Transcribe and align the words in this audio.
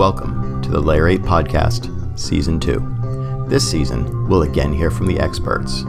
Welcome 0.00 0.62
to 0.62 0.70
the 0.70 0.80
Layer 0.80 1.08
8 1.08 1.20
Podcast, 1.20 2.18
Season 2.18 2.58
2. 2.58 3.44
This 3.50 3.70
season, 3.70 4.26
we'll 4.28 4.44
again 4.44 4.72
hear 4.72 4.90
from 4.90 5.04
the 5.04 5.20
experts. 5.20 5.84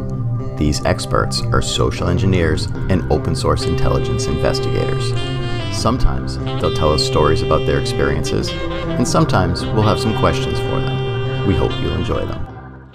These 0.57 0.83
experts 0.83 1.41
are 1.43 1.61
social 1.61 2.09
engineers 2.09 2.65
and 2.89 3.09
open 3.09 3.37
source 3.37 3.63
intelligence 3.63 4.25
investigators. 4.25 5.13
Sometimes 5.73 6.37
they'll 6.59 6.75
tell 6.75 6.91
us 6.91 7.07
stories 7.07 7.41
about 7.41 7.65
their 7.65 7.79
experiences, 7.79 8.49
and 8.49 9.07
sometimes 9.07 9.63
we'll 9.63 9.83
have 9.83 10.01
some 10.01 10.19
questions 10.19 10.59
for 10.59 10.81
them. 10.81 11.47
We 11.47 11.55
hope 11.55 11.71
you'll 11.79 11.95
enjoy 11.95 12.25
them. 12.25 12.91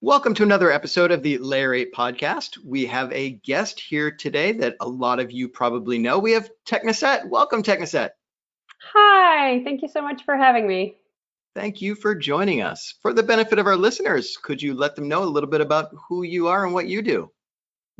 Welcome 0.00 0.32
to 0.32 0.44
another 0.44 0.72
episode 0.72 1.10
of 1.10 1.22
the 1.22 1.36
Layer 1.36 1.74
8 1.74 1.92
podcast. 1.92 2.56
We 2.64 2.86
have 2.86 3.12
a 3.12 3.32
guest 3.32 3.78
here 3.78 4.10
today 4.10 4.52
that 4.52 4.76
a 4.80 4.88
lot 4.88 5.20
of 5.20 5.30
you 5.30 5.46
probably 5.46 5.98
know. 5.98 6.18
We 6.18 6.32
have 6.32 6.48
Technisette. 6.64 7.28
Welcome, 7.28 7.62
Technisette. 7.62 8.12
Hi, 8.92 9.62
thank 9.64 9.82
you 9.82 9.88
so 9.88 10.02
much 10.02 10.24
for 10.24 10.36
having 10.36 10.66
me. 10.66 10.96
Thank 11.54 11.80
you 11.80 11.94
for 11.94 12.14
joining 12.14 12.62
us. 12.62 12.94
For 13.00 13.12
the 13.12 13.22
benefit 13.22 13.58
of 13.58 13.66
our 13.66 13.76
listeners, 13.76 14.36
could 14.36 14.60
you 14.60 14.74
let 14.74 14.96
them 14.96 15.08
know 15.08 15.22
a 15.22 15.30
little 15.34 15.48
bit 15.48 15.60
about 15.60 15.90
who 16.08 16.22
you 16.22 16.48
are 16.48 16.64
and 16.64 16.74
what 16.74 16.88
you 16.88 17.00
do? 17.00 17.30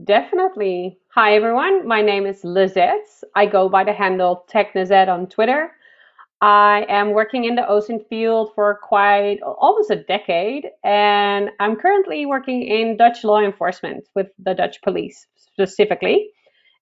Definitely. 0.02 0.98
Hi, 1.15 1.37
everyone. 1.37 1.87
My 1.87 2.02
name 2.02 2.27
is 2.27 2.43
Lizette. 2.43 3.07
I 3.37 3.47
go 3.47 3.69
by 3.69 3.84
the 3.84 3.93
handle 3.93 4.45
Technisette 4.52 5.09
on 5.09 5.29
Twitter. 5.29 5.70
I 6.41 6.85
am 6.88 7.12
working 7.12 7.45
in 7.45 7.55
the 7.55 7.62
OSINT 7.62 8.09
field 8.09 8.51
for 8.55 8.80
quite 8.82 9.38
almost 9.43 9.91
a 9.91 9.96
decade, 9.96 10.66
and 10.82 11.51
I'm 11.60 11.77
currently 11.77 12.27
working 12.27 12.62
in 12.62 12.96
Dutch 12.96 13.23
law 13.23 13.41
enforcement 13.41 14.09
with 14.16 14.27
the 14.38 14.52
Dutch 14.52 14.82
police 14.82 15.27
specifically. 15.37 16.29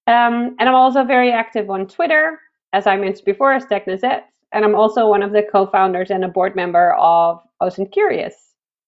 Um, 0.06 0.56
and 0.58 0.68
I'm 0.68 0.74
also 0.74 1.04
very 1.04 1.30
active 1.30 1.70
on 1.70 1.86
Twitter 1.86 2.40
as 2.72 2.86
I 2.86 2.96
mentioned 2.96 3.24
before, 3.24 3.52
as 3.52 3.64
Technisette, 3.66 4.22
and 4.52 4.64
I'm 4.64 4.74
also 4.74 5.08
one 5.08 5.22
of 5.22 5.32
the 5.32 5.42
co-founders 5.42 6.10
and 6.10 6.24
a 6.24 6.28
board 6.28 6.54
member 6.56 6.94
of 6.94 7.40
OSINT 7.60 7.92
Curious. 7.92 8.34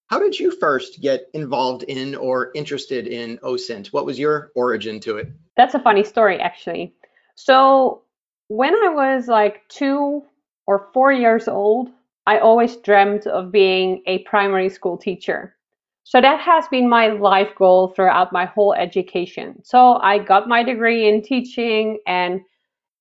How 0.09 0.19
did 0.19 0.39
you 0.39 0.51
first 0.51 1.01
get 1.01 1.29
involved 1.33 1.83
in 1.85 2.15
or 2.15 2.51
interested 2.55 3.07
in 3.07 3.39
OSINT? 3.39 3.89
What 3.89 4.05
was 4.05 4.19
your 4.19 4.53
origin 4.55 5.01
to 5.01 5.17
it? 5.17 5.29
That's 5.57 5.75
a 5.75 5.79
funny 5.81 6.05
story, 6.05 6.39
actually. 6.39 6.95
So 7.37 8.03
when 8.49 8.75
I 8.75 8.91
was 8.91 9.29
like 9.29 9.63
two 9.69 10.23
or 10.67 10.91
four 10.93 11.13
years 11.13 11.49
old, 11.49 11.91
I 12.27 12.39
always 12.39 12.77
dreamt 12.77 13.27
of 13.27 13.51
being 13.51 14.03
a 14.07 14.19
primary 14.21 14.69
school 14.69 14.97
teacher. 14.97 15.57
So 16.05 16.21
that 16.21 16.41
has 16.41 16.69
been 16.69 16.89
my 16.89 17.09
life 17.09 17.55
goal 17.57 17.89
throughout 17.89 18.33
my 18.33 18.45
whole 18.45 18.75
education. 18.75 19.63
So 19.65 19.95
I 20.03 20.19
got 20.19 20.49
my 20.49 20.63
degree 20.63 21.09
in 21.09 21.23
teaching 21.23 21.99
and 22.07 22.43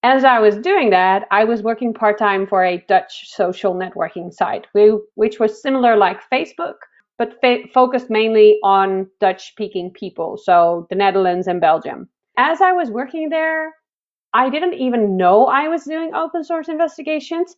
as 0.04 0.26
I 0.26 0.40
was 0.40 0.58
doing 0.58 0.90
that, 0.90 1.28
I 1.32 1.46
was 1.46 1.64
working 1.64 1.94
part 1.94 2.20
time 2.20 2.46
for 2.46 2.64
a 2.64 2.84
Dutch 2.90 3.30
social 3.30 3.74
networking 3.74 4.34
site, 4.34 4.68
which 5.16 5.40
was 5.40 5.62
similar 5.62 5.96
like 5.96 6.30
Facebook, 6.30 6.76
but 7.18 7.40
fa- 7.40 7.68
focused 7.74 8.10
mainly 8.10 8.60
on 8.64 9.08
Dutch 9.22 9.48
speaking 9.48 9.92
people, 9.92 10.38
so 10.38 10.88
the 10.90 10.96
Netherlands 10.96 11.48
and 11.48 11.62
Belgium. 11.62 12.10
As 12.38 12.62
I 12.62 12.74
was 12.74 12.90
working 12.90 13.30
there, 13.30 13.74
I 14.34 14.50
didn't 14.50 14.74
even 14.74 15.16
know 15.16 15.46
I 15.46 15.70
was 15.70 15.86
doing 15.86 16.14
open 16.14 16.44
source 16.44 16.68
investigations. 16.68 17.56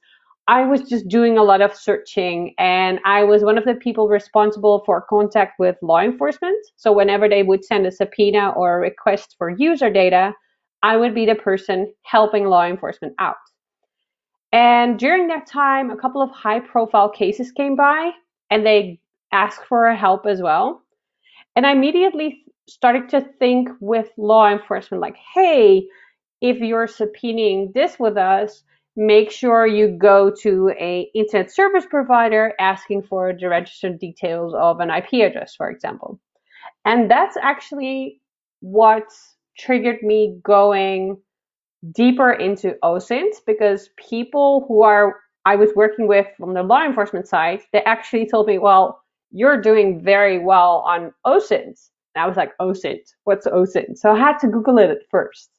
I 0.48 0.66
was 0.66 0.88
just 0.88 1.08
doing 1.08 1.40
a 1.40 1.44
lot 1.44 1.62
of 1.62 1.76
searching, 1.76 2.54
and 2.60 3.00
I 3.06 3.24
was 3.24 3.44
one 3.44 3.58
of 3.58 3.66
the 3.66 3.74
people 3.74 4.08
responsible 4.08 4.84
for 4.86 5.02
contact 5.10 5.58
with 5.58 5.78
law 5.82 6.02
enforcement. 6.02 6.64
So, 6.76 6.92
whenever 6.92 7.28
they 7.28 7.42
would 7.42 7.66
send 7.66 7.88
a 7.88 7.92
subpoena 7.92 8.52
or 8.52 8.76
a 8.76 8.82
request 8.82 9.36
for 9.40 9.50
user 9.50 9.90
data, 9.90 10.36
I 10.86 10.96
would 10.96 11.16
be 11.16 11.26
the 11.26 11.34
person 11.34 11.92
helping 12.04 12.46
law 12.46 12.64
enforcement 12.64 13.16
out. 13.18 13.44
And 14.52 15.00
during 15.00 15.28
that 15.30 15.48
time, 15.48 15.90
a 15.90 15.98
couple 15.98 16.22
of 16.22 16.30
high 16.30 16.60
profile 16.60 17.10
cases 17.10 17.52
came 17.52 17.76
by 17.76 18.12
and 18.52 18.64
they 18.64 19.00
asked 19.32 19.66
for 19.68 19.92
help 19.96 20.28
as 20.28 20.44
well. 20.44 20.84
And 21.56 21.66
I 21.66 21.72
immediately 21.72 22.44
started 22.70 23.10
to 23.10 23.22
think 23.40 23.70
with 23.80 24.10
law 24.16 24.48
enforcement 24.48 25.02
like, 25.02 25.18
hey, 25.34 25.88
if 26.42 26.60
you're 26.60 26.86
subpoenaing 26.86 27.74
this 27.74 27.98
with 27.98 28.16
us, 28.16 28.62
make 28.96 29.32
sure 29.32 29.66
you 29.66 29.88
go 29.88 30.32
to 30.44 30.70
a 30.80 31.10
internet 31.16 31.52
service 31.52 31.88
provider 31.90 32.54
asking 32.60 33.02
for 33.10 33.34
the 33.34 33.50
registered 33.50 33.98
details 33.98 34.54
of 34.54 34.80
an 34.82 34.92
IP 34.92 35.26
address, 35.28 35.56
for 35.56 35.68
example. 35.72 36.20
And 36.86 37.10
that's 37.10 37.38
actually 37.42 38.22
what 38.60 39.08
triggered 39.58 40.02
me 40.02 40.40
going 40.44 41.18
deeper 41.94 42.32
into 42.32 42.76
OSINT 42.84 43.34
because 43.46 43.90
people 43.98 44.66
who 44.68 44.84
are 44.84 45.16
I 45.46 45.56
was 45.56 45.70
working 45.76 46.08
with 46.08 46.26
from 46.38 46.56
the 46.56 46.64
law 46.64 46.84
enforcement 46.84 47.28
side, 47.28 47.62
they 47.72 47.84
actually 47.84 48.28
told 48.28 48.48
me, 48.48 48.58
well, 48.58 49.02
you're 49.32 49.62
doing 49.62 50.02
very 50.04 50.40
well 50.40 50.84
on 50.88 51.14
OSINT. 51.26 51.90
And 52.16 52.24
I 52.24 52.28
was 52.28 52.36
like, 52.36 52.58
OSINT, 52.60 53.14
what's 53.26 53.46
OSINT? 53.46 53.98
So 53.98 54.12
I 54.12 54.18
had 54.18 54.40
to 54.40 54.48
Google 54.48 54.80
it 54.80 54.90
at 54.90 55.08
first. 55.12 55.52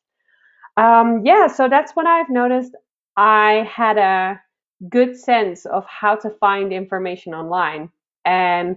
Um, 0.77 1.23
yeah, 1.25 1.47
so 1.47 1.69
that's 1.69 1.93
when 1.95 2.07
I've 2.07 2.29
noticed 2.29 2.73
I 3.17 3.71
had 3.73 3.97
a 3.97 4.41
good 4.89 5.17
sense 5.17 5.65
of 5.67 5.87
how 5.87 6.17
to 6.17 6.31
find 6.31 6.73
information 6.73 7.33
online. 7.33 7.89
And 8.25 8.77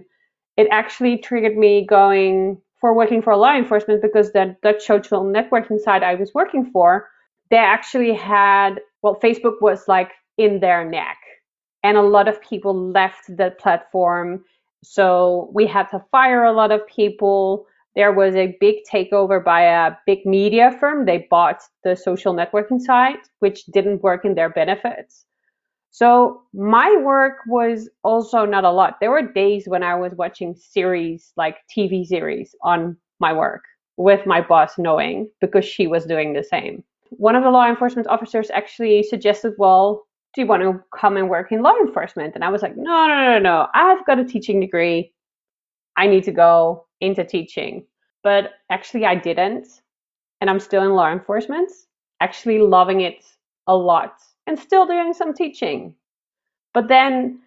it 0.56 0.68
actually 0.70 1.18
triggered 1.18 1.56
me 1.56 1.86
going 1.86 2.60
for 2.80 2.94
working 2.94 3.22
for 3.22 3.36
law 3.36 3.54
enforcement 3.54 4.02
because 4.02 4.32
the 4.32 4.56
Dutch 4.62 4.86
social 4.86 5.24
networking 5.24 5.78
site 5.78 6.02
I 6.02 6.14
was 6.14 6.32
working 6.34 6.70
for, 6.70 7.08
they 7.50 7.56
actually 7.56 8.14
had, 8.14 8.80
well, 9.02 9.18
Facebook 9.22 9.60
was 9.60 9.86
like 9.86 10.12
in 10.38 10.60
their 10.60 10.88
neck. 10.88 11.18
And 11.82 11.96
a 11.96 12.02
lot 12.02 12.28
of 12.28 12.40
people 12.40 12.90
left 12.90 13.26
the 13.28 13.54
platform. 13.58 14.44
So 14.82 15.50
we 15.52 15.66
had 15.66 15.88
to 15.90 16.04
fire 16.10 16.44
a 16.44 16.52
lot 16.52 16.72
of 16.72 16.86
people. 16.86 17.66
There 17.96 18.12
was 18.12 18.34
a 18.34 18.56
big 18.60 18.76
takeover 18.90 19.42
by 19.42 19.62
a 19.62 19.92
big 20.06 20.24
media 20.24 20.76
firm. 20.78 21.06
They 21.06 21.26
bought 21.30 21.62
the 21.84 21.96
social 21.96 22.34
networking 22.34 22.80
site, 22.80 23.28
which 23.40 23.64
didn't 23.66 24.02
work 24.02 24.24
in 24.24 24.34
their 24.34 24.50
benefits. 24.50 25.24
So 25.90 26.42
my 26.54 26.96
work 27.02 27.38
was 27.46 27.88
also 28.04 28.44
not 28.44 28.64
a 28.64 28.70
lot. 28.70 28.98
There 29.00 29.10
were 29.10 29.22
days 29.22 29.64
when 29.66 29.82
I 29.82 29.94
was 29.96 30.14
watching 30.14 30.54
series 30.54 31.32
like 31.36 31.56
TV 31.76 32.06
series 32.06 32.54
on 32.62 32.96
my 33.18 33.32
work 33.32 33.62
with 33.96 34.24
my 34.24 34.40
boss 34.40 34.78
knowing 34.78 35.28
because 35.40 35.64
she 35.64 35.86
was 35.86 36.06
doing 36.06 36.32
the 36.32 36.44
same. 36.44 36.84
One 37.10 37.34
of 37.34 37.42
the 37.42 37.50
law 37.50 37.68
enforcement 37.68 38.06
officers 38.06 38.50
actually 38.50 39.02
suggested, 39.02 39.54
well, 39.58 40.06
do 40.32 40.42
you 40.42 40.46
want 40.46 40.62
to 40.62 40.80
come 40.96 41.16
and 41.16 41.28
work 41.28 41.50
in 41.50 41.60
law 41.60 41.74
enforcement? 41.74 42.36
And 42.36 42.44
I 42.44 42.50
was 42.50 42.62
like, 42.62 42.76
no, 42.76 43.06
no, 43.08 43.16
no, 43.16 43.38
no. 43.38 43.66
I've 43.74 44.06
got 44.06 44.20
a 44.20 44.24
teaching 44.24 44.60
degree. 44.60 45.12
I 45.96 46.06
need 46.06 46.22
to 46.24 46.32
go 46.32 46.86
into 47.00 47.24
teaching. 47.24 47.84
But 48.22 48.52
actually, 48.70 49.06
I 49.06 49.16
didn't. 49.16 49.66
And 50.40 50.48
I'm 50.48 50.60
still 50.60 50.84
in 50.84 50.92
law 50.92 51.10
enforcement, 51.10 51.70
actually 52.20 52.60
loving 52.60 53.00
it 53.00 53.24
a 53.66 53.76
lot 53.76 54.14
and 54.50 54.58
still 54.58 54.84
doing 54.84 55.14
some 55.14 55.32
teaching. 55.32 55.94
But 56.74 56.88
then 56.88 57.40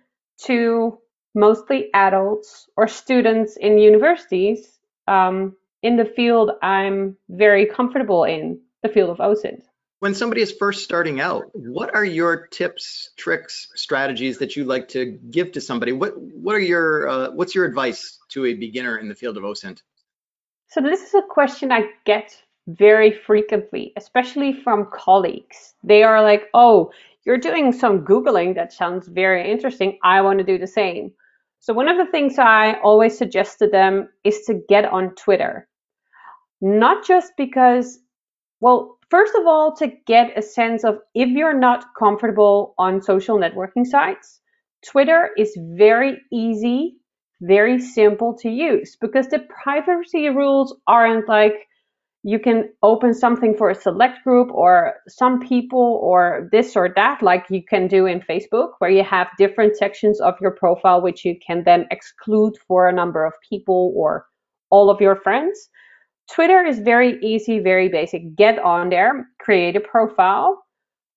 to 0.45 0.97
mostly 1.35 1.89
adults 1.93 2.69
or 2.77 2.87
students 2.87 3.57
in 3.57 3.77
universities 3.77 4.79
um, 5.07 5.55
in 5.81 5.97
the 5.97 6.05
field 6.05 6.51
I'm 6.61 7.17
very 7.29 7.65
comfortable 7.65 8.23
in, 8.23 8.61
the 8.83 8.89
field 8.89 9.09
of 9.09 9.17
OSINT. 9.17 9.63
When 9.99 10.13
somebody 10.13 10.41
is 10.41 10.51
first 10.51 10.83
starting 10.83 11.19
out, 11.19 11.45
what 11.53 11.93
are 11.93 12.03
your 12.05 12.47
tips, 12.47 13.11
tricks, 13.17 13.69
strategies 13.75 14.37
that 14.39 14.55
you 14.55 14.63
like 14.63 14.89
to 14.89 15.05
give 15.05 15.53
to 15.53 15.61
somebody? 15.61 15.91
What 15.91 16.13
what 16.17 16.55
are 16.55 16.59
your 16.59 17.07
uh, 17.07 17.31
what's 17.31 17.55
your 17.55 17.65
advice 17.65 18.17
to 18.29 18.45
a 18.45 18.53
beginner 18.53 18.97
in 18.97 19.07
the 19.07 19.15
field 19.15 19.37
of 19.37 19.43
OSINT? 19.43 19.81
So 20.69 20.81
this 20.81 21.01
is 21.03 21.13
a 21.13 21.21
question 21.21 21.71
I 21.71 21.89
get 22.05 22.37
very 22.67 23.11
frequently, 23.11 23.93
especially 23.97 24.53
from 24.53 24.89
colleagues. 24.93 25.73
They 25.83 26.03
are 26.03 26.21
like, 26.21 26.43
oh, 26.53 26.91
you're 27.25 27.37
doing 27.37 27.71
some 27.71 28.05
Googling 28.05 28.55
that 28.55 28.73
sounds 28.73 29.07
very 29.07 29.49
interesting. 29.51 29.97
I 30.03 30.21
want 30.21 30.39
to 30.39 30.45
do 30.45 30.57
the 30.57 30.67
same. 30.67 31.11
So, 31.59 31.73
one 31.73 31.87
of 31.87 31.97
the 31.97 32.11
things 32.11 32.37
I 32.37 32.73
always 32.83 33.17
suggest 33.17 33.59
to 33.59 33.67
them 33.67 34.09
is 34.23 34.41
to 34.47 34.61
get 34.67 34.85
on 34.85 35.15
Twitter. 35.15 35.67
Not 36.61 37.05
just 37.05 37.33
because, 37.37 37.99
well, 38.59 38.97
first 39.09 39.33
of 39.35 39.47
all, 39.47 39.75
to 39.77 39.87
get 40.05 40.37
a 40.37 40.41
sense 40.41 40.83
of 40.83 40.99
if 41.15 41.29
you're 41.29 41.57
not 41.57 41.85
comfortable 41.97 42.73
on 42.77 43.01
social 43.01 43.37
networking 43.37 43.85
sites, 43.85 44.41
Twitter 44.85 45.29
is 45.37 45.57
very 45.57 46.21
easy, 46.31 46.97
very 47.41 47.79
simple 47.79 48.35
to 48.39 48.49
use 48.49 48.97
because 48.99 49.27
the 49.27 49.39
privacy 49.63 50.29
rules 50.29 50.75
aren't 50.87 51.29
like, 51.29 51.67
you 52.23 52.39
can 52.39 52.69
open 52.81 53.13
something 53.13 53.55
for 53.57 53.69
a 53.69 53.75
select 53.75 54.23
group 54.23 54.49
or 54.51 54.93
some 55.09 55.39
people 55.41 55.99
or 56.01 56.47
this 56.53 56.75
or 56.75 56.89
that, 56.95 57.21
like 57.21 57.45
you 57.49 57.61
can 57.61 57.87
do 57.87 58.05
in 58.05 58.21
Facebook, 58.21 58.71
where 58.79 58.89
you 58.89 59.03
have 59.03 59.27
different 59.37 59.75
sections 59.75 60.21
of 60.21 60.35
your 60.39 60.51
profile 60.51 61.01
which 61.01 61.25
you 61.25 61.37
can 61.45 61.63
then 61.65 61.85
exclude 61.91 62.53
for 62.65 62.87
a 62.87 62.93
number 62.93 63.25
of 63.25 63.33
people 63.47 63.93
or 63.95 64.25
all 64.69 64.89
of 64.89 65.01
your 65.01 65.17
friends. 65.17 65.69
Twitter 66.31 66.63
is 66.63 66.79
very 66.79 67.19
easy, 67.21 67.59
very 67.59 67.89
basic. 67.89 68.35
Get 68.35 68.57
on 68.57 68.89
there, 68.89 69.27
create 69.39 69.75
a 69.75 69.81
profile, 69.81 70.63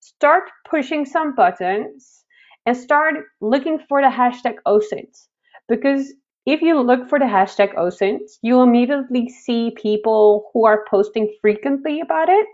start 0.00 0.50
pushing 0.68 1.04
some 1.04 1.36
buttons, 1.36 2.24
and 2.66 2.76
start 2.76 3.14
looking 3.40 3.78
for 3.88 4.02
the 4.02 4.08
hashtag 4.08 4.56
OSINT. 4.66 5.16
Because 5.68 6.12
if 6.46 6.62
you 6.62 6.80
look 6.80 7.08
for 7.08 7.18
the 7.18 7.24
hashtag 7.24 7.74
OSINT, 7.74 8.20
you 8.40 8.62
immediately 8.62 9.28
see 9.28 9.72
people 9.76 10.48
who 10.52 10.64
are 10.64 10.84
posting 10.88 11.34
frequently 11.40 12.00
about 12.00 12.28
it. 12.28 12.46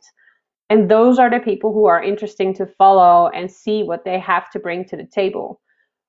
And 0.71 0.91
those 0.91 1.19
are 1.19 1.29
the 1.29 1.39
people 1.39 1.75
who 1.75 1.85
are 1.85 2.03
interesting 2.03 2.55
to 2.55 2.67
follow 2.79 3.29
and 3.29 3.51
see 3.51 3.83
what 3.83 4.07
they 4.07 4.19
have 4.19 4.51
to 4.53 4.59
bring 4.59 4.87
to 4.87 4.97
the 4.97 5.05
table. 5.05 5.61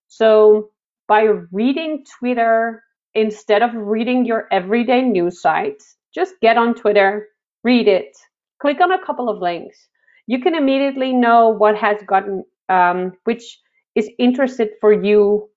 So 0.07 0.69
by 1.09 1.23
reading 1.51 2.05
Twitter 2.19 2.81
instead 3.15 3.61
of 3.61 3.71
reading 3.75 4.25
your 4.25 4.47
everyday 4.51 5.01
news 5.01 5.41
sites, 5.41 5.97
just 6.15 6.35
get 6.41 6.57
on 6.57 6.75
Twitter, 6.75 7.27
read 7.65 7.89
it, 7.89 8.15
click 8.61 8.79
on 8.79 8.93
a 8.93 9.05
couple 9.05 9.27
of 9.27 9.39
links. 9.41 9.89
You 10.27 10.39
can 10.39 10.55
immediately 10.55 11.11
know 11.11 11.49
what 11.49 11.75
has 11.75 11.97
gotten, 12.07 12.45
um, 12.69 13.11
which 13.25 13.59
is 13.95 14.09
interested 14.17 14.69
for 14.79 14.93
you 14.93 15.49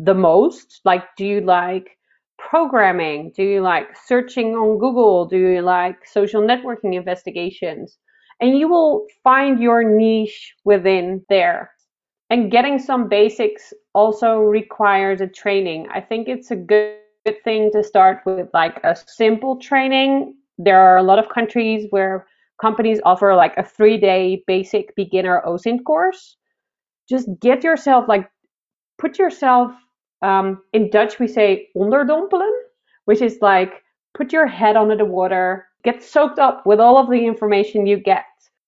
the 0.00 0.14
most. 0.14 0.80
Like, 0.84 1.04
do 1.16 1.26
you 1.26 1.40
like 1.42 1.98
programming? 2.38 3.32
Do 3.36 3.42
you 3.42 3.60
like 3.60 3.88
searching 4.06 4.54
on 4.54 4.78
Google? 4.78 5.26
Do 5.26 5.36
you 5.36 5.60
like 5.60 6.06
social 6.06 6.42
networking 6.42 6.94
investigations? 6.94 7.98
And 8.40 8.58
you 8.58 8.68
will 8.68 9.06
find 9.22 9.60
your 9.60 9.84
niche 9.84 10.54
within 10.64 11.22
there. 11.28 11.70
And 12.30 12.50
getting 12.50 12.78
some 12.78 13.08
basics 13.08 13.72
also 13.94 14.38
requires 14.38 15.20
a 15.20 15.26
training. 15.26 15.88
I 15.92 16.00
think 16.00 16.28
it's 16.28 16.50
a 16.50 16.56
good, 16.56 16.96
thing 17.44 17.70
to 17.70 17.84
start 17.84 18.22
with 18.24 18.48
like 18.54 18.80
a 18.82 18.96
simple 18.96 19.58
training. 19.58 20.34
There 20.56 20.80
are 20.80 20.96
a 20.96 21.02
lot 21.02 21.18
of 21.18 21.28
countries 21.28 21.86
where 21.90 22.26
companies 22.58 22.98
offer 23.04 23.34
like 23.34 23.52
a 23.58 23.62
three 23.62 23.98
day 23.98 24.42
basic 24.46 24.96
beginner 24.96 25.42
OSINT 25.46 25.84
course. 25.84 26.38
Just 27.10 27.28
get 27.38 27.62
yourself 27.62 28.06
like 28.08 28.30
put 28.98 29.18
yourself 29.18 29.70
um, 30.22 30.62
in 30.72 30.90
Dutch 30.90 31.18
we 31.18 31.28
say 31.28 31.68
onderdompelen, 31.76 32.52
which 33.04 33.20
is 33.20 33.38
like 33.40 33.82
put 34.14 34.32
your 34.32 34.46
head 34.46 34.76
under 34.76 34.96
the 34.96 35.04
water, 35.04 35.66
get 35.84 36.02
soaked 36.02 36.38
up 36.38 36.66
with 36.66 36.80
all 36.80 36.98
of 36.98 37.10
the 37.10 37.26
information 37.26 37.86
you 37.86 37.96
get, 37.96 38.24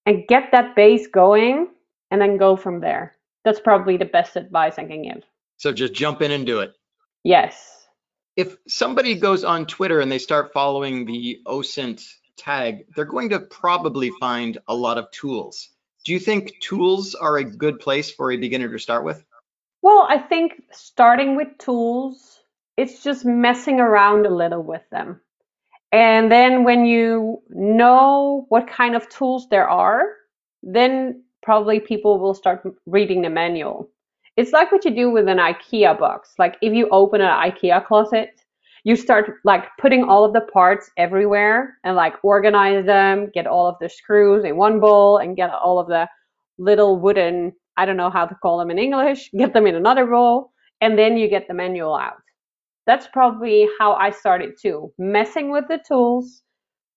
and 0.06 0.26
get 0.28 0.50
that 0.52 0.75
base 0.76 1.06
going, 1.06 1.69
and 2.10 2.20
then 2.20 2.37
go 2.37 2.56
from 2.56 2.81
there. 2.81 3.16
That's 3.44 3.60
probably 3.60 3.96
the 3.96 4.04
best 4.04 4.37
advice 4.37 4.78
I 4.78 4.84
can 4.84 5.02
give. 5.02 5.25
So 5.56 5.72
just 5.72 5.94
jump 5.94 6.22
in 6.22 6.31
and 6.31 6.46
do 6.46 6.60
it. 6.60 6.75
Yes. 7.25 7.87
If 8.37 8.56
somebody 8.66 9.14
goes 9.14 9.44
on 9.44 9.66
Twitter 9.66 10.00
and 10.00 10.10
they 10.10 10.19
start 10.19 10.52
following 10.52 11.05
the 11.05 11.40
OSINT 11.46 12.02
tag, 12.37 12.87
they're 12.94 13.05
going 13.05 13.28
to 13.31 13.40
probably 13.40 14.10
find 14.20 14.58
a 14.69 14.75
lot 14.75 14.98
of 14.98 15.10
tools. 15.10 15.69
Do 16.05 16.12
you 16.12 16.19
think 16.19 16.58
tools 16.60 17.14
are 17.14 17.37
a 17.37 17.44
good 17.44 17.78
place 17.78 18.10
for 18.10 18.32
a 18.32 18.37
beginner 18.37 18.70
to 18.72 18.78
start 18.78 19.05
with? 19.05 19.22
Well, 19.82 20.06
I 20.08 20.19
think 20.19 20.62
starting 20.70 21.37
with 21.37 21.58
tools, 21.58 22.40
it's 22.76 23.02
just 23.02 23.25
messing 23.25 23.81
around 23.81 24.26
a 24.26 24.31
little 24.31 24.62
with 24.62 24.82
them. 24.90 25.20
And 25.90 26.32
then 26.32 26.64
when 26.64 26.87
you 26.87 27.43
know 27.50 28.46
what 28.49 28.69
kind 28.69 28.94
of 28.94 29.08
tools 29.08 29.49
there 29.50 29.69
are, 29.69 30.05
then 30.62 31.25
probably 31.43 31.81
people 31.81 32.19
will 32.19 32.34
start 32.34 32.62
reading 32.87 33.23
the 33.23 33.29
manual. 33.29 33.90
It's 34.37 34.52
like 34.52 34.73
what 34.73 34.84
you 34.84 34.93
do 34.94 35.11
with 35.11 35.29
an 35.29 35.38
IKEA 35.38 35.99
box. 35.99 36.32
Like 36.38 36.56
if 36.62 36.73
you 36.73 36.88
open 36.90 37.20
an 37.20 37.29
IKEA 37.29 37.84
closet, 37.84 38.31
you 38.84 38.96
start 38.96 39.34
like 39.44 39.64
putting 39.79 40.05
all 40.05 40.25
of 40.25 40.32
the 40.32 40.40
parts 40.52 40.90
everywhere 40.96 41.76
and 41.84 41.94
like 41.96 42.14
organize 42.25 42.87
them, 42.87 43.31
get 43.34 43.46
all 43.46 43.67
of 43.69 43.76
the 43.81 43.88
screws 43.88 44.44
in 44.44 44.56
one 44.56 44.81
bowl 44.81 45.19
and 45.19 45.37
get 45.37 45.50
all 45.50 45.79
of 45.79 45.88
the 45.88 46.08
little 46.58 46.99
wooden, 46.99 47.52
I 47.82 47.87
don't 47.87 47.96
know 47.96 48.11
how 48.11 48.26
to 48.26 48.34
call 48.37 48.58
them 48.58 48.70
in 48.70 48.79
English, 48.79 49.31
get 49.38 49.55
them 49.55 49.67
in 49.67 49.75
another 49.75 50.06
role, 50.06 50.52
and 50.81 50.96
then 50.99 51.17
you 51.17 51.29
get 51.29 51.49
the 51.49 51.55
manual 51.55 51.96
out. 51.96 52.23
That's 52.87 53.08
probably 53.12 53.69
how 53.81 53.94
I 53.94 54.11
started 54.11 54.50
too, 54.62 54.93
messing 54.99 55.50
with 55.50 55.64
the 55.69 55.81
tools, 55.88 56.43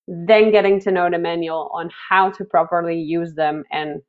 then 0.08 0.52
getting 0.52 0.80
to 0.82 0.92
know 0.92 1.10
the 1.10 1.18
manual 1.18 1.72
on 1.74 1.90
how 2.10 2.30
to 2.32 2.46
properly 2.46 3.00
use 3.00 3.34
them 3.34 3.64
and 3.72 4.02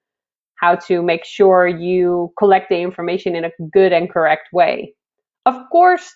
how 0.56 0.74
to 0.88 1.02
make 1.02 1.24
sure 1.24 1.66
you 1.66 2.32
collect 2.38 2.68
the 2.68 2.80
information 2.80 3.34
in 3.34 3.46
a 3.46 3.52
good 3.72 3.92
and 3.92 4.10
correct 4.10 4.48
way. 4.52 4.94
Of 5.46 5.56
course, 5.72 6.14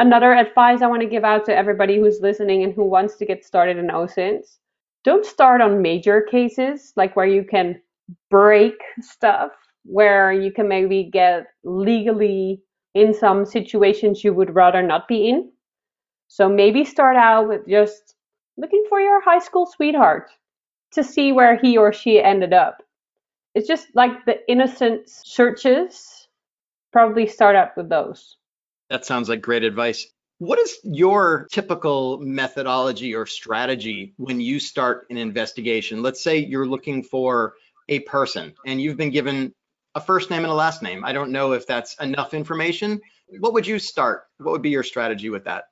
Another 0.00 0.32
advice 0.32 0.80
I 0.80 0.86
want 0.86 1.02
to 1.02 1.08
give 1.08 1.24
out 1.24 1.44
to 1.46 1.56
everybody 1.56 1.98
who's 1.98 2.20
listening 2.22 2.62
and 2.62 2.72
who 2.72 2.84
wants 2.84 3.16
to 3.16 3.26
get 3.26 3.44
started 3.44 3.78
in 3.78 3.88
OSINTs 3.88 4.58
don't 5.02 5.26
start 5.26 5.60
on 5.60 5.82
major 5.82 6.22
cases, 6.22 6.92
like 6.94 7.16
where 7.16 7.26
you 7.26 7.42
can 7.42 7.80
break 8.30 8.74
stuff, 9.00 9.52
where 9.84 10.32
you 10.32 10.52
can 10.52 10.68
maybe 10.68 11.04
get 11.04 11.46
legally 11.64 12.60
in 12.94 13.14
some 13.14 13.44
situations 13.44 14.24
you 14.24 14.34
would 14.34 14.54
rather 14.54 14.82
not 14.82 15.08
be 15.08 15.28
in. 15.28 15.50
So 16.28 16.48
maybe 16.48 16.84
start 16.84 17.16
out 17.16 17.48
with 17.48 17.66
just 17.68 18.14
looking 18.56 18.84
for 18.88 19.00
your 19.00 19.20
high 19.22 19.38
school 19.38 19.66
sweetheart 19.66 20.30
to 20.92 21.04
see 21.04 21.32
where 21.32 21.56
he 21.56 21.76
or 21.76 21.92
she 21.92 22.22
ended 22.22 22.52
up. 22.52 22.82
It's 23.54 23.68
just 23.68 23.88
like 23.94 24.24
the 24.26 24.38
innocent 24.50 25.08
searches, 25.08 26.28
probably 26.92 27.26
start 27.26 27.56
out 27.56 27.76
with 27.76 27.88
those. 27.88 28.36
That 28.90 29.04
sounds 29.04 29.28
like 29.28 29.40
great 29.40 29.64
advice. 29.64 30.06
What 30.38 30.58
is 30.58 30.78
your 30.84 31.48
typical 31.50 32.18
methodology 32.20 33.14
or 33.14 33.26
strategy 33.26 34.14
when 34.16 34.40
you 34.40 34.60
start 34.60 35.06
an 35.10 35.16
investigation? 35.16 36.02
Let's 36.02 36.22
say 36.22 36.38
you're 36.38 36.66
looking 36.66 37.02
for 37.02 37.54
a 37.88 38.00
person 38.00 38.54
and 38.66 38.80
you've 38.80 38.96
been 38.96 39.10
given 39.10 39.54
a 39.94 40.00
first 40.00 40.30
name 40.30 40.42
and 40.42 40.52
a 40.52 40.54
last 40.54 40.82
name. 40.82 41.04
I 41.04 41.12
don't 41.12 41.32
know 41.32 41.52
if 41.52 41.66
that's 41.66 41.94
enough 42.00 42.34
information. 42.34 43.00
What 43.40 43.52
would 43.54 43.66
you 43.66 43.78
start? 43.78 44.24
What 44.38 44.52
would 44.52 44.62
be 44.62 44.70
your 44.70 44.82
strategy 44.82 45.30
with 45.30 45.44
that? 45.44 45.64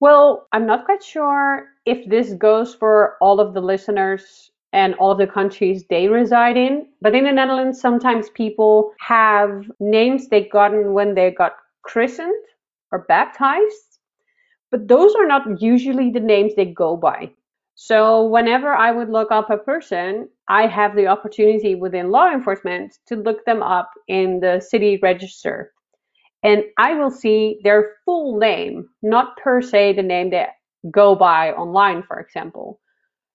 Well, 0.00 0.48
I'm 0.52 0.66
not 0.66 0.84
quite 0.84 1.02
sure 1.02 1.68
if 1.86 2.08
this 2.08 2.32
goes 2.34 2.74
for 2.74 3.16
all 3.20 3.38
of 3.38 3.54
the 3.54 3.60
listeners 3.60 4.50
and 4.72 4.94
all 4.94 5.12
of 5.12 5.18
the 5.18 5.26
countries 5.26 5.84
they 5.88 6.08
reside 6.08 6.56
in. 6.56 6.88
But 7.00 7.14
in 7.14 7.24
the 7.24 7.32
Netherlands, 7.32 7.80
sometimes 7.80 8.30
people 8.30 8.94
have 8.98 9.70
names 9.78 10.28
they 10.28 10.44
gotten 10.44 10.92
when 10.92 11.14
they 11.14 11.30
got 11.30 11.52
christened 11.82 12.44
or 12.90 13.00
baptized, 13.00 13.98
but 14.70 14.88
those 14.88 15.14
are 15.14 15.26
not 15.26 15.60
usually 15.60 16.10
the 16.10 16.20
names 16.20 16.54
they 16.54 16.66
go 16.66 16.96
by. 16.96 17.30
So 17.74 18.26
whenever 18.26 18.72
I 18.72 18.90
would 18.90 19.08
look 19.08 19.30
up 19.30 19.50
a 19.50 19.56
person, 19.56 20.28
I 20.48 20.66
have 20.66 20.96
the 20.96 21.06
opportunity 21.06 21.74
within 21.74 22.10
law 22.10 22.30
enforcement 22.32 22.98
to 23.06 23.16
look 23.16 23.44
them 23.44 23.62
up 23.62 23.90
in 24.08 24.40
the 24.40 24.60
city 24.60 24.98
register. 25.02 25.72
And 26.44 26.64
I 26.78 26.94
will 26.94 27.10
see 27.10 27.60
their 27.64 27.96
full 28.04 28.38
name, 28.38 28.88
not 29.02 29.36
per 29.36 29.62
se 29.62 29.94
the 29.94 30.02
name 30.02 30.30
they 30.30 30.48
go 30.90 31.14
by 31.14 31.52
online, 31.52 32.02
for 32.02 32.18
example. 32.20 32.80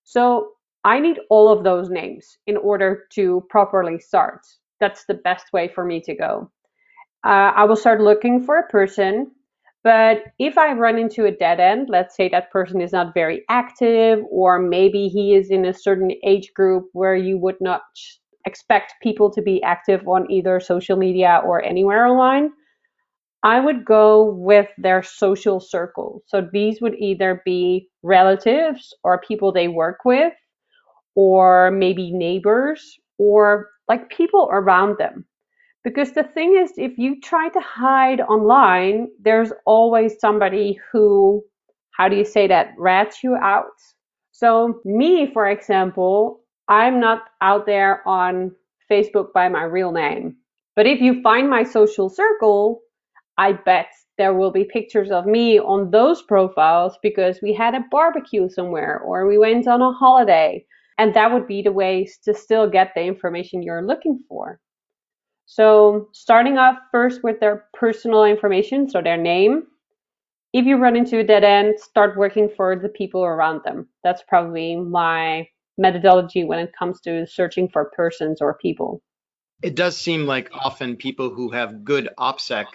So 0.04 0.52
I 0.84 1.00
need 1.00 1.20
all 1.30 1.50
of 1.52 1.64
those 1.64 1.90
names 1.90 2.38
in 2.48 2.58
order 2.58 3.06
to 3.14 3.46
properly 3.50 4.00
start. 4.00 4.42
That's 4.80 5.06
the 5.06 5.16
best 5.16 5.54
way 5.54 5.70
for 5.70 5.86
me 5.86 6.02
to 6.02 6.16
go 6.16 6.52
uh, 7.26 7.52
I 7.56 7.66
will 7.66 7.76
start 7.76 8.02
looking 8.02 8.46
for 8.46 8.58
a 8.60 8.68
person. 8.68 9.32
But 9.88 10.24
if 10.38 10.58
I 10.58 10.74
run 10.74 11.00
into 11.00 11.24
a 11.24 11.32
dead 11.32 11.62
end, 11.62 11.88
let's 11.90 12.14
say 12.14 12.28
that 12.28 12.52
person 12.52 12.82
is 12.82 12.92
not 12.92 13.14
very 13.14 13.46
active, 13.48 14.20
or 14.30 14.60
maybe 14.60 15.08
he 15.08 15.34
is 15.34 15.50
in 15.50 15.64
a 15.64 15.74
certain 15.74 16.12
age 16.26 16.52
group 16.54 16.90
where 16.92 17.16
you 17.16 17.38
would 17.38 17.56
not 17.62 17.84
expect 18.46 18.96
people 19.02 19.32
to 19.32 19.42
be 19.42 19.64
active 19.64 20.06
on 20.06 20.30
either 20.30 20.60
social 20.60 20.98
media 20.98 21.42
or 21.46 21.64
anywhere 21.64 22.06
online, 22.06 22.52
I 23.44 23.62
would 23.62 23.86
go 23.86 24.26
with 24.26 24.68
their 24.78 25.02
social 25.04 25.62
circle. 25.62 26.22
So 26.26 26.46
these 26.52 26.82
would 26.82 26.96
either 26.96 27.42
be 27.46 27.88
relatives 28.04 28.94
or 29.06 29.22
people 29.22 29.54
they 29.54 29.70
work 29.70 30.00
with, 30.04 30.34
or 31.16 31.72
maybe 31.72 32.12
neighbors, 32.12 33.00
or 33.18 33.70
like 33.88 34.10
people 34.10 34.50
around 34.52 34.98
them. 34.98 35.24
Because 35.88 36.12
the 36.12 36.24
thing 36.24 36.58
is, 36.58 36.74
if 36.76 36.98
you 36.98 37.22
try 37.22 37.48
to 37.48 37.62
hide 37.62 38.20
online, 38.20 39.08
there's 39.22 39.54
always 39.66 40.20
somebody 40.20 40.78
who, 40.92 41.42
how 41.92 42.10
do 42.10 42.18
you 42.18 42.26
say 42.26 42.46
that, 42.46 42.74
rats 42.78 43.24
you 43.24 43.38
out. 43.38 43.72
So, 44.34 44.82
me, 44.84 45.32
for 45.32 45.48
example, 45.48 46.42
I'm 46.68 47.00
not 47.00 47.22
out 47.40 47.66
there 47.66 48.06
on 48.06 48.52
Facebook 48.92 49.32
by 49.32 49.48
my 49.48 49.64
real 49.64 49.94
name. 49.94 50.36
But 50.76 50.88
if 50.88 51.00
you 51.00 51.22
find 51.22 51.50
my 51.50 51.64
social 51.64 52.10
circle, 52.10 52.82
I 53.38 53.54
bet 53.54 53.88
there 54.18 54.34
will 54.34 54.52
be 54.52 54.66
pictures 54.66 55.10
of 55.10 55.26
me 55.26 55.58
on 55.58 55.92
those 55.92 56.22
profiles 56.22 56.98
because 57.02 57.40
we 57.42 57.54
had 57.54 57.76
a 57.76 57.86
barbecue 57.90 58.50
somewhere 58.50 59.00
or 59.00 59.26
we 59.26 59.38
went 59.38 59.70
on 59.70 59.82
a 59.82 59.94
holiday. 59.94 60.66
And 60.98 61.14
that 61.14 61.32
would 61.32 61.48
be 61.48 61.62
the 61.62 61.72
ways 61.72 62.20
to 62.26 62.34
still 62.34 62.70
get 62.70 62.92
the 62.94 63.04
information 63.04 63.64
you're 63.64 63.88
looking 63.88 64.20
for. 64.28 64.60
So 65.48 66.10
starting 66.12 66.58
off 66.58 66.78
first 66.92 67.24
with 67.24 67.40
their 67.40 67.66
personal 67.74 68.26
information, 68.26 68.90
so 68.90 69.02
their 69.02 69.18
name. 69.18 69.64
If 70.52 70.66
you 70.66 70.76
run 70.76 70.98
into 70.98 71.20
a 71.20 71.24
dead 71.24 71.46
end, 71.46 71.80
start 71.80 72.18
working 72.18 72.50
for 72.56 72.76
the 72.76 72.90
people 72.90 73.24
around 73.24 73.62
them. 73.64 73.88
That's 74.04 74.22
probably 74.28 74.76
my 74.76 75.48
methodology 75.78 76.44
when 76.44 76.60
it 76.60 76.74
comes 76.78 77.00
to 77.02 77.26
searching 77.26 77.70
for 77.70 77.86
persons 77.96 78.42
or 78.42 78.56
people. 78.56 79.02
It 79.64 79.76
does 79.76 79.96
seem 79.96 80.26
like 80.26 80.50
often 80.54 80.98
people 80.98 81.30
who 81.30 81.50
have 81.52 81.86
good 81.86 82.10
OPSEC 82.20 82.66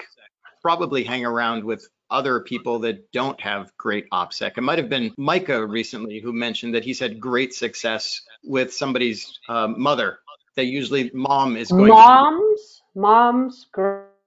probably 0.63 1.05
hang 1.05 1.27
around 1.27 1.65
with 1.65 1.87
other 2.11 2.41
people 2.41 2.79
that 2.81 3.13
don't 3.13 3.41
have 3.41 3.71
great 3.77 4.09
OPSEC. 4.11 4.57
It 4.57 4.63
might 4.63 4.79
have 4.79 4.89
been 4.89 5.13
Micah 5.19 5.67
recently 5.67 6.21
who 6.21 6.33
mentioned 6.33 6.75
that 6.75 6.85
he's 6.85 7.01
had 7.01 7.21
great 7.21 7.53
success 7.53 8.23
with 8.45 8.73
somebody's 8.73 9.39
uh, 9.49 9.69
mother. 9.69 10.21
That 10.57 10.67
usually 10.67 11.11
mom 11.15 11.57
is 11.57 11.71
going. 11.71 11.89
Moms, 11.89 12.83
to... 12.95 13.01
moms, 13.01 13.67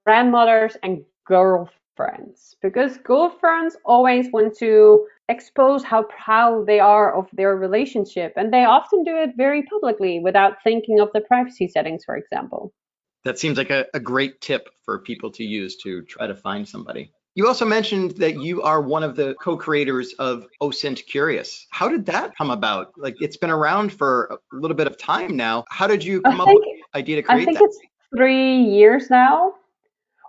grandmothers, 0.04 0.76
and 0.82 1.04
girlfriends, 1.24 2.56
because 2.62 2.98
girlfriends 2.98 3.76
always 3.84 4.30
want 4.32 4.56
to 4.58 5.06
expose 5.28 5.82
how 5.84 6.04
proud 6.04 6.66
they 6.66 6.80
are 6.80 7.14
of 7.14 7.28
their 7.32 7.56
relationship, 7.56 8.32
and 8.36 8.52
they 8.52 8.64
often 8.64 9.04
do 9.04 9.16
it 9.16 9.30
very 9.36 9.62
publicly 9.64 10.20
without 10.20 10.62
thinking 10.62 11.00
of 11.00 11.10
the 11.12 11.20
privacy 11.20 11.68
settings, 11.68 12.04
for 12.04 12.16
example. 12.16 12.72
That 13.24 13.38
seems 13.38 13.58
like 13.58 13.70
a, 13.70 13.86
a 13.92 14.00
great 14.00 14.40
tip 14.40 14.68
for 14.84 15.00
people 15.00 15.30
to 15.32 15.44
use 15.44 15.76
to 15.78 16.02
try 16.02 16.26
to 16.28 16.34
find 16.34 16.68
somebody. 16.68 17.10
You 17.36 17.46
also 17.46 17.66
mentioned 17.66 18.12
that 18.12 18.40
you 18.40 18.62
are 18.62 18.80
one 18.80 19.02
of 19.02 19.14
the 19.14 19.34
co-creators 19.42 20.14
of 20.14 20.46
OSINT 20.62 21.04
Curious. 21.06 21.66
How 21.70 21.86
did 21.86 22.06
that 22.06 22.34
come 22.34 22.50
about? 22.50 22.92
Like 22.96 23.14
it's 23.20 23.36
been 23.36 23.50
around 23.50 23.92
for 23.92 24.40
a 24.54 24.56
little 24.56 24.74
bit 24.74 24.86
of 24.86 24.96
time 24.96 25.36
now. 25.36 25.64
How 25.68 25.86
did 25.86 26.02
you 26.02 26.22
come 26.22 26.38
think, 26.38 26.48
up 26.48 26.48
with 26.48 26.64
the 26.64 26.98
idea 26.98 27.16
to 27.16 27.22
create 27.22 27.42
I 27.42 27.44
think 27.44 27.58
that? 27.58 27.64
it's 27.64 27.78
three 28.16 28.62
years 28.62 29.10
now. 29.10 29.52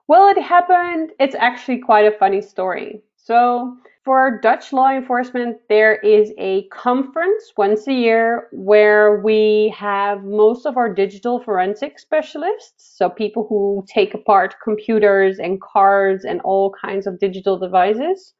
Well, 0.09 0.27
it 0.27 0.41
happened. 0.41 1.11
It's 1.17 1.33
actually 1.35 1.77
quite 1.77 2.05
a 2.05 2.11
funny 2.17 2.41
story. 2.41 3.01
So 3.15 3.77
for 4.07 4.39
Dutch 4.41 4.71
law 4.71 4.89
enforcement, 4.89 5.57
there 5.67 5.97
is 5.97 6.31
a 6.37 6.63
conference 6.69 7.51
once 7.57 7.85
a 7.89 7.93
year 7.93 8.47
where 8.53 9.19
we 9.19 9.75
have 9.77 10.23
most 10.23 10.65
of 10.65 10.77
our 10.77 10.93
digital 10.93 11.41
forensic 11.43 11.99
specialists, 11.99 12.95
so 12.97 13.09
people 13.09 13.45
who 13.49 13.83
take 13.85 14.13
apart 14.13 14.55
computers 14.63 15.39
and 15.39 15.59
cars 15.59 16.23
and 16.23 16.39
all 16.45 16.73
kinds 16.81 17.05
of 17.05 17.19
digital 17.19 17.59
devices, 17.59 18.33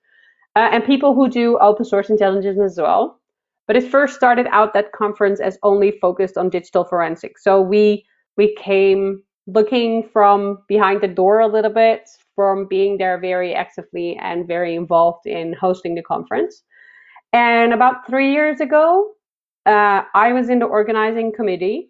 uh, 0.56 0.70
and 0.72 0.86
people 0.86 1.14
who 1.14 1.28
do 1.28 1.58
open 1.58 1.84
source 1.84 2.10
intelligence 2.10 2.62
as 2.64 2.78
well. 2.78 3.20
But 3.68 3.76
it 3.76 3.92
first 3.92 4.16
started 4.16 4.48
out 4.52 4.74
that 4.74 4.94
conference 4.94 5.42
as 5.42 5.60
only 5.64 6.00
focused 6.00 6.38
on 6.38 6.50
digital 6.50 6.86
forensics. 6.86 7.44
So 7.44 7.62
we 7.62 8.06
we 8.38 8.56
came 8.56 9.22
looking 9.48 10.08
from 10.14 10.60
behind 10.70 11.02
the 11.02 11.10
door 11.10 11.42
a 11.42 11.48
little 11.48 11.74
bit 11.74 12.08
from 12.38 12.68
being 12.68 13.00
there 13.00 13.20
very 13.20 13.56
actively 13.56 14.16
and 14.22 14.48
very 14.48 14.76
involved 14.76 15.26
in 15.26 15.54
hosting 15.54 15.96
the 15.96 16.04
conference. 16.04 16.62
And 17.34 17.74
about 17.74 18.06
three 18.06 18.32
years 18.32 18.62
ago, 18.62 19.14
uh, 19.66 20.04
I 20.14 20.32
was 20.34 20.48
in 20.50 20.60
the 20.60 20.68
organizing 20.68 21.34
committee 21.34 21.90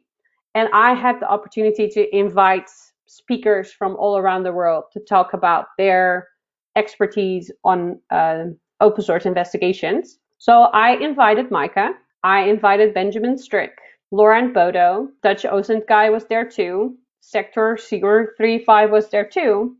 and 0.56 0.70
I 0.74 0.94
had 0.94 1.20
the 1.20 1.30
opportunity 1.30 1.90
to 1.90 2.16
invite 2.16 2.70
speakers 3.08 3.74
from 3.74 3.98
all 3.98 4.18
around 4.18 4.44
the 4.44 4.54
world 4.54 4.86
to 4.94 5.02
talk 5.02 5.34
about 5.34 5.66
their 5.78 6.30
expertise 6.78 7.52
on 7.66 8.00
uh, 8.10 8.46
open 8.80 9.04
source 9.04 9.26
investigations. 9.26 10.18
So 10.38 10.54
I 10.74 10.92
invited 10.96 11.52
Micah, 11.52 11.92
I 12.24 12.40
invited 12.44 12.94
Benjamin 12.94 13.38
Strick, 13.38 13.78
Lorand 14.14 14.54
Bodo, 14.54 15.10
Dutch 15.24 15.44
OSINT 15.44 15.88
guy 15.88 16.10
was 16.10 16.26
there 16.26 16.48
too, 16.48 16.96
Sector 17.20 17.78
Sigurd 17.78 18.30
35 18.38 18.92
was 18.92 19.10
there 19.10 19.28
too. 19.28 19.76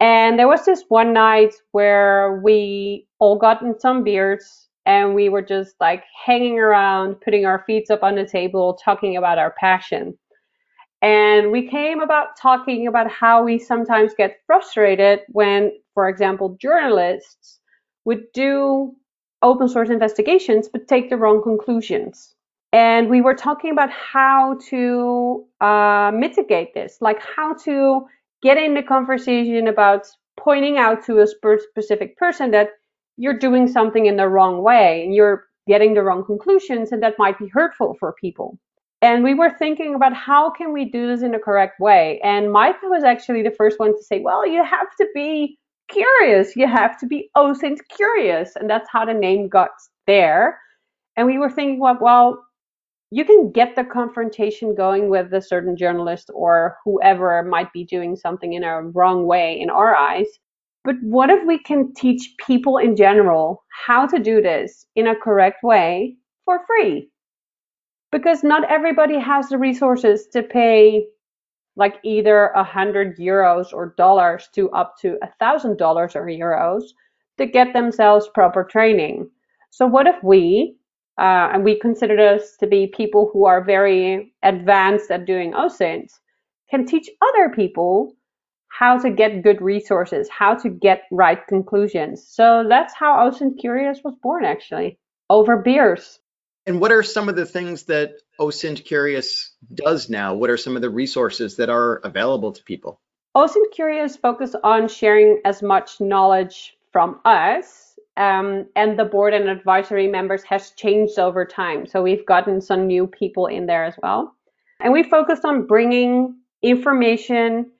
And 0.00 0.38
there 0.38 0.48
was 0.48 0.64
this 0.64 0.84
one 0.88 1.12
night 1.12 1.54
where 1.72 2.40
we 2.42 3.06
all 3.18 3.36
got 3.36 3.62
in 3.62 3.78
some 3.78 4.04
beers 4.04 4.68
and 4.86 5.14
we 5.14 5.28
were 5.28 5.42
just 5.42 5.74
like 5.80 6.04
hanging 6.24 6.58
around, 6.58 7.20
putting 7.20 7.44
our 7.44 7.64
feet 7.66 7.90
up 7.90 8.02
on 8.02 8.14
the 8.14 8.26
table, 8.26 8.78
talking 8.82 9.16
about 9.16 9.38
our 9.38 9.54
passion. 9.58 10.16
And 11.02 11.52
we 11.52 11.68
came 11.68 12.00
about 12.00 12.36
talking 12.40 12.86
about 12.86 13.10
how 13.10 13.44
we 13.44 13.58
sometimes 13.58 14.14
get 14.16 14.38
frustrated 14.46 15.20
when, 15.28 15.72
for 15.94 16.08
example, 16.08 16.56
journalists 16.60 17.60
would 18.04 18.24
do 18.32 18.94
open 19.42 19.68
source 19.68 19.90
investigations 19.90 20.68
but 20.68 20.88
take 20.88 21.10
the 21.10 21.16
wrong 21.16 21.42
conclusions. 21.42 22.34
And 22.72 23.08
we 23.08 23.20
were 23.20 23.34
talking 23.34 23.70
about 23.70 23.90
how 23.90 24.58
to 24.68 25.46
uh, 25.60 26.10
mitigate 26.14 26.74
this, 26.74 26.98
like 27.00 27.20
how 27.20 27.54
to 27.64 28.06
get 28.42 28.58
in 28.58 28.74
the 28.74 28.82
conversation 28.82 29.68
about 29.68 30.06
pointing 30.38 30.78
out 30.78 31.04
to 31.06 31.20
a 31.20 31.26
specific 31.26 32.16
person 32.16 32.50
that 32.52 32.68
you're 33.16 33.38
doing 33.38 33.66
something 33.66 34.06
in 34.06 34.16
the 34.16 34.28
wrong 34.28 34.62
way 34.62 35.02
and 35.04 35.14
you're 35.14 35.44
getting 35.66 35.94
the 35.94 36.02
wrong 36.02 36.24
conclusions 36.24 36.92
and 36.92 37.02
that 37.02 37.18
might 37.18 37.38
be 37.38 37.48
hurtful 37.48 37.96
for 37.98 38.14
people. 38.20 38.58
And 39.02 39.22
we 39.22 39.34
were 39.34 39.50
thinking 39.58 39.94
about 39.94 40.12
how 40.14 40.50
can 40.50 40.72
we 40.72 40.84
do 40.84 41.06
this 41.06 41.22
in 41.22 41.32
the 41.32 41.38
correct 41.38 41.78
way? 41.80 42.20
And 42.24 42.52
micah 42.52 42.88
was 42.88 43.04
actually 43.04 43.42
the 43.42 43.54
first 43.56 43.78
one 43.78 43.96
to 43.96 44.02
say 44.02 44.20
well 44.20 44.46
you 44.46 44.64
have 44.64 44.88
to 44.98 45.06
be 45.14 45.58
curious. 45.88 46.54
You 46.56 46.66
have 46.68 46.98
to 47.00 47.06
be 47.06 47.30
oh, 47.34 47.52
osint 47.52 47.78
curious. 47.94 48.56
And 48.56 48.68
that's 48.68 48.88
how 48.90 49.04
the 49.04 49.14
name 49.14 49.48
got 49.48 49.70
there. 50.06 50.60
And 51.16 51.26
we 51.26 51.38
were 51.38 51.50
thinking 51.50 51.80
well, 51.80 51.98
well 52.00 52.44
you 53.10 53.24
can 53.24 53.50
get 53.50 53.74
the 53.74 53.84
confrontation 53.84 54.74
going 54.74 55.08
with 55.08 55.32
a 55.32 55.40
certain 55.40 55.76
journalist 55.76 56.30
or 56.34 56.76
whoever 56.84 57.42
might 57.42 57.72
be 57.72 57.84
doing 57.84 58.16
something 58.16 58.52
in 58.52 58.64
a 58.64 58.82
wrong 58.82 59.26
way 59.26 59.58
in 59.58 59.70
our 59.70 59.96
eyes. 59.96 60.26
But 60.84 60.96
what 61.02 61.30
if 61.30 61.46
we 61.46 61.58
can 61.58 61.92
teach 61.94 62.34
people 62.46 62.78
in 62.78 62.96
general 62.96 63.64
how 63.86 64.06
to 64.06 64.18
do 64.18 64.42
this 64.42 64.86
in 64.94 65.06
a 65.06 65.16
correct 65.16 65.62
way 65.62 66.16
for 66.44 66.60
free? 66.66 67.10
Because 68.12 68.42
not 68.42 68.70
everybody 68.70 69.18
has 69.18 69.48
the 69.48 69.58
resources 69.58 70.26
to 70.32 70.42
pay 70.42 71.06
like 71.76 71.96
either 72.02 72.48
a 72.48 72.64
hundred 72.64 73.18
euros 73.18 73.72
or 73.72 73.94
dollars 73.96 74.48
to 74.54 74.70
up 74.70 74.94
to 75.00 75.16
a 75.22 75.28
thousand 75.38 75.78
dollars 75.78 76.16
or 76.16 76.26
euros 76.26 76.82
to 77.38 77.46
get 77.46 77.72
themselves 77.72 78.28
proper 78.34 78.64
training. 78.64 79.30
So 79.70 79.86
what 79.86 80.06
if 80.06 80.16
we 80.22 80.77
uh, 81.18 81.50
and 81.52 81.64
we 81.64 81.78
consider 81.78 82.18
us 82.34 82.56
to 82.58 82.66
be 82.66 82.86
people 82.86 83.28
who 83.32 83.46
are 83.46 83.64
very 83.64 84.32
advanced 84.42 85.10
at 85.10 85.26
doing 85.26 85.52
OSINT, 85.52 86.12
can 86.70 86.86
teach 86.86 87.10
other 87.20 87.50
people 87.54 88.14
how 88.68 88.98
to 88.98 89.10
get 89.10 89.42
good 89.42 89.60
resources, 89.60 90.28
how 90.28 90.54
to 90.54 90.68
get 90.68 91.02
right 91.10 91.44
conclusions. 91.48 92.24
So 92.28 92.64
that's 92.68 92.94
how 92.94 93.28
OSINT 93.28 93.58
Curious 93.58 94.00
was 94.04 94.14
born, 94.22 94.44
actually, 94.44 94.98
over 95.28 95.56
beers. 95.56 96.20
And 96.66 96.80
what 96.80 96.92
are 96.92 97.02
some 97.02 97.28
of 97.28 97.34
the 97.34 97.46
things 97.46 97.84
that 97.84 98.12
OSINT 98.38 98.84
Curious 98.84 99.50
does 99.74 100.08
now? 100.08 100.34
What 100.34 100.50
are 100.50 100.56
some 100.56 100.76
of 100.76 100.82
the 100.82 100.90
resources 100.90 101.56
that 101.56 101.70
are 101.70 101.96
available 102.04 102.52
to 102.52 102.62
people? 102.62 103.00
OSINT 103.34 103.72
Curious 103.72 104.16
focus 104.16 104.54
on 104.62 104.86
sharing 104.86 105.40
as 105.44 105.62
much 105.62 106.00
knowledge 106.00 106.76
from 106.92 107.20
us 107.24 107.87
um, 108.18 108.66
and 108.76 108.98
the 108.98 109.04
board 109.04 109.32
and 109.32 109.48
advisory 109.48 110.08
members 110.08 110.42
has 110.42 110.70
changed 110.72 111.18
over 111.18 111.44
time. 111.44 111.86
So 111.86 112.02
we've 112.02 112.26
gotten 112.26 112.60
some 112.60 112.86
new 112.86 113.06
people 113.06 113.46
in 113.46 113.66
there 113.66 113.84
as 113.84 113.94
well. 114.02 114.34
And 114.80 114.92
we 114.92 115.02
focused 115.02 115.44
on 115.44 115.66
bringing 115.66 116.36
information 116.62 117.70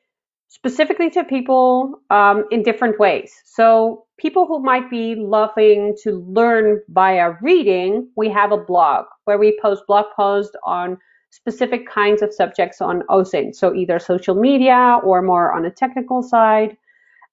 specifically 0.49 1.11
to 1.11 1.25
people 1.25 2.01
um, 2.11 2.45
in 2.51 2.63
different 2.63 2.99
ways. 2.99 3.33
So 3.45 4.07
people 4.17 4.47
who 4.47 4.61
might 4.61 4.89
be 4.89 5.15
loving 5.15 5.97
to 6.03 6.25
learn 6.29 6.81
via 6.89 7.33
reading, 7.43 8.09
we 8.17 8.31
have 8.31 8.53
a 8.53 8.57
blog 8.57 9.07
where 9.25 9.39
we 9.39 9.59
post 9.61 9.83
blog 9.87 10.07
posts 10.17 10.57
on 10.65 10.99
specific 11.31 11.87
kinds 11.89 12.23
of 12.23 12.33
subjects 12.33 12.81
on 12.81 13.03
OSINT. 13.11 13.55
So 13.55 13.75
either 13.75 13.99
social 13.99 14.35
media 14.35 14.99
or 15.05 15.21
more 15.21 15.53
on 15.53 15.65
a 15.67 15.71
technical 15.71 16.23
side. 16.23 16.77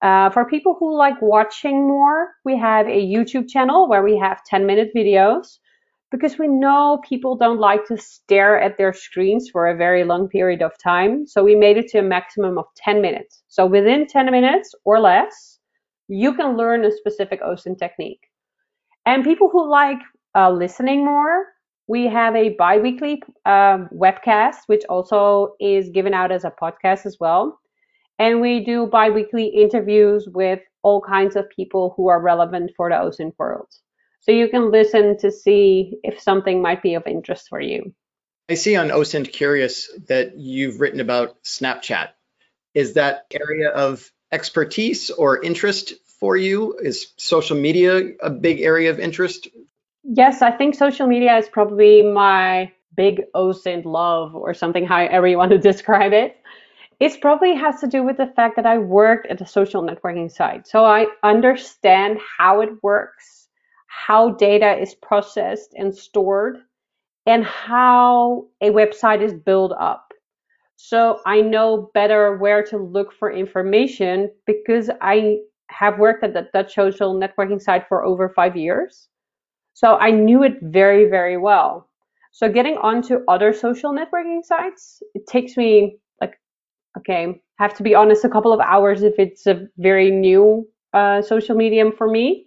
Uh, 0.01 0.29
for 0.29 0.45
people 0.45 0.75
who 0.79 0.95
like 0.97 1.19
watching 1.21 1.87
more, 1.87 2.31
we 2.43 2.57
have 2.57 2.87
a 2.87 3.05
YouTube 3.05 3.49
channel 3.49 3.87
where 3.87 4.03
we 4.03 4.17
have 4.17 4.43
10 4.45 4.65
minute 4.65 4.91
videos 4.95 5.57
because 6.11 6.37
we 6.37 6.47
know 6.47 7.01
people 7.07 7.35
don't 7.35 7.59
like 7.59 7.85
to 7.85 7.97
stare 7.97 8.59
at 8.59 8.77
their 8.77 8.93
screens 8.93 9.49
for 9.49 9.67
a 9.67 9.75
very 9.75 10.03
long 10.03 10.27
period 10.27 10.61
of 10.61 10.71
time. 10.81 11.25
So 11.25 11.43
we 11.43 11.55
made 11.55 11.77
it 11.77 11.87
to 11.89 11.99
a 11.99 12.03
maximum 12.03 12.57
of 12.57 12.65
10 12.75 13.01
minutes. 13.01 13.43
So 13.47 13.65
within 13.65 14.05
10 14.07 14.31
minutes 14.31 14.73
or 14.85 14.99
less, 14.99 15.59
you 16.07 16.33
can 16.35 16.55
learn 16.55 16.85
a 16.85 16.91
specific 16.91 17.41
OSINT 17.41 17.79
technique. 17.79 18.21
And 19.05 19.23
people 19.23 19.49
who 19.49 19.69
like 19.69 19.99
uh, 20.35 20.51
listening 20.51 21.03
more, 21.03 21.47
we 21.87 22.07
have 22.07 22.35
a 22.35 22.49
bi-weekly 22.49 23.21
uh, 23.45 23.79
webcast, 23.93 24.57
which 24.67 24.83
also 24.89 25.55
is 25.59 25.89
given 25.89 26.13
out 26.13 26.31
as 26.31 26.43
a 26.43 26.51
podcast 26.51 27.05
as 27.05 27.17
well. 27.19 27.59
And 28.17 28.41
we 28.41 28.63
do 28.63 28.87
bi-weekly 28.87 29.47
interviews 29.47 30.27
with 30.27 30.59
all 30.83 31.01
kinds 31.01 31.35
of 31.35 31.49
people 31.49 31.93
who 31.97 32.07
are 32.07 32.21
relevant 32.21 32.71
for 32.77 32.89
the 32.89 32.95
OSINT 32.95 33.33
world. 33.37 33.67
So 34.21 34.31
you 34.31 34.49
can 34.49 34.71
listen 34.71 35.17
to 35.19 35.31
see 35.31 35.97
if 36.03 36.19
something 36.21 36.61
might 36.61 36.81
be 36.81 36.95
of 36.95 37.05
interest 37.05 37.47
for 37.49 37.59
you. 37.59 37.93
I 38.49 38.53
see 38.55 38.75
on 38.75 38.89
OSINT 38.89 39.31
Curious 39.31 39.89
that 40.07 40.37
you've 40.37 40.79
written 40.79 40.99
about 40.99 41.43
Snapchat. 41.43 42.09
Is 42.73 42.93
that 42.93 43.25
area 43.31 43.69
of 43.69 44.09
expertise 44.31 45.09
or 45.09 45.43
interest 45.43 45.93
for 46.19 46.37
you? 46.37 46.77
Is 46.81 47.13
social 47.17 47.57
media 47.57 48.01
a 48.21 48.29
big 48.29 48.61
area 48.61 48.91
of 48.91 48.99
interest? 48.99 49.47
Yes, 50.03 50.41
I 50.41 50.51
think 50.51 50.75
social 50.75 51.07
media 51.07 51.37
is 51.37 51.49
probably 51.49 52.03
my 52.03 52.71
big 52.95 53.23
OSINT 53.33 53.85
love 53.85 54.35
or 54.35 54.53
something, 54.53 54.85
however 54.85 55.27
you 55.27 55.37
want 55.37 55.51
to 55.51 55.57
describe 55.71 56.13
it. 56.13 56.37
It 56.99 57.19
probably 57.19 57.55
has 57.55 57.81
to 57.81 57.87
do 57.87 58.03
with 58.03 58.17
the 58.17 58.31
fact 58.35 58.55
that 58.55 58.65
I 58.65 58.77
worked 58.77 59.27
at 59.27 59.41
a 59.41 59.45
social 59.45 59.83
networking 59.83 60.31
site. 60.31 60.67
So 60.67 60.85
I 60.85 61.07
understand 61.23 62.19
how 62.37 62.61
it 62.61 62.69
works, 62.81 63.47
how 63.87 64.31
data 64.31 64.79
is 64.79 64.95
processed 64.95 65.73
and 65.75 65.93
stored, 65.93 66.57
and 67.25 67.43
how 67.43 68.47
a 68.61 68.69
website 68.69 69.21
is 69.21 69.33
built 69.33 69.73
up. 69.77 70.13
So 70.77 71.19
I 71.25 71.41
know 71.41 71.89
better 71.93 72.37
where 72.37 72.63
to 72.63 72.77
look 72.77 73.11
for 73.13 73.31
information 73.31 74.31
because 74.45 74.89
I 75.01 75.39
have 75.69 75.99
worked 75.99 76.23
at 76.23 76.33
the 76.33 76.47
Dutch 76.53 76.75
social 76.75 77.15
networking 77.15 77.61
site 77.61 77.87
for 77.89 78.05
over 78.05 78.29
five 78.29 78.55
years. 78.55 79.09
So 79.73 79.97
I 79.97 80.11
knew 80.11 80.43
it 80.43 80.59
very, 80.61 81.09
very 81.09 81.37
well. 81.37 81.89
So 82.31 82.49
getting 82.49 82.77
onto 82.77 83.19
other 83.27 83.53
social 83.53 83.91
networking 83.91 84.43
sites, 84.43 85.01
it 85.13 85.25
takes 85.27 85.57
me 85.57 85.97
okay, 86.97 87.41
have 87.57 87.75
to 87.77 87.83
be 87.83 87.95
honest, 87.95 88.25
a 88.25 88.29
couple 88.29 88.53
of 88.53 88.59
hours 88.59 89.03
if 89.03 89.15
it's 89.17 89.45
a 89.47 89.67
very 89.77 90.11
new 90.11 90.67
uh, 90.93 91.21
social 91.21 91.55
medium 91.55 91.91
for 91.91 92.09
me, 92.09 92.45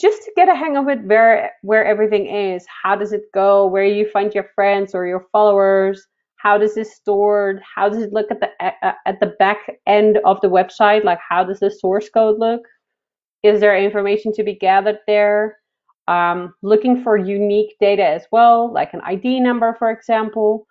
just 0.00 0.22
to 0.22 0.32
get 0.34 0.48
a 0.48 0.54
hang 0.54 0.76
of 0.76 0.88
it, 0.88 1.04
where 1.04 1.52
where 1.62 1.84
everything 1.84 2.26
is, 2.26 2.64
how 2.82 2.96
does 2.96 3.12
it 3.12 3.24
go, 3.34 3.66
where 3.66 3.84
you 3.84 4.08
find 4.08 4.34
your 4.34 4.48
friends 4.54 4.94
or 4.94 5.06
your 5.06 5.26
followers, 5.32 6.06
how 6.36 6.56
does 6.56 6.74
this 6.74 6.94
stored, 6.94 7.60
how 7.74 7.88
does 7.88 8.02
it 8.02 8.12
look 8.12 8.30
at 8.30 8.40
the 8.40 8.48
at 8.60 9.20
the 9.20 9.34
back 9.38 9.58
end 9.86 10.18
of 10.24 10.40
the 10.40 10.48
website, 10.48 11.04
like 11.04 11.18
how 11.26 11.44
does 11.44 11.60
the 11.60 11.70
source 11.70 12.08
code 12.08 12.38
look, 12.38 12.62
is 13.42 13.60
there 13.60 13.76
information 13.76 14.32
to 14.32 14.42
be 14.42 14.54
gathered 14.54 14.98
there? 15.06 15.58
Um, 16.08 16.54
looking 16.62 17.04
for 17.04 17.16
unique 17.16 17.76
data 17.80 18.04
as 18.04 18.24
well, 18.32 18.72
like 18.72 18.94
an 18.94 19.00
ID 19.02 19.38
number, 19.40 19.76
for 19.78 19.90
example, 19.90 20.66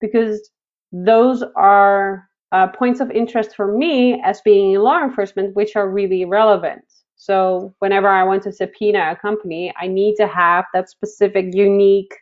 because 0.00 0.50
those 0.90 1.44
are 1.54 2.28
uh, 2.52 2.66
points 2.68 3.00
of 3.00 3.10
interest 3.10 3.54
for 3.54 3.76
me 3.76 4.20
as 4.24 4.40
being 4.42 4.72
in 4.72 4.80
law 4.80 5.02
enforcement, 5.02 5.54
which 5.54 5.76
are 5.76 5.88
really 5.88 6.24
relevant. 6.24 6.84
So 7.16 7.74
whenever 7.80 8.08
I 8.08 8.24
want 8.24 8.42
to 8.44 8.52
subpoena 8.52 9.12
a 9.12 9.16
company, 9.16 9.72
I 9.80 9.86
need 9.86 10.16
to 10.16 10.26
have 10.26 10.64
that 10.72 10.88
specific 10.88 11.46
unique 11.52 12.14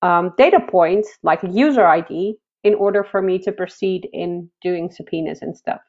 um, 0.00 0.32
data 0.38 0.58
point, 0.58 1.06
like 1.22 1.44
a 1.44 1.50
user 1.50 1.86
ID, 1.86 2.36
in 2.64 2.74
order 2.74 3.04
for 3.04 3.20
me 3.22 3.38
to 3.40 3.52
proceed 3.52 4.08
in 4.12 4.48
doing 4.62 4.90
subpoenas 4.90 5.42
and 5.42 5.56
stuff. 5.56 5.80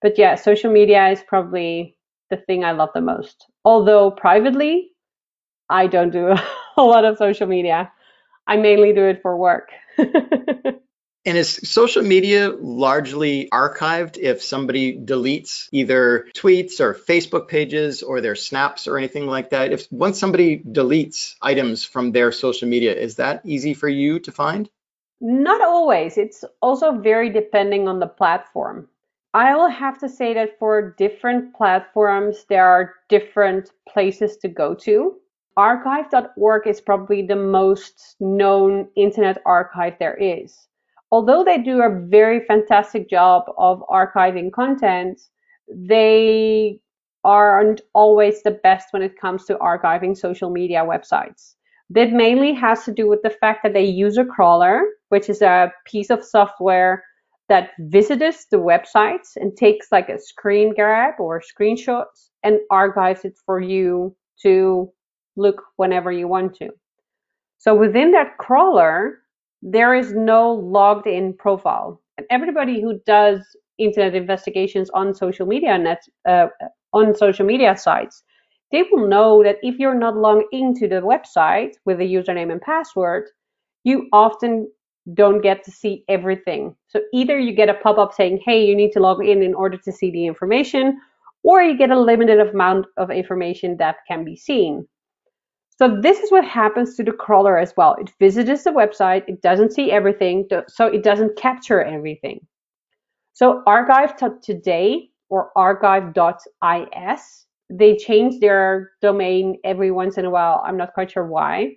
But 0.00 0.18
yeah, 0.18 0.34
social 0.34 0.72
media 0.72 1.08
is 1.08 1.22
probably 1.26 1.96
the 2.30 2.38
thing 2.38 2.64
I 2.64 2.72
love 2.72 2.90
the 2.94 3.00
most. 3.00 3.46
Although 3.64 4.10
privately, 4.10 4.90
I 5.70 5.86
don't 5.86 6.10
do 6.10 6.34
a 6.76 6.82
lot 6.82 7.04
of 7.04 7.18
social 7.18 7.46
media. 7.46 7.90
I 8.46 8.56
mainly 8.56 8.92
do 8.92 9.04
it 9.04 9.22
for 9.22 9.36
work. 9.36 9.70
And 11.24 11.38
is 11.38 11.60
social 11.62 12.02
media 12.02 12.50
largely 12.50 13.48
archived 13.50 14.18
if 14.18 14.42
somebody 14.42 14.98
deletes 14.98 15.68
either 15.70 16.26
tweets 16.34 16.80
or 16.80 16.94
Facebook 16.94 17.46
pages 17.46 18.02
or 18.02 18.20
their 18.20 18.34
snaps 18.34 18.88
or 18.88 18.98
anything 18.98 19.28
like 19.28 19.50
that? 19.50 19.72
If 19.72 19.86
once 19.92 20.18
somebody 20.18 20.58
deletes 20.58 21.36
items 21.40 21.84
from 21.84 22.10
their 22.10 22.32
social 22.32 22.68
media, 22.68 22.92
is 22.94 23.16
that 23.16 23.42
easy 23.44 23.72
for 23.72 23.88
you 23.88 24.18
to 24.20 24.32
find? 24.32 24.68
Not 25.20 25.62
always. 25.62 26.18
It's 26.18 26.44
also 26.60 26.98
very 26.98 27.30
depending 27.30 27.86
on 27.86 28.00
the 28.00 28.08
platform. 28.08 28.88
I 29.32 29.54
will 29.54 29.70
have 29.70 29.98
to 29.98 30.08
say 30.08 30.34
that 30.34 30.58
for 30.58 30.94
different 30.98 31.54
platforms, 31.54 32.44
there 32.48 32.66
are 32.66 32.94
different 33.08 33.70
places 33.88 34.36
to 34.38 34.48
go 34.48 34.74
to. 34.74 35.20
Archive.org 35.56 36.66
is 36.66 36.80
probably 36.80 37.22
the 37.22 37.36
most 37.36 38.16
known 38.18 38.88
internet 38.96 39.40
archive 39.46 39.94
there 40.00 40.16
is. 40.16 40.66
Although 41.12 41.44
they 41.44 41.58
do 41.58 41.82
a 41.82 42.00
very 42.08 42.40
fantastic 42.46 43.08
job 43.08 43.44
of 43.58 43.84
archiving 43.90 44.50
content, 44.50 45.20
they 45.68 46.80
aren't 47.22 47.82
always 47.94 48.42
the 48.42 48.50
best 48.50 48.88
when 48.92 49.02
it 49.02 49.20
comes 49.20 49.44
to 49.44 49.56
archiving 49.56 50.16
social 50.16 50.50
media 50.50 50.80
websites. 50.80 51.54
That 51.90 52.12
mainly 52.12 52.54
has 52.54 52.84
to 52.86 52.92
do 52.92 53.08
with 53.08 53.20
the 53.22 53.30
fact 53.30 53.62
that 53.62 53.74
they 53.74 53.84
use 53.84 54.16
a 54.16 54.24
crawler, 54.24 54.80
which 55.10 55.28
is 55.28 55.42
a 55.42 55.70
piece 55.84 56.08
of 56.08 56.24
software 56.24 57.04
that 57.50 57.72
visits 57.78 58.46
the 58.50 58.56
websites 58.56 59.36
and 59.36 59.54
takes 59.54 59.92
like 59.92 60.08
a 60.08 60.18
screen 60.18 60.74
grab 60.74 61.14
or 61.18 61.42
screenshots 61.42 62.30
and 62.42 62.58
archives 62.70 63.26
it 63.26 63.34
for 63.44 63.60
you 63.60 64.16
to 64.40 64.90
look 65.36 65.62
whenever 65.76 66.10
you 66.10 66.26
want 66.26 66.56
to. 66.56 66.70
So 67.58 67.74
within 67.74 68.12
that 68.12 68.38
crawler, 68.38 69.21
there 69.62 69.94
is 69.94 70.12
no 70.12 70.52
logged 70.52 71.06
in 71.06 71.34
profile. 71.34 72.00
And 72.18 72.26
everybody 72.30 72.80
who 72.80 73.00
does 73.06 73.40
internet 73.78 74.14
investigations 74.14 74.90
on 74.90 75.14
social 75.14 75.46
media 75.46 75.98
uh, 76.28 76.46
on 76.92 77.14
social 77.14 77.46
media 77.46 77.76
sites, 77.76 78.22
they 78.70 78.82
will 78.90 79.08
know 79.08 79.42
that 79.42 79.56
if 79.62 79.78
you're 79.78 79.98
not 79.98 80.16
logged 80.16 80.44
into 80.52 80.88
the 80.88 81.00
website 81.00 81.72
with 81.84 82.00
a 82.00 82.04
username 82.04 82.50
and 82.52 82.60
password, 82.60 83.28
you 83.84 84.08
often 84.12 84.70
don't 85.14 85.40
get 85.40 85.64
to 85.64 85.70
see 85.70 86.04
everything. 86.08 86.76
So 86.88 87.00
either 87.12 87.38
you 87.38 87.52
get 87.52 87.68
a 87.68 87.74
pop-up 87.74 88.12
saying, 88.14 88.40
hey, 88.44 88.64
you 88.64 88.76
need 88.76 88.92
to 88.92 89.00
log 89.00 89.24
in 89.24 89.42
in 89.42 89.54
order 89.54 89.76
to 89.76 89.92
see 89.92 90.10
the 90.10 90.26
information, 90.26 91.00
or 91.42 91.62
you 91.62 91.76
get 91.76 91.90
a 91.90 91.98
limited 91.98 92.38
amount 92.40 92.86
of 92.96 93.10
information 93.10 93.76
that 93.78 93.96
can 94.06 94.24
be 94.24 94.36
seen. 94.36 94.86
So 95.82 95.98
this 96.00 96.20
is 96.20 96.30
what 96.30 96.44
happens 96.44 96.94
to 96.94 97.02
the 97.02 97.10
crawler 97.10 97.58
as 97.58 97.74
well. 97.76 97.96
It 97.98 98.12
visits 98.20 98.62
the 98.62 98.70
website, 98.70 99.24
it 99.26 99.42
doesn't 99.42 99.72
see 99.72 99.90
everything, 99.90 100.48
so 100.68 100.86
it 100.86 101.02
doesn't 101.02 101.36
capture 101.36 101.82
everything. 101.82 102.46
So 103.32 103.64
archive.today 103.66 105.10
or 105.28 105.50
archive.is, 105.56 107.46
they 107.68 107.96
change 107.96 108.38
their 108.38 108.92
domain 109.00 109.58
every 109.64 109.90
once 109.90 110.18
in 110.18 110.24
a 110.24 110.30
while. 110.30 110.62
I'm 110.64 110.76
not 110.76 110.94
quite 110.94 111.10
sure 111.10 111.26
why. 111.26 111.72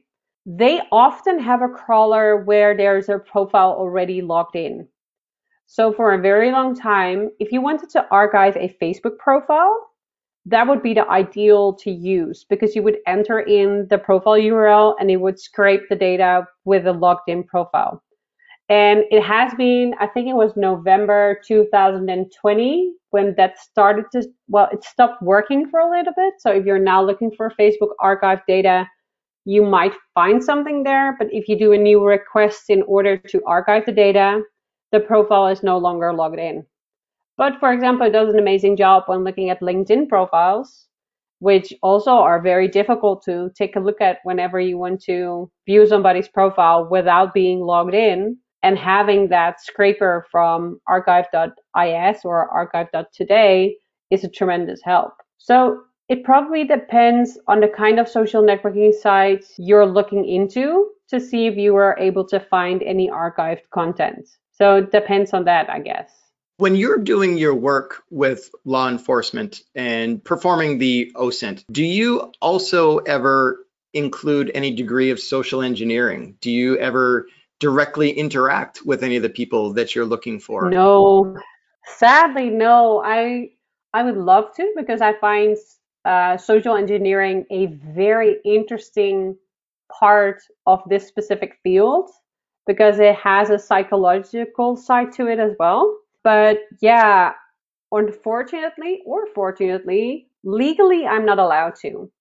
They 0.46 0.82
often 0.92 1.40
have 1.40 1.64
a 1.64 1.68
crawler 1.68 2.44
where 2.44 2.78
there's 2.78 3.10
a 3.10 3.18
profile 3.18 3.72
already 3.72 4.22
logged 4.22 4.56
in. 4.56 4.88
So 5.66 5.92
for 5.92 6.14
a 6.14 6.22
very 6.22 6.52
long 6.52 6.76
time, 6.76 7.32
if 7.40 7.52
you 7.52 7.60
wanted 7.60 7.90
to 7.90 8.06
archive 8.12 8.56
a 8.56 8.78
Facebook 8.80 9.18
profile, 9.18 9.76
that 10.46 10.68
would 10.68 10.84
be 10.84 10.94
the 10.94 11.08
ideal 11.10 11.74
to 11.74 11.92
use 11.92 12.46
because 12.50 12.76
you 12.76 12.84
would 12.84 12.98
enter 13.08 13.40
in 13.40 13.88
the 13.90 13.98
profile 13.98 14.34
URL 14.34 14.96
and 15.00 15.10
it 15.10 15.18
would 15.18 15.40
scrape 15.40 15.82
the 15.90 15.96
data 15.96 16.46
with 16.66 16.86
a 16.86 16.94
logged 16.94 17.28
in 17.28 17.44
profile. 17.44 18.02
And 18.70 19.04
it 19.12 19.22
has 19.22 19.54
been, 19.56 19.94
I 20.00 20.08
think 20.08 20.28
it 20.28 20.36
was 20.36 20.56
November 20.56 21.40
2020 21.48 22.94
when 23.12 23.34
that 23.38 23.60
started 23.60 24.06
to, 24.12 24.28
well, 24.48 24.70
it 24.72 24.84
stopped 24.84 25.22
working 25.22 25.70
for 25.70 25.80
a 25.80 25.90
little 25.90 26.14
bit. 26.16 26.34
So 26.40 26.52
if 26.52 26.66
you're 26.66 26.80
now 26.80 27.04
looking 27.04 27.32
for 27.32 27.52
Facebook 27.60 27.92
archive 28.00 28.40
data, 28.48 28.88
you 29.46 29.64
might 29.64 29.94
find 30.16 30.44
something 30.44 30.84
there. 30.84 31.16
But 31.18 31.28
if 31.32 31.48
you 31.48 31.58
do 31.58 31.74
a 31.74 31.78
new 31.78 32.04
request 32.04 32.70
in 32.70 32.82
order 32.84 33.18
to 33.18 33.42
archive 33.46 33.86
the 33.86 33.92
data, 33.92 34.42
the 34.92 35.00
profile 35.00 35.48
is 35.48 35.62
no 35.62 35.78
longer 35.78 36.12
logged 36.12 36.40
in. 36.40 36.66
But 37.38 37.60
for 37.60 37.74
example, 37.74 38.08
it 38.08 38.12
does 38.12 38.34
an 38.34 38.40
amazing 38.40 38.78
job 38.78 39.04
when 39.08 39.24
looking 39.24 39.50
at 39.50 39.62
LinkedIn 39.62 40.08
profiles, 40.08 40.88
which 41.40 41.74
also 41.82 42.12
are 42.12 42.42
very 42.42 42.68
difficult 42.68 43.24
to 43.24 43.52
take 43.58 43.76
a 43.76 43.82
look 43.82 44.00
at 44.00 44.20
whenever 44.24 44.60
you 44.60 44.78
want 44.78 45.02
to 45.04 45.52
view 45.66 45.86
somebody's 45.86 46.30
profile 46.30 46.88
without 46.90 47.34
being 47.34 47.60
logged 47.60 47.94
in. 47.94 48.38
And 48.64 48.80
having 48.80 49.28
that 49.28 49.62
scraper 49.62 50.26
from 50.32 50.80
archive.is 50.88 52.18
or 52.24 52.50
archive.today 52.50 53.76
is 54.10 54.24
a 54.24 54.30
tremendous 54.30 54.82
help. 54.84 55.14
So 55.38 55.82
it 56.10 56.24
probably 56.24 56.64
depends 56.64 57.38
on 57.48 57.60
the 57.60 57.68
kind 57.68 58.00
of 58.00 58.08
social 58.08 58.42
networking 58.42 58.94
sites 58.94 59.54
you're 59.60 59.86
looking 59.86 60.26
into 60.26 60.90
to 61.10 61.20
see 61.20 61.46
if 61.46 61.58
you 61.58 61.76
are 61.76 61.96
able 62.00 62.26
to 62.28 62.40
find 62.40 62.82
any 62.82 63.10
archived 63.10 63.70
content. 63.72 64.28
So 64.52 64.78
it 64.78 64.92
depends 64.92 65.34
on 65.34 65.46
that, 65.46 65.70
I 65.70 65.80
guess. 65.80 66.25
When 66.58 66.76
you're 66.76 67.00
doing 67.00 67.38
your 67.38 67.54
work 67.54 68.04
with 68.10 68.50
law 68.64 68.88
enforcement 68.88 69.62
and 69.76 70.24
performing 70.24 70.78
the 70.78 71.12
OSINT, 71.16 71.66
do 71.70 71.84
you 71.84 72.32
also 72.42 73.00
ever 73.00 73.66
include 73.94 74.52
any 74.56 74.74
degree 74.74 75.10
of 75.10 75.20
social 75.20 75.62
engineering? 75.62 76.38
Do 76.40 76.52
you 76.52 76.78
ever 76.78 77.28
directly 77.60 78.12
interact 78.12 78.86
with 78.86 79.04
any 79.04 79.18
of 79.18 79.24
the 79.24 79.30
people 79.30 79.74
that 79.74 79.96
you're 79.96 80.06
looking 80.06 80.40
for? 80.40 80.70
No, 80.70 81.38
sadly, 81.98 82.50
no. 82.50 83.02
I 83.04 83.52
I 83.94 84.04
would 84.04 84.18
love 84.18 84.54
to 84.56 84.74
because 84.76 85.02
I 85.02 85.14
find 85.20 85.58
uh, 86.06 86.38
social 86.38 86.76
engineering 86.76 87.46
a 87.50 87.66
very 87.68 88.38
interesting 88.46 89.38
part 89.92 90.42
of 90.66 90.82
this 90.88 91.08
specific 91.08 91.58
field 91.64 92.10
because 92.68 93.00
it 93.00 93.16
has 93.16 93.50
a 93.50 93.60
psychological 93.60 94.76
side 94.76 95.14
to 95.14 95.28
it 95.28 95.40
as 95.40 95.54
well. 95.60 95.98
But 96.26 96.60
yeah, 96.82 97.34
unfortunately 97.94 99.02
or 99.06 99.28
fortunately, 99.34 100.28
legally, 100.44 101.08
I'm 101.08 101.26
not 101.26 101.40
allowed 101.40 101.76
to. 101.84 102.12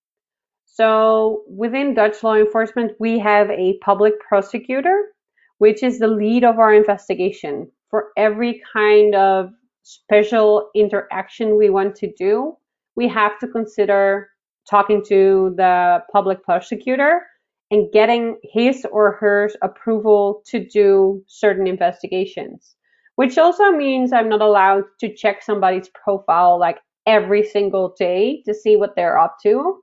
So 0.66 1.44
within 1.48 1.94
Dutch 1.94 2.22
law 2.22 2.36
enforcement, 2.36 2.92
we 3.00 3.18
have 3.18 3.50
a 3.50 3.78
public 3.78 4.14
prosecutor 4.20 5.12
which 5.58 5.82
is 5.82 5.98
the 5.98 6.08
lead 6.08 6.44
of 6.44 6.58
our 6.58 6.74
investigation. 6.74 7.70
For 7.90 8.08
every 8.16 8.62
kind 8.72 9.14
of 9.14 9.50
special 9.84 10.70
interaction 10.74 11.56
we 11.56 11.70
want 11.70 11.96
to 11.96 12.12
do, 12.18 12.56
we 12.96 13.08
have 13.08 13.38
to 13.40 13.48
consider 13.48 14.30
talking 14.68 15.04
to 15.08 15.54
the 15.56 16.00
public 16.12 16.42
prosecutor 16.44 17.22
and 17.70 17.90
getting 17.92 18.38
his 18.42 18.86
or 18.92 19.12
her 19.12 19.50
approval 19.62 20.42
to 20.46 20.64
do 20.66 21.22
certain 21.28 21.66
investigations, 21.66 22.73
which 23.16 23.38
also 23.38 23.70
means 23.70 24.12
I'm 24.12 24.28
not 24.28 24.40
allowed 24.40 24.84
to 25.00 25.12
check 25.12 25.42
somebody's 25.42 25.88
profile 25.88 26.58
like 26.58 26.78
every 27.06 27.44
single 27.44 27.94
day 27.98 28.42
to 28.46 28.54
see 28.54 28.76
what 28.76 28.96
they're 28.96 29.18
up 29.18 29.36
to, 29.42 29.80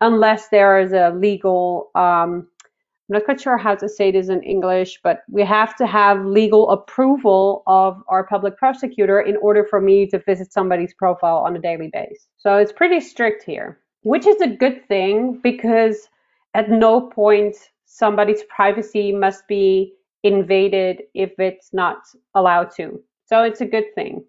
unless 0.00 0.48
there 0.48 0.78
is 0.78 0.92
a 0.92 1.10
legal, 1.10 1.90
um, 1.94 2.48
I'm 3.08 3.14
not 3.18 3.24
quite 3.24 3.40
sure 3.40 3.58
how 3.58 3.74
to 3.74 3.88
say 3.88 4.10
this 4.10 4.28
in 4.28 4.42
English, 4.42 5.00
but 5.02 5.22
we 5.30 5.44
have 5.44 5.76
to 5.76 5.86
have 5.86 6.24
legal 6.24 6.70
approval 6.70 7.62
of 7.66 8.02
our 8.08 8.26
public 8.26 8.56
prosecutor 8.56 9.20
in 9.20 9.36
order 9.36 9.64
for 9.64 9.80
me 9.80 10.06
to 10.06 10.18
visit 10.18 10.52
somebody's 10.52 10.94
profile 10.94 11.38
on 11.38 11.54
a 11.54 11.60
daily 11.60 11.90
basis. 11.92 12.26
So 12.38 12.56
it's 12.56 12.72
pretty 12.72 13.00
strict 13.00 13.44
here, 13.44 13.78
which 14.02 14.26
is 14.26 14.40
a 14.40 14.48
good 14.48 14.86
thing 14.88 15.38
because 15.42 16.08
at 16.54 16.70
no 16.70 17.00
point 17.00 17.56
somebody's 17.84 18.42
privacy 18.44 19.12
must 19.12 19.46
be 19.46 19.92
invaded 20.24 21.02
if 21.14 21.38
it's 21.38 21.72
not 21.72 21.98
allowed 22.34 22.72
to. 22.76 23.00
So 23.26 23.44
it's 23.44 23.60
a 23.60 23.66
good 23.66 23.94
thing. 23.94 24.24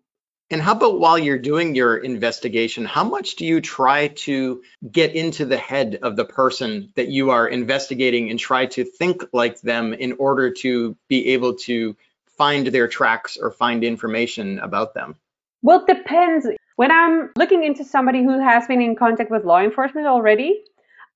And 0.51 0.61
how 0.61 0.73
about 0.73 0.99
while 0.99 1.17
you're 1.17 1.39
doing 1.39 1.73
your 1.73 1.97
investigation, 1.97 2.85
how 2.85 3.03
much 3.03 3.35
do 3.35 3.45
you 3.45 3.61
try 3.61 4.09
to 4.09 4.61
get 4.91 5.15
into 5.15 5.45
the 5.45 5.57
head 5.57 5.97
of 6.03 6.15
the 6.15 6.25
person 6.25 6.91
that 6.95 7.07
you 7.07 7.31
are 7.31 7.47
investigating 7.47 8.29
and 8.29 8.37
try 8.37 8.67
to 8.67 8.83
think 8.83 9.23
like 9.33 9.59
them 9.61 9.93
in 9.93 10.13
order 10.19 10.51
to 10.51 10.95
be 11.07 11.29
able 11.29 11.55
to 11.55 11.95
find 12.37 12.67
their 12.67 12.87
tracks 12.87 13.37
or 13.37 13.49
find 13.49 13.83
information 13.83 14.59
about 14.59 14.93
them? 14.93 15.15
Well, 15.63 15.83
it 15.83 15.95
depends. 15.95 16.45
When 16.75 16.91
I'm 16.91 17.31
looking 17.37 17.63
into 17.63 17.83
somebody 17.83 18.21
who 18.21 18.39
has 18.39 18.67
been 18.67 18.81
in 18.81 18.95
contact 18.95 19.31
with 19.31 19.45
law 19.45 19.61
enforcement 19.61 20.05
already, 20.05 20.63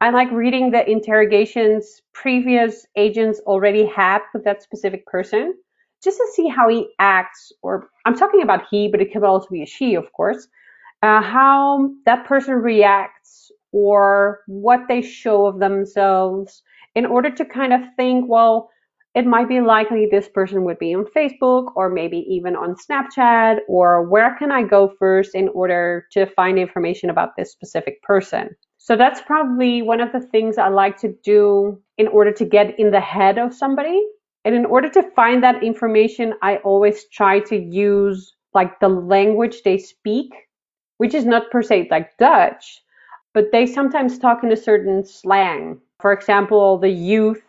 I 0.02 0.12
like 0.12 0.32
reading 0.32 0.72
the 0.72 0.90
interrogations 0.90 2.02
previous 2.14 2.86
agents 2.96 3.42
already 3.46 3.86
had 3.86 4.20
with 4.34 4.46
that 4.46 4.64
specific 4.64 5.06
person 5.06 5.54
just 6.02 6.18
to 6.18 6.28
see 6.34 6.48
how 6.48 6.70
he 6.70 6.90
acts, 7.00 7.52
or 7.62 7.90
I'm 8.06 8.16
talking 8.16 8.42
about 8.42 8.64
he, 8.72 8.88
but 8.88 9.02
it 9.02 9.12
could 9.12 9.24
also 9.24 9.50
be 9.52 9.62
a 9.62 9.66
she, 9.66 9.96
of 9.96 10.12
course, 10.14 10.48
uh, 11.04 11.22
how 11.22 11.90
that 12.06 12.26
person 12.26 12.56
reacts 12.56 13.52
or 13.74 14.40
what 14.48 14.82
they 14.88 15.02
show 15.02 15.46
of 15.46 15.60
themselves 15.60 16.64
in 16.96 17.06
order 17.06 17.30
to 17.30 17.44
kind 17.44 17.74
of 17.74 17.82
think, 17.98 18.26
well, 18.30 18.70
it 19.16 19.26
might 19.26 19.50
be 19.50 19.60
likely 19.60 20.08
this 20.10 20.30
person 20.30 20.64
would 20.64 20.80
be 20.80 20.96
on 20.96 21.06
Facebook 21.16 21.74
or 21.76 21.90
maybe 21.90 22.20
even 22.30 22.56
on 22.56 22.76
Snapchat, 22.76 23.58
or 23.68 24.08
where 24.08 24.36
can 24.38 24.52
I 24.52 24.64
go 24.64 24.94
first 24.98 25.36
in 25.36 25.50
order 25.50 26.06
to 26.14 26.26
find 26.26 26.58
information 26.58 27.10
about 27.10 27.36
this 27.36 27.52
specific 27.52 28.02
person? 28.02 28.56
So 28.90 28.96
that's 28.96 29.22
probably 29.22 29.84
one 29.84 30.02
of 30.02 30.12
the 30.14 30.20
things 30.20 30.58
I 30.58 30.70
like 30.70 30.98
to 31.02 31.16
do 31.24 31.80
in 32.00 32.08
order 32.08 32.32
to 32.32 32.44
get 32.44 32.80
in 32.80 32.90
the 32.90 33.00
head 33.00 33.38
of 33.38 33.54
somebody. 33.54 34.04
And 34.46 34.56
in 34.56 34.66
order 34.66 34.90
to 34.90 35.04
find 35.12 35.44
that 35.44 35.64
information, 35.64 36.34
I 36.42 36.56
always 36.64 37.06
try 37.10 37.40
to 37.42 37.56
use 37.56 38.34
like 38.56 38.80
the 38.80 38.90
language 38.90 39.62
they 39.62 39.78
speak, 39.78 40.34
which 40.98 41.14
is 41.14 41.24
not 41.24 41.52
per 41.52 41.62
se 41.62 41.90
like 41.92 42.18
Dutch, 42.18 42.82
but 43.36 43.52
they 43.52 43.68
sometimes 43.68 44.18
talk 44.18 44.44
in 44.44 44.52
a 44.52 44.58
certain 44.58 45.06
slang. 45.06 45.80
For 46.00 46.12
example, 46.12 46.80
the 46.80 46.90
youth 46.90 47.44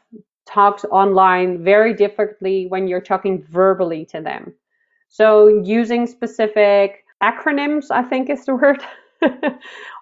talks 0.46 0.84
online 0.90 1.64
very 1.64 1.94
differently 1.94 2.66
when 2.66 2.86
you're 2.86 3.00
talking 3.00 3.42
verbally 3.44 4.04
to 4.10 4.20
them. 4.20 4.52
So 5.08 5.48
using 5.64 6.06
specific 6.06 7.06
acronyms, 7.22 7.86
I 7.90 8.02
think 8.02 8.28
is 8.28 8.44
the 8.44 8.54
word, 8.56 8.82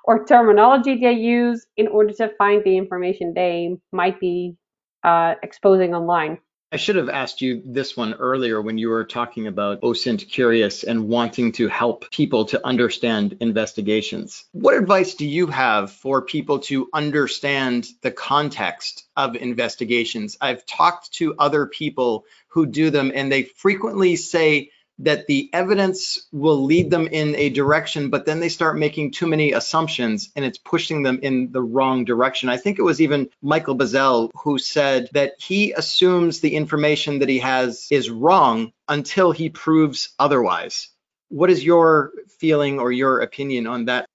or 0.09 0.25
terminology 0.25 0.97
they 0.97 1.13
use 1.13 1.67
in 1.77 1.87
order 1.87 2.15
to 2.15 2.31
find 2.39 2.65
the 2.65 2.79
information 2.79 3.35
they 3.35 3.77
might 3.93 4.19
be 4.19 4.57
uh, 5.05 5.35
exposing 5.43 5.95
online. 5.95 6.39
I 6.73 6.77
should 6.77 6.97
have 6.97 7.11
asked 7.11 7.43
you 7.43 7.63
this 7.67 7.95
one 7.95 8.15
earlier 8.15 8.61
when 8.63 8.79
you 8.79 8.89
were 8.89 9.05
talking 9.05 9.47
about 9.47 9.83
OSINT 9.83 10.27
Curious 10.31 10.83
and 10.83 11.09
wanting 11.09 11.53
to 11.53 11.69
help 11.69 12.11
people 12.11 12.47
to 12.47 12.67
understand 12.67 13.37
investigations. 13.41 14.45
What 14.53 14.77
advice 14.77 15.15
do 15.15 15.27
you 15.27 15.47
have 15.49 15.93
for 15.93 16.23
people 16.23 16.61
to 16.61 16.89
understand 16.95 17.87
the 18.01 18.11
context 18.11 19.07
of 19.15 19.37
investigations? 19.37 20.39
I've 20.41 20.65
talked 20.65 21.13
to 21.15 21.35
other 21.39 21.67
people 21.67 22.25
who 22.49 22.65
do 22.65 22.89
them 22.89 23.13
and 23.15 23.31
they 23.31 23.43
frequently 23.43 24.17
say 24.17 24.71
that 24.99 25.27
the 25.27 25.49
evidence 25.53 26.27
will 26.33 26.65
lead 26.65 26.91
them 26.91 27.07
in 27.07 27.35
a 27.37 27.51
direction, 27.51 28.11
but 28.11 28.27
then 28.27 28.41
they 28.41 28.49
start 28.49 28.79
making 28.79 29.13
too 29.13 29.27
many 29.27 29.53
assumptions 29.53 30.31
and 30.35 30.45
it's 30.45 30.59
pushing 30.59 31.03
them 31.03 31.19
in 31.23 31.53
the 31.53 31.63
wrong 31.63 32.05
direction. 32.05 32.49
I 32.49 32.57
think 32.57 32.79
it 32.79 32.83
was 32.83 33.01
even 33.01 33.29
Michael 33.43 33.77
Bazzell 33.77 34.31
who 34.35 34.59
said 34.59 35.09
that 35.13 35.35
he 35.39 35.73
assumes 35.73 36.41
the 36.41 36.55
information 36.55 37.21
that 37.21 37.29
he 37.29 37.39
has 37.39 37.87
is 37.91 38.11
wrong 38.11 38.73
until 38.89 39.33
he 39.33 39.49
proves 39.49 40.15
otherwise. 40.19 40.89
What 41.29 41.51
is 41.51 41.65
your 41.65 42.13
feeling 42.39 42.81
or 42.81 42.91
your 42.91 43.21
opinion 43.21 43.67
on 43.67 43.85
that? 43.85 44.07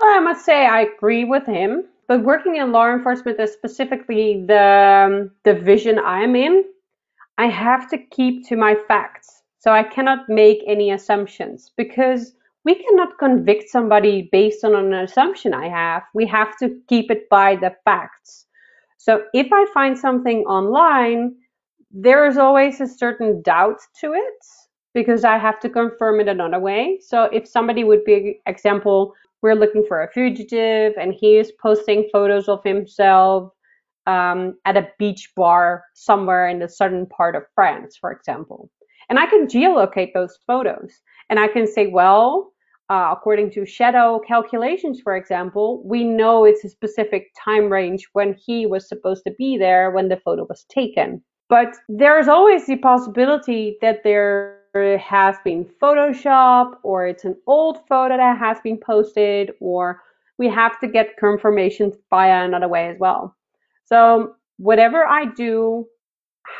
I 0.00 0.20
must 0.20 0.44
say 0.44 0.66
I 0.66 0.82
agree 0.82 1.24
with 1.24 1.46
him. 1.46 1.84
But 2.06 2.24
working 2.24 2.56
in 2.56 2.72
law 2.72 2.90
enforcement 2.90 3.38
is 3.38 3.52
specifically 3.52 4.44
the 4.46 5.28
um, 5.28 5.30
division 5.44 5.98
I'm 5.98 6.34
in. 6.36 6.64
I 7.36 7.46
have 7.48 7.90
to 7.90 7.98
keep 7.98 8.48
to 8.48 8.56
my 8.56 8.76
facts 8.88 9.37
so 9.58 9.72
I 9.72 9.82
cannot 9.82 10.28
make 10.28 10.62
any 10.66 10.90
assumptions 10.90 11.72
because 11.76 12.34
we 12.64 12.74
cannot 12.74 13.18
convict 13.18 13.70
somebody 13.70 14.28
based 14.30 14.64
on 14.64 14.74
an 14.74 14.92
assumption 14.92 15.54
I 15.54 15.68
have. 15.68 16.02
We 16.14 16.26
have 16.26 16.56
to 16.58 16.80
keep 16.88 17.10
it 17.10 17.28
by 17.28 17.56
the 17.56 17.74
facts. 17.84 18.46
So 18.98 19.24
if 19.32 19.48
I 19.52 19.66
find 19.72 19.96
something 19.96 20.40
online, 20.44 21.36
there 21.90 22.26
is 22.26 22.36
always 22.36 22.80
a 22.80 22.86
certain 22.86 23.42
doubt 23.42 23.78
to 24.00 24.12
it 24.12 24.44
because 24.92 25.24
I 25.24 25.38
have 25.38 25.60
to 25.60 25.70
confirm 25.70 26.20
it 26.20 26.28
another 26.28 26.58
way. 26.58 26.98
So 27.00 27.24
if 27.24 27.46
somebody 27.46 27.84
would 27.84 28.04
be, 28.04 28.40
example, 28.46 29.14
we're 29.42 29.54
looking 29.54 29.84
for 29.86 30.02
a 30.02 30.10
fugitive 30.10 30.94
and 31.00 31.14
he 31.14 31.36
is 31.36 31.52
posting 31.62 32.08
photos 32.12 32.48
of 32.48 32.62
himself 32.64 33.52
um, 34.06 34.58
at 34.64 34.76
a 34.76 34.88
beach 34.98 35.32
bar 35.36 35.84
somewhere 35.94 36.48
in 36.48 36.58
the 36.58 36.68
southern 36.68 37.06
part 37.06 37.36
of 37.36 37.44
France, 37.54 37.96
for 37.96 38.10
example. 38.10 38.70
And 39.08 39.18
I 39.18 39.26
can 39.26 39.46
geolocate 39.46 40.12
those 40.12 40.38
photos. 40.46 41.00
And 41.30 41.38
I 41.38 41.48
can 41.48 41.66
say, 41.66 41.86
well, 41.86 42.52
uh, 42.90 43.10
according 43.12 43.50
to 43.52 43.66
shadow 43.66 44.18
calculations, 44.26 45.00
for 45.00 45.16
example, 45.16 45.82
we 45.84 46.04
know 46.04 46.44
it's 46.44 46.64
a 46.64 46.68
specific 46.68 47.30
time 47.42 47.70
range 47.70 48.08
when 48.12 48.34
he 48.34 48.66
was 48.66 48.88
supposed 48.88 49.24
to 49.24 49.34
be 49.38 49.58
there 49.58 49.90
when 49.90 50.08
the 50.08 50.16
photo 50.16 50.46
was 50.48 50.64
taken. 50.64 51.22
But 51.48 51.76
there's 51.88 52.28
always 52.28 52.66
the 52.66 52.76
possibility 52.76 53.78
that 53.80 54.02
there 54.04 54.58
has 54.74 55.36
been 55.44 55.64
Photoshop 55.82 56.76
or 56.82 57.06
it's 57.06 57.24
an 57.24 57.36
old 57.46 57.78
photo 57.88 58.16
that 58.16 58.38
has 58.38 58.58
been 58.62 58.78
posted 58.78 59.52
or 59.60 60.02
we 60.38 60.48
have 60.48 60.78
to 60.80 60.86
get 60.86 61.16
confirmation 61.18 61.92
via 62.10 62.44
another 62.44 62.68
way 62.68 62.88
as 62.88 62.98
well. 62.98 63.34
So 63.86 64.34
whatever 64.58 65.04
I 65.06 65.24
do, 65.24 65.86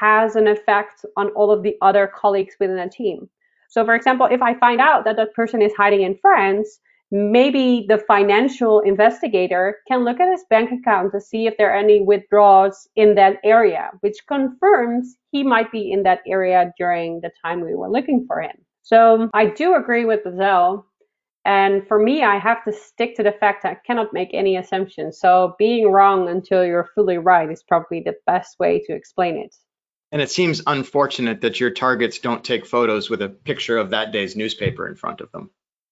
has 0.01 0.37
an 0.37 0.46
effect 0.48 1.05
on 1.16 1.31
all 1.31 1.51
of 1.51 1.62
the 1.62 1.77
other 1.83 2.11
colleagues 2.14 2.57
within 2.61 2.79
a 2.79 2.88
team. 2.88 3.29
So, 3.68 3.85
for 3.85 3.94
example, 3.94 4.27
if 4.31 4.40
I 4.40 4.55
find 4.55 4.81
out 4.81 5.05
that 5.05 5.16
that 5.16 5.35
person 5.35 5.61
is 5.61 5.72
hiding 5.77 6.03
in 6.03 6.16
France, 6.20 6.81
maybe 7.11 7.87
the 7.88 7.98
financial 7.98 8.81
investigator 8.81 9.79
can 9.88 10.05
look 10.05 10.20
at 10.20 10.31
his 10.31 10.44
bank 10.51 10.70
account 10.72 11.12
to 11.12 11.20
see 11.20 11.46
if 11.46 11.57
there 11.57 11.70
are 11.70 11.79
any 11.79 12.03
withdrawals 12.03 12.88
in 12.96 13.14
that 13.14 13.38
area, 13.44 13.90
which 14.01 14.27
confirms 14.27 15.16
he 15.33 15.42
might 15.42 15.70
be 15.72 15.90
in 15.90 16.03
that 16.03 16.20
area 16.27 16.72
during 16.79 17.20
the 17.20 17.31
time 17.42 17.61
we 17.61 17.74
were 17.74 17.90
looking 17.90 18.24
for 18.27 18.42
him. 18.42 18.57
So 18.83 19.29
I 19.35 19.46
do 19.46 19.74
agree 19.74 20.05
with 20.05 20.24
Bazzell. 20.24 20.85
And 21.44 21.87
for 21.87 21.98
me, 21.98 22.22
I 22.22 22.38
have 22.38 22.62
to 22.64 22.72
stick 22.72 23.16
to 23.16 23.22
the 23.22 23.33
fact 23.33 23.62
that 23.62 23.72
I 23.72 23.81
cannot 23.87 24.12
make 24.12 24.31
any 24.35 24.57
assumptions. 24.57 25.18
So 25.18 25.55
being 25.59 25.90
wrong 25.90 26.29
until 26.29 26.64
you're 26.64 26.90
fully 26.94 27.16
right 27.16 27.51
is 27.51 27.62
probably 27.62 28.01
the 28.01 28.16
best 28.27 28.59
way 28.59 28.83
to 28.87 28.94
explain 28.94 29.38
it. 29.38 29.55
And 30.10 30.22
it 30.22 30.30
seems 30.30 30.62
unfortunate 30.66 31.42
that 31.42 31.60
your 31.60 31.70
targets 31.70 32.18
don't 32.18 32.42
take 32.42 32.66
photos 32.66 33.10
with 33.10 33.20
a 33.20 33.28
picture 33.28 33.76
of 33.76 33.90
that 33.90 34.12
day's 34.12 34.36
newspaper 34.36 34.88
in 34.88 34.94
front 34.94 35.20
of 35.20 35.30
them. 35.32 35.50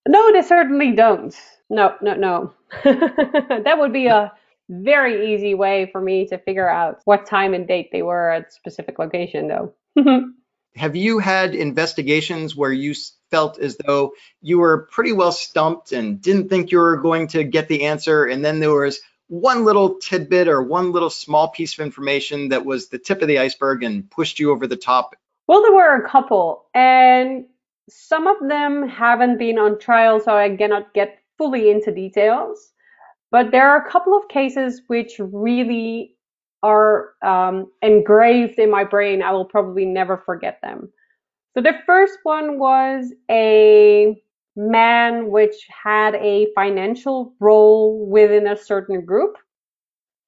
No, 0.09 0.33
they 0.33 0.43
certainly 0.43 0.93
don't. 0.93 1.35
No, 1.69 1.95
no, 2.01 2.15
no. 2.15 2.55
that 2.85 3.77
would 3.79 3.93
be 3.93 4.07
a 4.07 4.33
very 4.69 5.35
easy 5.35 5.55
way 5.55 5.89
for 5.93 6.01
me 6.01 6.27
to 6.29 6.39
figure 6.39 6.69
out 6.69 7.01
what 7.05 7.27
time 7.27 7.55
and 7.55 7.69
date 7.69 7.91
they 7.93 8.03
were 8.03 8.31
at 8.31 8.49
a 8.49 8.51
specific 8.51 8.99
location, 8.99 9.49
though. 9.49 9.75
Have 10.77 10.95
you 10.95 11.19
had 11.19 11.55
investigations 11.55 12.55
where 12.55 12.73
you 12.73 12.95
felt 13.31 13.59
as 13.59 13.77
though 13.79 14.13
you 14.43 14.59
were 14.59 14.89
pretty 14.93 15.13
well 15.13 15.33
stumped 15.33 15.93
and 15.93 16.21
didn't 16.21 16.49
think 16.49 16.71
you 16.71 16.79
were 16.79 16.99
going 16.99 17.29
to 17.29 17.45
get 17.45 17.69
the 17.69 17.85
answer, 17.85 18.27
and 18.27 18.45
then 18.45 18.61
there 18.61 18.73
was 18.73 19.01
one 19.29 19.65
little 19.65 19.99
tidbit 19.99 20.49
or 20.49 20.63
one 20.63 20.93
little 20.93 21.11
small 21.11 21.49
piece 21.49 21.79
of 21.79 21.85
information 21.85 22.49
that 22.49 22.65
was 22.65 22.89
the 22.89 22.99
tip 22.99 23.23
of 23.23 23.29
the 23.29 23.39
iceberg 23.39 23.83
and 23.83 24.09
pushed 24.11 24.39
you 24.39 24.51
over 24.51 24.67
the 24.67 24.77
top? 24.77 25.17
Well, 25.49 25.63
there 25.63 25.75
were 25.75 25.95
a 25.95 26.09
couple, 26.09 26.67
and 26.75 27.45
some 27.89 28.27
of 28.27 28.37
them 28.49 28.89
haven't 28.89 29.39
been 29.39 29.59
on 29.59 29.79
trial, 29.79 30.21
so 30.21 30.37
I 30.37 30.57
cannot 30.57 30.93
get 30.95 31.19
fully 31.39 31.71
into 31.71 31.93
details. 31.93 32.73
But 33.31 33.51
there 33.51 33.69
are 33.69 33.85
a 33.85 33.91
couple 33.91 34.17
of 34.17 34.29
cases 34.29 34.83
which 34.87 35.19
really 35.19 36.17
are 36.63 37.11
um, 37.23 37.71
engraved 37.83 38.59
in 38.59 38.71
my 38.71 38.85
brain. 38.85 39.23
I 39.23 39.33
will 39.33 39.45
probably 39.45 39.85
never 39.85 40.17
forget 40.17 40.61
them. 40.63 40.89
So 41.55 41.63
the 41.63 41.75
first 41.87 42.19
one 42.23 42.59
was 42.59 43.13
a 43.31 44.21
man 44.57 45.31
which 45.31 45.55
had 45.85 46.15
a 46.17 46.49
financial 46.55 47.35
role 47.41 48.07
within 48.09 48.47
a 48.47 48.57
certain 48.57 49.05
group. 49.05 49.37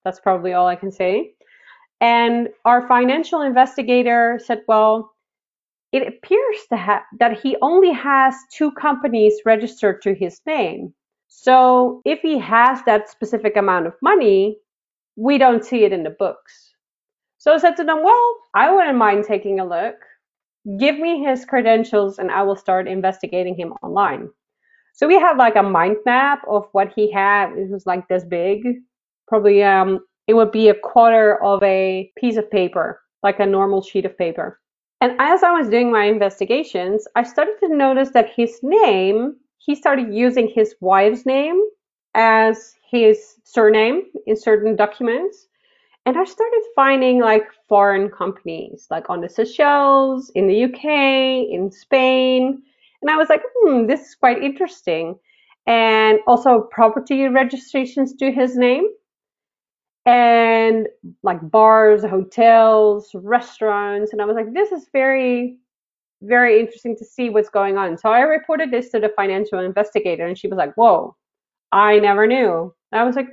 That's 0.04 0.20
probably 0.20 0.52
all 0.52 0.66
I 0.66 0.76
can 0.76 0.92
say. 0.92 1.34
And 2.00 2.48
our 2.64 2.86
financial 2.86 3.42
investigator 3.42 4.40
said, 4.44 4.62
well, 4.68 5.12
it 5.92 6.06
appears 6.06 6.56
ha- 6.70 7.04
that 7.18 7.40
he 7.40 7.56
only 7.62 7.92
has 7.92 8.34
two 8.52 8.70
companies 8.72 9.40
registered 9.44 10.02
to 10.02 10.14
his 10.14 10.40
name. 10.46 10.94
So 11.28 12.02
if 12.04 12.20
he 12.20 12.38
has 12.38 12.82
that 12.84 13.08
specific 13.08 13.56
amount 13.56 13.86
of 13.86 13.94
money, 14.02 14.58
we 15.16 15.38
don't 15.38 15.64
see 15.64 15.84
it 15.84 15.92
in 15.92 16.04
the 16.04 16.10
books. 16.10 16.74
So 17.38 17.54
I 17.54 17.58
said 17.58 17.76
to 17.76 17.84
them, 17.84 18.02
well, 18.02 18.36
I 18.54 18.72
wouldn't 18.72 18.98
mind 18.98 19.24
taking 19.24 19.60
a 19.60 19.66
look. 19.66 19.96
Give 20.78 20.98
me 20.98 21.24
his 21.24 21.44
credentials 21.44 22.18
and 22.18 22.30
I 22.30 22.42
will 22.42 22.56
start 22.56 22.88
investigating 22.88 23.56
him 23.56 23.72
online. 23.82 24.28
So 24.92 25.06
we 25.06 25.14
had 25.14 25.36
like 25.36 25.56
a 25.56 25.62
mind 25.62 25.96
map 26.04 26.42
of 26.48 26.68
what 26.72 26.92
he 26.94 27.10
had. 27.10 27.52
It 27.52 27.70
was 27.70 27.86
like 27.86 28.08
this 28.08 28.24
big, 28.24 28.62
probably 29.28 29.62
um, 29.62 30.00
it 30.26 30.34
would 30.34 30.52
be 30.52 30.68
a 30.68 30.74
quarter 30.74 31.42
of 31.42 31.62
a 31.62 32.12
piece 32.18 32.36
of 32.36 32.50
paper, 32.50 33.00
like 33.22 33.40
a 33.40 33.46
normal 33.46 33.82
sheet 33.82 34.04
of 34.04 34.18
paper. 34.18 34.60
And 35.00 35.14
as 35.20 35.42
I 35.42 35.52
was 35.52 35.68
doing 35.68 35.92
my 35.92 36.04
investigations, 36.04 37.06
I 37.14 37.22
started 37.22 37.56
to 37.60 37.74
notice 37.74 38.10
that 38.10 38.30
his 38.36 38.58
name, 38.62 39.36
he 39.58 39.74
started 39.74 40.12
using 40.12 40.48
his 40.48 40.74
wife's 40.80 41.24
name 41.24 41.60
as 42.14 42.74
his 42.90 43.36
surname 43.44 44.02
in 44.26 44.36
certain 44.36 44.76
documents. 44.76 45.47
And 46.08 46.16
I 46.16 46.24
started 46.24 46.62
finding 46.74 47.20
like 47.20 47.44
foreign 47.68 48.08
companies, 48.08 48.86
like 48.90 49.10
on 49.10 49.20
the 49.20 49.28
Seychelles, 49.28 50.30
in 50.34 50.46
the 50.46 50.64
UK, 50.64 51.52
in 51.52 51.70
Spain. 51.70 52.62
And 53.02 53.10
I 53.10 53.18
was 53.18 53.28
like, 53.28 53.42
hmm, 53.54 53.84
this 53.84 54.00
is 54.00 54.14
quite 54.14 54.42
interesting. 54.42 55.18
And 55.66 56.18
also 56.26 56.66
property 56.70 57.28
registrations 57.28 58.14
to 58.14 58.32
his 58.32 58.56
name 58.56 58.88
and 60.06 60.88
like 61.22 61.50
bars, 61.50 62.06
hotels, 62.06 63.10
restaurants. 63.12 64.10
And 64.14 64.22
I 64.22 64.24
was 64.24 64.34
like, 64.34 64.54
this 64.54 64.72
is 64.72 64.88
very, 64.94 65.58
very 66.22 66.58
interesting 66.58 66.96
to 66.96 67.04
see 67.04 67.28
what's 67.28 67.50
going 67.50 67.76
on. 67.76 67.98
So 67.98 68.08
I 68.08 68.20
reported 68.20 68.70
this 68.70 68.88
to 68.92 68.98
the 68.98 69.12
financial 69.14 69.58
investigator, 69.58 70.26
and 70.26 70.38
she 70.38 70.48
was 70.48 70.56
like, 70.56 70.72
whoa, 70.74 71.14
I 71.70 71.98
never 71.98 72.26
knew. 72.26 72.74
And 72.92 73.00
I 73.02 73.04
was 73.04 73.14
like, 73.14 73.28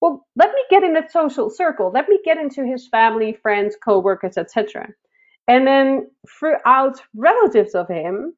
well, 0.00 0.26
let 0.36 0.52
me 0.52 0.62
get 0.70 0.84
in 0.84 0.92
the 0.92 1.06
social 1.10 1.50
circle. 1.50 1.90
Let 1.92 2.08
me 2.08 2.18
get 2.24 2.38
into 2.38 2.64
his 2.64 2.88
family, 2.88 3.32
friends, 3.32 3.76
co-workers, 3.82 4.36
etc. 4.36 4.88
And 5.48 5.66
then 5.66 6.08
throughout 6.38 7.00
relatives 7.14 7.74
of 7.74 7.88
him 7.88 8.34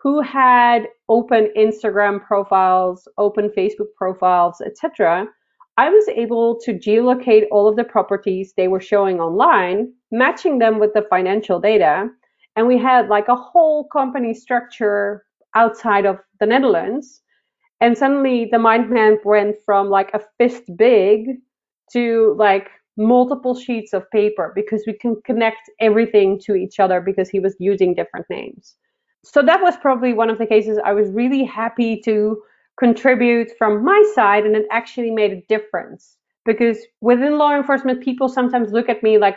who 0.00 0.22
had 0.22 0.86
open 1.08 1.50
Instagram 1.56 2.24
profiles, 2.24 3.08
open 3.18 3.50
Facebook 3.56 3.92
profiles, 3.96 4.60
etc., 4.60 5.26
I 5.76 5.90
was 5.90 6.08
able 6.08 6.58
to 6.62 6.72
geolocate 6.72 7.44
all 7.52 7.68
of 7.68 7.76
the 7.76 7.84
properties 7.84 8.52
they 8.56 8.66
were 8.66 8.80
showing 8.80 9.20
online, 9.20 9.92
matching 10.10 10.58
them 10.58 10.80
with 10.80 10.92
the 10.92 11.06
financial 11.08 11.60
data. 11.60 12.08
And 12.56 12.66
we 12.66 12.78
had 12.78 13.08
like 13.08 13.28
a 13.28 13.36
whole 13.36 13.86
company 13.88 14.34
structure 14.34 15.24
outside 15.54 16.04
of 16.04 16.18
the 16.40 16.46
Netherlands. 16.46 17.22
And 17.80 17.96
suddenly 17.96 18.48
the 18.50 18.58
mind 18.58 18.90
map 18.90 19.24
went 19.24 19.56
from 19.64 19.88
like 19.88 20.10
a 20.14 20.20
fist 20.38 20.64
big 20.76 21.26
to 21.92 22.34
like 22.38 22.68
multiple 22.96 23.54
sheets 23.54 23.92
of 23.92 24.10
paper 24.10 24.52
because 24.54 24.82
we 24.86 24.92
can 24.92 25.16
connect 25.24 25.70
everything 25.80 26.40
to 26.40 26.54
each 26.54 26.80
other 26.80 27.00
because 27.00 27.28
he 27.28 27.38
was 27.38 27.54
using 27.60 27.94
different 27.94 28.26
names. 28.28 28.74
So 29.24 29.42
that 29.42 29.62
was 29.62 29.76
probably 29.76 30.12
one 30.12 30.30
of 30.30 30.38
the 30.38 30.46
cases 30.46 30.78
I 30.84 30.92
was 30.92 31.10
really 31.10 31.44
happy 31.44 32.00
to 32.04 32.42
contribute 32.78 33.50
from 33.58 33.84
my 33.84 34.02
side 34.14 34.44
and 34.44 34.56
it 34.56 34.66
actually 34.70 35.10
made 35.10 35.32
a 35.32 35.42
difference 35.48 36.16
because 36.44 36.78
within 37.00 37.38
law 37.38 37.54
enforcement 37.54 38.02
people 38.02 38.28
sometimes 38.28 38.72
look 38.72 38.88
at 38.88 39.02
me 39.02 39.18
like 39.18 39.36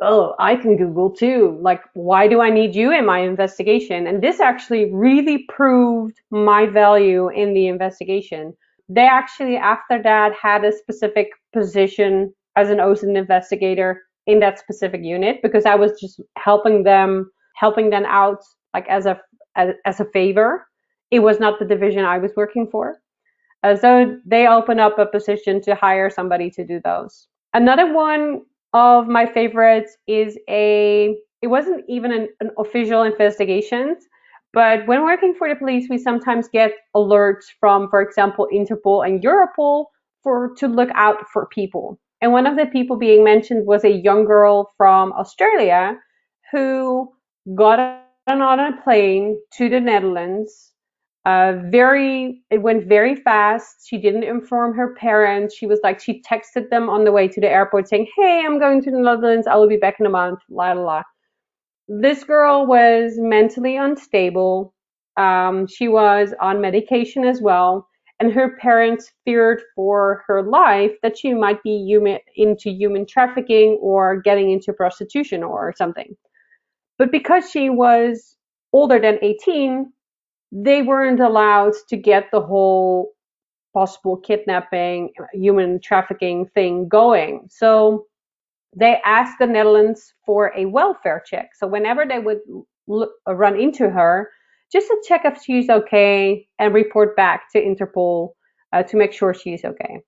oh 0.00 0.34
i 0.38 0.56
can 0.56 0.76
google 0.76 1.10
too 1.10 1.58
like 1.60 1.82
why 1.94 2.26
do 2.26 2.40
i 2.40 2.50
need 2.50 2.74
you 2.74 2.92
in 2.92 3.04
my 3.04 3.18
investigation 3.18 4.06
and 4.06 4.22
this 4.22 4.40
actually 4.40 4.92
really 4.92 5.44
proved 5.48 6.20
my 6.30 6.66
value 6.66 7.28
in 7.28 7.54
the 7.54 7.66
investigation 7.66 8.54
they 8.88 9.06
actually 9.06 9.56
after 9.56 10.02
that 10.02 10.32
had 10.40 10.64
a 10.64 10.72
specific 10.72 11.28
position 11.52 12.32
as 12.56 12.70
an 12.70 12.78
OSINT 12.78 13.16
investigator 13.16 14.02
in 14.26 14.40
that 14.40 14.58
specific 14.58 15.02
unit 15.02 15.40
because 15.42 15.66
i 15.66 15.74
was 15.74 15.92
just 16.00 16.20
helping 16.36 16.82
them 16.82 17.30
helping 17.56 17.90
them 17.90 18.04
out 18.06 18.42
like 18.74 18.88
as 18.88 19.06
a 19.06 19.20
as, 19.56 19.74
as 19.84 20.00
a 20.00 20.04
favor 20.06 20.66
it 21.10 21.20
was 21.20 21.40
not 21.40 21.58
the 21.58 21.64
division 21.64 22.04
I 22.04 22.18
was 22.18 22.32
working 22.36 22.68
for. 22.70 23.00
Uh, 23.62 23.76
so 23.76 24.16
they 24.24 24.46
open 24.46 24.80
up 24.80 24.98
a 24.98 25.06
position 25.06 25.60
to 25.62 25.74
hire 25.74 26.08
somebody 26.08 26.50
to 26.52 26.64
do 26.64 26.80
those. 26.82 27.26
Another 27.52 27.92
one 27.92 28.42
of 28.72 29.08
my 29.08 29.26
favorites 29.26 29.96
is 30.06 30.38
a, 30.48 31.16
it 31.42 31.48
wasn't 31.48 31.84
even 31.88 32.12
an, 32.12 32.28
an 32.40 32.50
official 32.58 33.02
investigation, 33.02 33.96
but 34.52 34.86
when 34.86 35.04
working 35.04 35.34
for 35.38 35.48
the 35.48 35.54
police, 35.54 35.88
we 35.88 35.98
sometimes 35.98 36.48
get 36.48 36.72
alerts 36.94 37.44
from, 37.58 37.88
for 37.88 38.02
example, 38.02 38.48
Interpol 38.52 39.06
and 39.06 39.22
Europol 39.22 39.86
for 40.22 40.54
to 40.58 40.66
look 40.66 40.90
out 40.94 41.28
for 41.32 41.46
people. 41.46 41.98
And 42.20 42.32
one 42.32 42.46
of 42.46 42.56
the 42.56 42.66
people 42.66 42.96
being 42.96 43.24
mentioned 43.24 43.66
was 43.66 43.84
a 43.84 43.90
young 43.90 44.24
girl 44.24 44.70
from 44.76 45.12
Australia 45.12 45.96
who 46.52 47.10
got 47.54 47.78
on 48.26 48.60
a 48.60 48.82
plane 48.82 49.40
to 49.54 49.68
the 49.68 49.80
Netherlands 49.80 50.69
uh, 51.26 51.52
very 51.66 52.42
it 52.50 52.62
went 52.62 52.86
very 52.86 53.14
fast. 53.14 53.86
She 53.86 53.98
didn't 53.98 54.22
inform 54.22 54.74
her 54.74 54.94
parents. 54.94 55.54
She 55.54 55.66
was 55.66 55.78
like 55.82 56.00
she 56.00 56.22
texted 56.22 56.70
them 56.70 56.88
on 56.88 57.04
the 57.04 57.12
way 57.12 57.28
to 57.28 57.40
the 57.40 57.48
airport 57.48 57.88
saying 57.88 58.06
hey 58.16 58.42
i'm 58.46 58.58
going 58.58 58.82
to 58.82 58.90
the 58.90 58.98
netherlands. 58.98 59.46
I 59.46 59.56
will 59.56 59.68
be 59.68 59.76
back 59.76 60.00
in 60.00 60.06
a 60.06 60.10
month. 60.10 60.40
La 60.48 60.72
la 60.72 60.82
la. 60.82 61.02
This 61.88 62.24
girl 62.24 62.66
was 62.66 63.14
mentally 63.18 63.76
unstable. 63.76 64.72
Um, 65.16 65.66
she 65.66 65.88
was 65.88 66.32
on 66.40 66.60
medication 66.60 67.24
as 67.24 67.42
well. 67.42 67.86
And 68.20 68.32
her 68.32 68.56
parents 68.58 69.10
feared 69.24 69.62
for 69.74 70.22
her 70.26 70.42
life 70.42 70.92
that 71.02 71.18
she 71.18 71.32
might 71.34 71.62
be 71.62 71.84
human, 71.84 72.18
into 72.36 72.70
human 72.70 73.06
trafficking 73.06 73.78
or 73.80 74.20
getting 74.20 74.50
into 74.50 74.72
prostitution 74.74 75.42
or 75.42 75.74
something. 75.76 76.16
But 76.98 77.10
because 77.10 77.50
she 77.50 77.70
was 77.70 78.36
older 78.72 79.00
than 79.00 79.18
18 79.22 79.90
they 80.52 80.82
weren't 80.82 81.20
allowed 81.20 81.74
to 81.88 81.96
get 81.96 82.30
the 82.32 82.40
whole 82.40 83.12
possible 83.72 84.16
kidnapping, 84.16 85.10
human 85.32 85.80
trafficking 85.80 86.46
thing 86.54 86.88
going. 86.88 87.46
So 87.48 88.06
they 88.76 89.00
asked 89.04 89.38
the 89.38 89.46
Netherlands 89.46 90.14
for 90.26 90.52
a 90.56 90.66
welfare 90.66 91.22
check. 91.24 91.50
So 91.56 91.66
whenever 91.66 92.04
they 92.06 92.18
would 92.18 92.40
run 93.26 93.58
into 93.58 93.90
her, 93.90 94.30
just 94.72 94.86
to 94.88 95.02
check 95.06 95.22
if 95.24 95.42
she's 95.42 95.68
okay 95.68 96.46
and 96.58 96.74
report 96.74 97.16
back 97.16 97.50
to 97.52 97.60
Interpol 97.60 98.30
uh, 98.72 98.82
to 98.84 98.96
make 98.96 99.12
sure 99.12 99.34
she's 99.34 99.64
okay. 99.64 100.00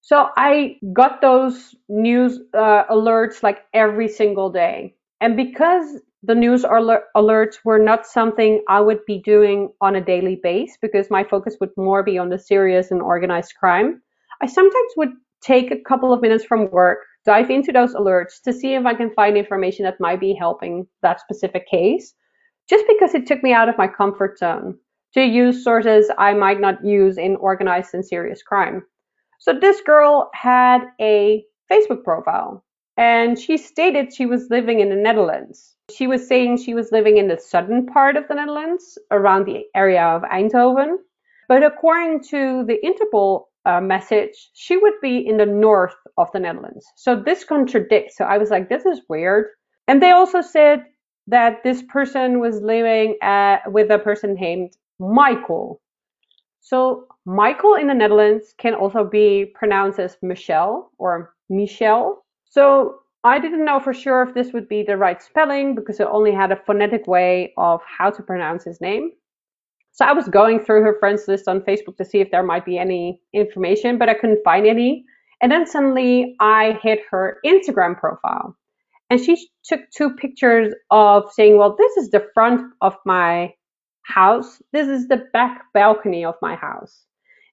So 0.00 0.28
I 0.36 0.76
got 0.92 1.20
those 1.20 1.74
news 1.88 2.38
uh, 2.54 2.84
alerts 2.84 3.42
like 3.42 3.64
every 3.74 4.08
single 4.08 4.50
day. 4.50 4.94
And 5.20 5.36
because 5.36 6.00
the 6.26 6.34
news 6.34 6.64
alerts 6.64 7.54
were 7.64 7.78
not 7.78 8.04
something 8.04 8.62
I 8.68 8.80
would 8.80 9.04
be 9.06 9.18
doing 9.18 9.70
on 9.80 9.94
a 9.94 10.00
daily 10.00 10.40
basis 10.42 10.76
because 10.82 11.08
my 11.08 11.22
focus 11.22 11.56
would 11.60 11.70
more 11.76 12.02
be 12.02 12.18
on 12.18 12.30
the 12.30 12.38
serious 12.38 12.90
and 12.90 13.00
organized 13.00 13.54
crime. 13.60 14.02
I 14.42 14.46
sometimes 14.46 14.92
would 14.96 15.12
take 15.40 15.70
a 15.70 15.80
couple 15.86 16.12
of 16.12 16.20
minutes 16.20 16.44
from 16.44 16.68
work, 16.72 16.98
dive 17.24 17.48
into 17.50 17.70
those 17.70 17.94
alerts 17.94 18.42
to 18.44 18.52
see 18.52 18.74
if 18.74 18.84
I 18.84 18.94
can 18.94 19.14
find 19.14 19.36
information 19.36 19.84
that 19.84 20.00
might 20.00 20.18
be 20.18 20.34
helping 20.34 20.88
that 21.02 21.20
specific 21.20 21.68
case, 21.68 22.12
just 22.68 22.84
because 22.88 23.14
it 23.14 23.26
took 23.26 23.44
me 23.44 23.52
out 23.52 23.68
of 23.68 23.78
my 23.78 23.86
comfort 23.86 24.36
zone 24.36 24.76
to 25.14 25.22
use 25.22 25.62
sources 25.62 26.10
I 26.18 26.34
might 26.34 26.60
not 26.60 26.84
use 26.84 27.18
in 27.18 27.36
organized 27.36 27.94
and 27.94 28.04
serious 28.04 28.42
crime. 28.42 28.82
So 29.38 29.56
this 29.56 29.80
girl 29.82 30.28
had 30.34 30.80
a 31.00 31.44
Facebook 31.70 32.02
profile 32.02 32.64
and 32.96 33.38
she 33.38 33.56
stated 33.56 34.12
she 34.12 34.26
was 34.26 34.48
living 34.50 34.80
in 34.80 34.88
the 34.88 34.96
Netherlands. 34.96 35.74
She 35.94 36.06
was 36.06 36.26
saying 36.26 36.58
she 36.58 36.74
was 36.74 36.90
living 36.92 37.16
in 37.18 37.28
the 37.28 37.38
southern 37.38 37.86
part 37.86 38.16
of 38.16 38.26
the 38.28 38.34
Netherlands, 38.34 38.98
around 39.10 39.46
the 39.46 39.64
area 39.74 40.02
of 40.02 40.22
Eindhoven. 40.22 40.96
But 41.48 41.62
according 41.62 42.24
to 42.24 42.64
the 42.64 42.78
Interpol 42.82 43.44
uh, 43.64 43.80
message, 43.80 44.50
she 44.54 44.76
would 44.76 44.94
be 45.00 45.18
in 45.18 45.36
the 45.36 45.46
north 45.46 45.94
of 46.16 46.30
the 46.32 46.40
Netherlands. 46.40 46.86
So 46.96 47.14
this 47.14 47.44
contradicts. 47.44 48.16
So 48.16 48.24
I 48.24 48.38
was 48.38 48.50
like, 48.50 48.68
this 48.68 48.84
is 48.84 49.00
weird. 49.08 49.46
And 49.86 50.02
they 50.02 50.10
also 50.10 50.40
said 50.40 50.84
that 51.28 51.62
this 51.62 51.82
person 51.82 52.40
was 52.40 52.60
living 52.60 53.16
at, 53.22 53.70
with 53.70 53.90
a 53.90 53.98
person 53.98 54.34
named 54.34 54.76
Michael. 54.98 55.80
So 56.60 57.06
Michael 57.24 57.74
in 57.74 57.86
the 57.86 57.94
Netherlands 57.94 58.54
can 58.58 58.74
also 58.74 59.04
be 59.04 59.52
pronounced 59.54 59.98
as 59.98 60.16
Michelle 60.22 60.90
or 60.98 61.34
Michelle. 61.48 62.24
So 62.56 63.00
I 63.22 63.38
didn't 63.38 63.66
know 63.66 63.80
for 63.80 63.92
sure 63.92 64.22
if 64.22 64.32
this 64.32 64.54
would 64.54 64.66
be 64.66 64.82
the 64.82 64.96
right 64.96 65.20
spelling 65.22 65.74
because 65.74 66.00
it 66.00 66.08
only 66.10 66.32
had 66.32 66.52
a 66.52 66.62
phonetic 66.64 67.06
way 67.06 67.52
of 67.58 67.82
how 67.86 68.08
to 68.08 68.22
pronounce 68.22 68.64
his 68.64 68.80
name. 68.80 69.10
So 69.92 70.06
I 70.06 70.14
was 70.14 70.26
going 70.28 70.64
through 70.64 70.80
her 70.84 70.96
friends 70.98 71.28
list 71.28 71.48
on 71.48 71.60
Facebook 71.60 71.98
to 71.98 72.04
see 72.06 72.20
if 72.20 72.30
there 72.30 72.42
might 72.42 72.64
be 72.64 72.78
any 72.78 73.20
information, 73.34 73.98
but 73.98 74.08
I 74.08 74.14
couldn't 74.14 74.42
find 74.42 74.66
any. 74.66 75.04
And 75.42 75.52
then 75.52 75.66
suddenly 75.66 76.34
I 76.40 76.78
hit 76.82 77.00
her 77.10 77.36
Instagram 77.44 78.00
profile. 78.00 78.56
And 79.10 79.20
she 79.20 79.36
took 79.62 79.80
two 79.94 80.14
pictures 80.14 80.72
of 80.90 81.30
saying, 81.32 81.58
Well, 81.58 81.76
this 81.78 81.94
is 81.98 82.10
the 82.10 82.26
front 82.32 82.62
of 82.80 82.96
my 83.04 83.52
house. 84.04 84.62
This 84.72 84.88
is 84.88 85.08
the 85.08 85.26
back 85.34 85.60
balcony 85.74 86.24
of 86.24 86.36
my 86.40 86.56
house. 86.56 87.04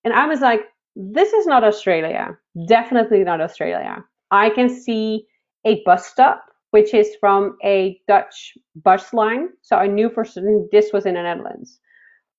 And 0.06 0.14
I 0.14 0.28
was 0.28 0.40
like, 0.40 0.62
This 0.96 1.34
is 1.34 1.46
not 1.46 1.66
Australia. 1.66 2.38
Definitely 2.70 3.26
not 3.26 3.42
Australia. 3.42 4.06
I 4.34 4.50
can 4.50 4.68
see 4.68 5.28
a 5.64 5.84
bus 5.86 6.08
stop, 6.08 6.44
which 6.72 6.94
is 6.96 7.16
from 7.20 7.56
a 7.64 8.02
Dutch 8.08 8.58
bus 8.84 9.14
line. 9.14 9.50
So 9.62 9.78
I 9.78 9.86
knew 9.86 10.10
for 10.10 10.26
certain 10.26 10.68
this 10.72 10.92
was 10.92 11.06
in 11.06 11.14
the 11.14 11.22
Netherlands. 11.22 11.80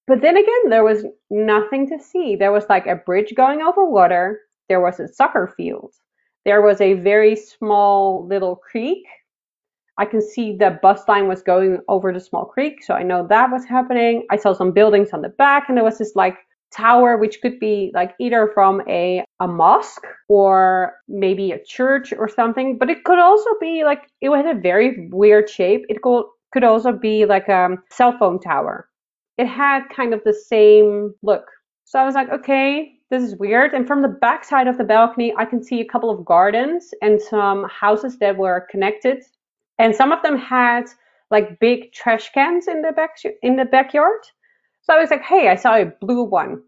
But 0.09 0.20
then 0.20 0.37
again, 0.37 0.70
there 0.70 0.85
was 0.85 1.04
nothing 1.30 1.88
to 1.88 1.98
see. 2.02 2.35
There 2.35 2.52
was 2.52 2.64
like 2.68 2.87
a 2.87 2.96
bridge 2.96 3.33
going 3.37 3.62
over 3.62 3.88
water. 3.88 4.40
There 4.68 4.80
was 4.80 4.98
a 4.98 5.07
soccer 5.07 5.54
field. 5.57 5.94
There 6.44 6.62
was 6.62 6.80
a 6.80 6.94
very 6.94 7.37
small 7.37 8.26
little 8.26 8.57
creek. 8.57 9.04
I 9.96 10.04
can 10.04 10.20
see 10.20 10.57
the 10.57 10.78
bus 10.83 11.07
line 11.07 11.28
was 11.28 11.42
going 11.42 11.78
over 11.88 12.12
the 12.12 12.18
small 12.18 12.44
creek, 12.44 12.83
so 12.83 12.94
I 12.94 13.04
know 13.04 13.24
that 13.28 13.52
was 13.52 13.64
happening. 13.64 14.26
I 14.33 14.37
saw 14.37 14.52
some 14.52 14.72
buildings 14.72 15.11
on 15.12 15.22
the 15.22 15.28
back, 15.28 15.68
and 15.68 15.76
there 15.76 15.85
was 15.85 15.98
this 15.98 16.16
like 16.16 16.37
tower, 16.72 17.16
which 17.16 17.40
could 17.40 17.61
be 17.61 17.92
like 17.94 18.14
either 18.18 18.50
from 18.52 18.83
a, 18.88 19.24
a 19.44 19.48
mosque 19.48 20.07
or 20.28 20.94
maybe 21.09 21.52
a 21.52 21.62
church 21.64 22.12
or 22.12 22.28
something, 22.28 22.78
but 22.78 22.90
it 22.90 23.04
could 23.04 23.18
also 23.18 23.50
be 23.61 23.85
like 23.85 24.02
it 24.20 24.30
had 24.30 24.46
a 24.46 24.61
very 24.61 25.09
weird 25.11 25.48
shape. 25.48 25.85
It 25.88 26.02
could, 26.02 26.24
could 26.52 26.64
also 26.64 26.92
be 26.92 27.26
like 27.26 27.48
a 27.48 27.76
cell 27.90 28.16
phone 28.18 28.40
tower 28.40 28.88
it 29.38 29.46
had 29.46 29.88
kind 29.94 30.14
of 30.14 30.22
the 30.24 30.33
same 30.33 31.14
look. 31.22 31.46
So 31.85 31.98
I 31.98 32.04
was 32.04 32.14
like, 32.14 32.30
okay, 32.30 32.92
this 33.11 33.22
is 33.22 33.37
weird. 33.37 33.74
And 33.74 33.87
from 33.87 34.02
the 34.02 34.09
back 34.09 34.44
side 34.44 34.66
of 34.66 34.78
the 34.78 34.85
balcony, 34.85 35.35
I 35.37 35.44
can 35.44 35.62
see 35.62 35.80
a 35.80 35.85
couple 35.85 36.11
of 36.11 36.24
gardens 36.24 36.90
and 37.02 37.20
some 37.20 37.68
houses 37.68 38.18
that 38.18 38.37
were 38.37 38.66
connected. 38.70 39.22
And 39.78 39.94
some 39.94 40.12
of 40.12 40.22
them 40.22 40.38
had 40.38 40.85
like 41.30 41.59
big 41.59 41.92
trash 41.92 42.30
cans 42.33 42.68
in 42.68 42.83
the 42.83 42.92
back 42.92 43.16
in 43.42 43.57
the 43.57 43.64
backyard. 43.64 44.20
So 44.83 44.94
I 44.94 45.00
was 45.00 45.11
like, 45.11 45.22
hey, 45.22 45.48
I 45.48 45.57
saw 45.57 45.74
a 45.74 45.92
blue 46.00 46.22
one. 46.22 46.62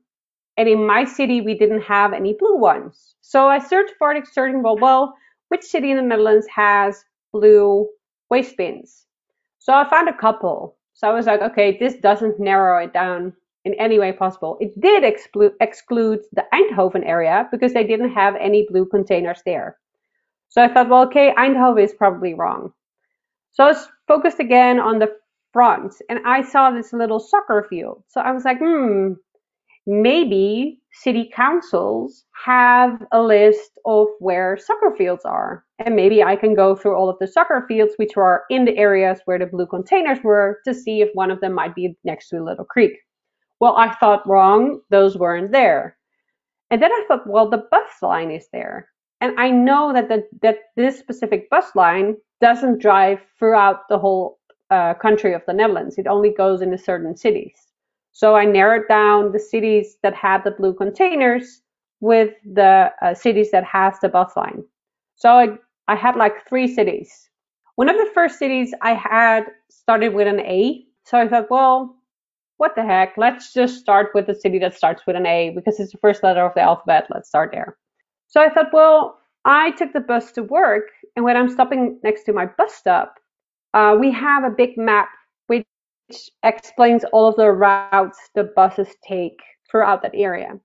And 0.56 0.68
in 0.68 0.86
my 0.86 1.04
city, 1.04 1.40
we 1.40 1.54
didn't 1.54 1.82
have 1.82 2.12
any 2.12 2.34
blue 2.34 2.56
ones. 2.56 3.14
So 3.20 3.48
I 3.48 3.58
searched 3.58 3.94
for 3.98 4.12
it, 4.12 4.26
searching, 4.26 4.62
well, 4.62 4.78
well, 4.78 5.14
which 5.48 5.62
city 5.64 5.90
in 5.90 5.96
the 5.96 6.02
Netherlands 6.02 6.46
has 6.54 7.04
blue 7.32 7.88
waste 8.30 8.56
bins? 8.56 9.06
So 9.58 9.74
I 9.74 9.88
found 9.88 10.08
a 10.08 10.16
couple. 10.16 10.76
So 10.94 11.08
I 11.08 11.12
was 11.12 11.26
like, 11.26 11.42
okay, 11.42 11.76
this 11.78 11.96
doesn't 11.96 12.40
narrow 12.40 12.82
it 12.82 12.92
down 12.92 13.34
in 13.66 13.74
any 13.74 13.98
way 13.98 14.12
possible. 14.12 14.56
It 14.60 14.80
did 14.80 15.04
exclude, 15.04 15.52
exclude 15.60 16.20
the 16.32 16.44
Eindhoven 16.54 17.04
area 17.04 17.48
because 17.50 17.74
they 17.74 17.84
didn't 17.84 18.12
have 18.12 18.36
any 18.36 18.66
blue 18.70 18.86
containers 18.86 19.42
there. 19.44 19.76
So 20.48 20.62
I 20.62 20.72
thought, 20.72 20.88
well, 20.88 21.02
okay, 21.02 21.34
Eindhoven 21.36 21.82
is 21.82 21.92
probably 21.92 22.32
wrong. 22.32 22.72
So 23.52 23.64
I 23.64 23.68
was 23.68 23.88
focused 24.06 24.38
again 24.38 24.78
on 24.78 25.00
the 25.00 25.16
front 25.52 25.94
and 26.08 26.20
I 26.24 26.42
saw 26.42 26.70
this 26.70 26.92
little 26.92 27.18
soccer 27.18 27.66
field. 27.68 28.04
So 28.08 28.20
I 28.20 28.30
was 28.32 28.44
like, 28.44 28.58
hmm, 28.58 29.14
maybe 29.86 30.80
city 30.92 31.30
councils 31.34 32.24
have 32.44 33.02
a 33.12 33.22
list 33.22 33.70
of 33.84 34.08
where 34.18 34.56
soccer 34.56 34.94
fields 34.96 35.24
are. 35.24 35.64
And 35.78 35.94
maybe 35.94 36.22
I 36.22 36.36
can 36.36 36.54
go 36.54 36.74
through 36.74 36.96
all 36.96 37.08
of 37.08 37.18
the 37.20 37.26
soccer 37.26 37.64
fields 37.68 37.92
which 37.96 38.16
are 38.16 38.44
in 38.50 38.64
the 38.64 38.76
areas 38.76 39.20
where 39.26 39.38
the 39.38 39.46
blue 39.46 39.66
containers 39.66 40.18
were 40.24 40.60
to 40.64 40.74
see 40.74 41.02
if 41.02 41.10
one 41.14 41.30
of 41.30 41.40
them 41.40 41.52
might 41.52 41.74
be 41.74 41.96
next 42.04 42.30
to 42.30 42.38
a 42.38 42.44
little 42.44 42.64
creek. 42.64 42.92
Well, 43.60 43.76
I 43.76 43.94
thought 43.94 44.28
wrong, 44.28 44.80
those 44.90 45.16
weren't 45.16 45.52
there. 45.52 45.96
And 46.70 46.82
then 46.82 46.92
I 46.92 47.04
thought, 47.06 47.26
well, 47.26 47.48
the 47.48 47.64
bus 47.70 47.90
line 48.02 48.30
is 48.30 48.48
there. 48.52 48.88
And 49.20 49.38
I 49.38 49.50
know 49.50 49.92
that 49.92 50.08
the, 50.08 50.24
that 50.42 50.58
this 50.76 50.98
specific 50.98 51.48
bus 51.48 51.74
line 51.74 52.16
doesn't 52.40 52.80
drive 52.80 53.20
throughout 53.38 53.88
the 53.88 53.98
whole 53.98 54.38
uh, 54.70 54.94
country 54.94 55.32
of 55.32 55.42
the 55.46 55.54
Netherlands. 55.54 55.96
It 55.96 56.06
only 56.06 56.30
goes 56.30 56.60
into 56.60 56.76
certain 56.76 57.16
cities. 57.16 57.65
So 58.16 58.34
I 58.34 58.46
narrowed 58.46 58.88
down 58.88 59.32
the 59.32 59.38
cities 59.38 59.98
that 60.02 60.14
had 60.14 60.42
the 60.42 60.50
blue 60.50 60.72
containers 60.72 61.60
with 62.00 62.30
the 62.50 62.90
uh, 63.02 63.12
cities 63.12 63.50
that 63.50 63.64
has 63.64 64.00
the 64.00 64.08
bus 64.08 64.34
line. 64.34 64.64
So 65.16 65.28
I, 65.28 65.48
I 65.86 65.96
had 65.96 66.16
like 66.16 66.48
three 66.48 66.66
cities. 66.66 67.28
One 67.74 67.90
of 67.90 67.96
the 67.98 68.10
first 68.14 68.38
cities 68.38 68.72
I 68.80 68.94
had 68.94 69.44
started 69.70 70.14
with 70.14 70.26
an 70.28 70.40
A. 70.40 70.82
So 71.04 71.18
I 71.18 71.28
thought, 71.28 71.50
well, 71.50 71.94
what 72.56 72.74
the 72.74 72.86
heck? 72.86 73.18
Let's 73.18 73.52
just 73.52 73.80
start 73.80 74.12
with 74.14 74.28
the 74.28 74.34
city 74.34 74.58
that 74.60 74.74
starts 74.74 75.02
with 75.06 75.14
an 75.14 75.26
A 75.26 75.50
because 75.50 75.78
it's 75.78 75.92
the 75.92 75.98
first 75.98 76.22
letter 76.22 76.42
of 76.42 76.54
the 76.54 76.62
alphabet. 76.62 77.08
Let's 77.12 77.28
start 77.28 77.50
there. 77.52 77.76
So 78.28 78.40
I 78.40 78.48
thought, 78.48 78.72
well, 78.72 79.18
I 79.44 79.72
took 79.72 79.92
the 79.92 80.00
bus 80.00 80.32
to 80.32 80.42
work, 80.42 80.84
and 81.16 81.24
when 81.26 81.36
I'm 81.36 81.50
stopping 81.50 82.00
next 82.02 82.24
to 82.24 82.32
my 82.32 82.46
bus 82.46 82.72
stop, 82.72 83.16
uh, 83.74 83.94
we 84.00 84.10
have 84.10 84.42
a 84.42 84.56
big 84.56 84.78
map 84.78 85.10
explains 86.42 87.04
all 87.12 87.28
of 87.28 87.36
the 87.36 87.50
routes 87.50 88.18
the 88.34 88.44
buses 88.44 88.88
take 89.06 89.40
throughout 89.70 90.02
that 90.02 90.14
area. 90.14 90.58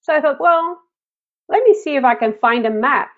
So 0.00 0.14
I 0.14 0.20
thought, 0.20 0.40
well, 0.40 0.78
let 1.48 1.62
me 1.64 1.74
see 1.74 1.96
if 1.96 2.04
I 2.04 2.14
can 2.14 2.34
find 2.40 2.66
a 2.66 2.70
map 2.70 3.10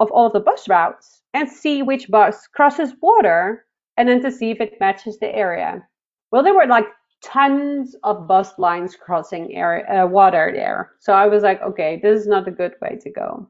of 0.00 0.10
all 0.10 0.26
of 0.26 0.32
the 0.32 0.40
bus 0.40 0.68
routes 0.68 1.22
and 1.32 1.48
see 1.48 1.82
which 1.82 2.08
bus 2.08 2.46
crosses 2.48 2.94
water 3.00 3.66
and 3.96 4.08
then 4.08 4.22
to 4.22 4.30
see 4.30 4.50
if 4.50 4.60
it 4.60 4.80
matches 4.80 5.18
the 5.18 5.34
area. 5.34 5.86
Well, 6.30 6.42
there 6.42 6.54
were 6.54 6.66
like 6.66 6.86
tons 7.22 7.96
of 8.04 8.26
bus 8.26 8.58
lines 8.58 8.96
crossing 8.96 9.56
uh, 9.56 10.06
water 10.06 10.52
there. 10.54 10.92
So 11.00 11.12
I 11.12 11.26
was 11.26 11.42
like, 11.42 11.62
okay, 11.62 11.98
this 12.02 12.20
is 12.20 12.26
not 12.26 12.48
a 12.48 12.52
good 12.52 12.74
way 12.82 12.98
to 13.00 13.10
go. 13.10 13.48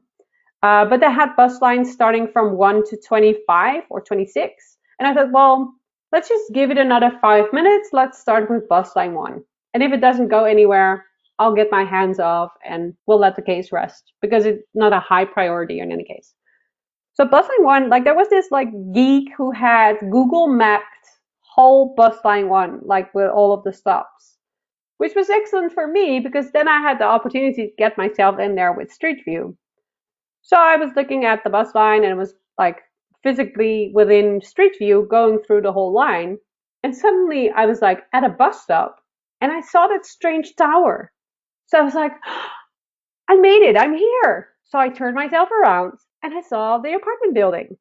Uh, 0.63 0.85
but 0.85 0.99
they 0.99 1.11
had 1.11 1.35
bus 1.35 1.61
lines 1.61 1.91
starting 1.91 2.27
from 2.27 2.57
1 2.57 2.85
to 2.89 2.97
25 3.05 3.83
or 3.89 4.01
26. 4.01 4.77
And 4.99 5.07
I 5.07 5.13
thought, 5.13 5.31
well, 5.31 5.73
Let's 6.15 6.29
just 6.29 6.53
give 6.53 6.71
it 6.71 6.77
another 6.77 7.11
five 7.19 7.51
minutes. 7.51 7.89
Let's 7.91 8.17
start 8.17 8.49
with 8.49 8.69
bus 8.69 8.95
line 8.95 9.15
one. 9.15 9.43
And 9.73 9.83
if 9.83 9.91
it 9.91 9.99
doesn't 9.99 10.29
go 10.29 10.45
anywhere, 10.45 11.05
I'll 11.39 11.53
get 11.53 11.67
my 11.69 11.83
hands 11.83 12.21
off 12.21 12.51
and 12.63 12.93
we'll 13.05 13.19
let 13.19 13.35
the 13.35 13.41
case 13.41 13.73
rest 13.73 14.13
because 14.21 14.45
it's 14.45 14.63
not 14.73 14.93
a 14.93 15.01
high 15.01 15.25
priority 15.25 15.81
in 15.81 15.91
any 15.91 16.05
case. 16.05 16.33
So 17.15 17.25
bus 17.25 17.45
line 17.49 17.65
one, 17.65 17.89
like 17.89 18.05
there 18.05 18.15
was 18.15 18.29
this 18.29 18.49
like 18.49 18.69
geek 18.93 19.27
who 19.35 19.51
had 19.51 19.97
Google 20.09 20.47
mapped 20.47 20.85
whole 21.41 21.93
bus 21.97 22.15
line 22.23 22.47
one, 22.47 22.79
like 22.83 23.13
with 23.13 23.29
all 23.29 23.51
of 23.51 23.65
the 23.65 23.73
stops, 23.73 24.37
which 24.99 25.15
was 25.15 25.29
excellent 25.29 25.73
for 25.73 25.85
me 25.85 26.21
because 26.21 26.49
then 26.53 26.69
I 26.69 26.79
had 26.79 26.97
the 26.97 27.03
opportunity 27.03 27.67
to 27.67 27.71
get 27.77 27.97
myself 27.97 28.39
in 28.39 28.55
there 28.55 28.71
with 28.71 28.89
Street 28.89 29.25
View. 29.25 29.57
So 30.43 30.55
I 30.55 30.77
was 30.77 30.91
looking 30.95 31.25
at 31.25 31.43
the 31.43 31.49
bus 31.49 31.75
line 31.75 32.05
and 32.05 32.13
it 32.13 32.17
was 32.17 32.35
like 32.57 32.83
physically 33.25 33.91
within 33.93 34.39
Street 34.41 34.73
View 34.77 35.07
going 35.09 35.39
through 35.39 35.61
the 35.61 35.71
whole 35.71 35.91
line. 35.91 36.37
And 36.83 36.95
suddenly 36.95 37.49
I 37.49 37.65
was 37.65 37.81
like 37.81 38.03
at 38.13 38.23
a 38.23 38.29
bus 38.29 38.61
stop 38.61 38.97
and 39.41 39.51
I 39.51 39.61
saw 39.61 39.87
that 39.87 40.05
strange 40.05 40.55
tower. 40.55 41.11
So 41.65 41.79
I 41.79 41.81
was 41.81 41.95
like, 41.95 42.11
I 43.29 43.35
made 43.35 43.63
it. 43.63 43.75
I'm 43.75 43.97
here. 43.97 44.49
So 44.65 44.77
I 44.77 44.89
turned 44.89 45.15
myself 45.15 45.49
around 45.49 45.93
and 46.21 46.33
I 46.35 46.41
saw 46.41 46.77
the 46.77 46.93
apartment 46.93 47.33
building. 47.33 47.75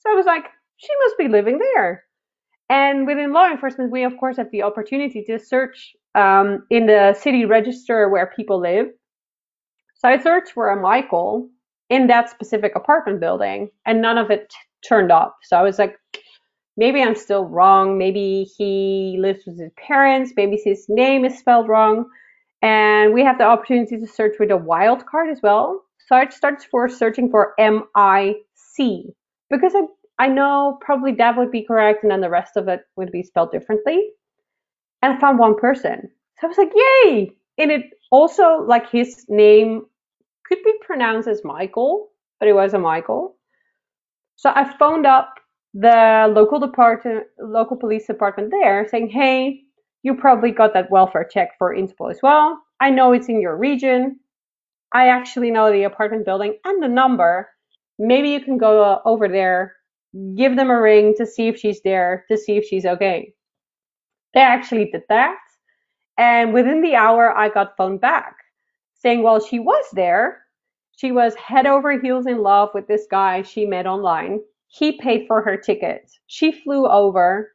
So 0.00 0.12
I 0.12 0.14
was 0.14 0.26
like, 0.26 0.44
she 0.76 0.88
must 1.04 1.16
be 1.16 1.28
living 1.28 1.58
there. 1.58 2.04
And 2.68 3.06
within 3.06 3.32
law 3.32 3.50
enforcement, 3.50 3.90
we 3.90 4.04
of 4.04 4.16
course 4.18 4.36
have 4.36 4.50
the 4.50 4.62
opportunity 4.62 5.24
to 5.24 5.38
search 5.38 5.94
um, 6.14 6.66
in 6.68 6.86
the 6.86 7.14
city 7.18 7.46
register 7.46 8.10
where 8.10 8.32
people 8.36 8.60
live. 8.60 8.86
So 9.94 10.08
I 10.08 10.18
searched 10.18 10.52
for 10.52 10.68
a 10.68 10.80
Michael 10.80 11.48
in 11.88 12.08
that 12.08 12.28
specific 12.28 12.74
apartment 12.74 13.20
building, 13.20 13.70
and 13.86 14.02
none 14.02 14.18
of 14.18 14.30
it 14.30 14.52
turned 14.86 15.12
off. 15.12 15.32
So 15.42 15.56
I 15.56 15.62
was 15.62 15.78
like, 15.78 15.96
maybe 16.76 17.02
I'm 17.02 17.14
still 17.14 17.44
wrong. 17.44 17.98
Maybe 17.98 18.44
he 18.56 19.16
lives 19.20 19.44
with 19.46 19.58
his 19.58 19.70
parents. 19.76 20.32
Maybe 20.36 20.60
his 20.62 20.86
name 20.88 21.24
is 21.24 21.38
spelled 21.38 21.68
wrong. 21.68 22.06
And 22.62 23.12
we 23.12 23.24
have 23.24 23.38
the 23.38 23.44
opportunity 23.44 23.98
to 23.98 24.06
search 24.06 24.36
with 24.38 24.50
a 24.50 24.54
wildcard 24.54 25.30
as 25.30 25.40
well. 25.42 25.82
So 26.08 26.16
I 26.16 26.28
started 26.28 26.66
for 26.70 26.88
searching 26.88 27.30
for 27.30 27.54
M-I-C 27.58 29.14
because 29.50 29.72
I, 29.74 29.82
I 30.18 30.28
know 30.28 30.78
probably 30.80 31.12
that 31.12 31.36
would 31.36 31.50
be 31.50 31.64
correct 31.64 32.02
and 32.02 32.12
then 32.12 32.20
the 32.20 32.30
rest 32.30 32.56
of 32.56 32.68
it 32.68 32.82
would 32.96 33.10
be 33.10 33.22
spelled 33.22 33.52
differently. 33.52 34.10
And 35.02 35.12
I 35.12 35.20
found 35.20 35.38
one 35.38 35.58
person. 35.58 36.08
So 36.40 36.46
I 36.46 36.48
was 36.48 36.58
like, 36.58 36.72
yay! 36.74 37.32
And 37.58 37.70
it 37.70 37.90
also, 38.10 38.62
like 38.66 38.90
his 38.90 39.24
name 39.28 39.82
could 40.46 40.58
be 40.64 40.74
pronounced 40.80 41.28
as 41.28 41.42
Michael, 41.44 42.08
but 42.38 42.48
it 42.48 42.52
was 42.52 42.74
a 42.74 42.78
Michael. 42.78 43.36
So 44.36 44.50
I 44.54 44.64
phoned 44.78 45.06
up 45.06 45.34
the 45.74 46.30
local 46.34 46.58
department, 46.58 47.24
local 47.40 47.76
police 47.76 48.06
department 48.06 48.50
there, 48.50 48.86
saying, 48.88 49.10
"Hey, 49.10 49.62
you 50.02 50.14
probably 50.14 50.50
got 50.50 50.74
that 50.74 50.90
welfare 50.90 51.24
check 51.24 51.50
for 51.58 51.74
Interpol 51.74 52.10
as 52.10 52.20
well. 52.22 52.60
I 52.80 52.90
know 52.90 53.12
it's 53.12 53.28
in 53.28 53.40
your 53.40 53.56
region. 53.56 54.20
I 54.92 55.08
actually 55.08 55.50
know 55.50 55.72
the 55.72 55.84
apartment 55.84 56.26
building 56.26 56.56
and 56.64 56.82
the 56.82 56.88
number. 56.88 57.48
Maybe 57.98 58.30
you 58.30 58.40
can 58.40 58.58
go 58.58 58.82
uh, 58.82 59.00
over 59.04 59.28
there, 59.28 59.74
give 60.36 60.56
them 60.56 60.70
a 60.70 60.80
ring 60.80 61.14
to 61.18 61.26
see 61.26 61.48
if 61.48 61.58
she's 61.58 61.80
there, 61.82 62.24
to 62.30 62.36
see 62.36 62.56
if 62.56 62.64
she's 62.66 62.86
okay." 62.86 63.34
They 64.34 64.40
actually 64.40 64.86
did 64.90 65.02
that, 65.08 65.38
and 66.18 66.52
within 66.54 66.82
the 66.82 66.96
hour, 66.96 67.36
I 67.36 67.48
got 67.48 67.76
phoned 67.76 68.00
back 68.00 68.36
saying, 68.94 69.22
"Well, 69.22 69.40
she 69.40 69.58
was 69.58 69.84
there. 69.92 70.42
She 70.96 71.12
was 71.12 71.34
head 71.34 71.66
over 71.66 71.98
heels 71.98 72.26
in 72.26 72.42
love 72.42 72.70
with 72.74 72.86
this 72.86 73.06
guy 73.10 73.42
she 73.42 73.66
met 73.66 73.86
online." 73.86 74.40
He 74.68 74.92
paid 74.98 75.26
for 75.26 75.42
her 75.42 75.56
ticket. 75.56 76.10
She 76.26 76.50
flew 76.50 76.86
over. 76.86 77.52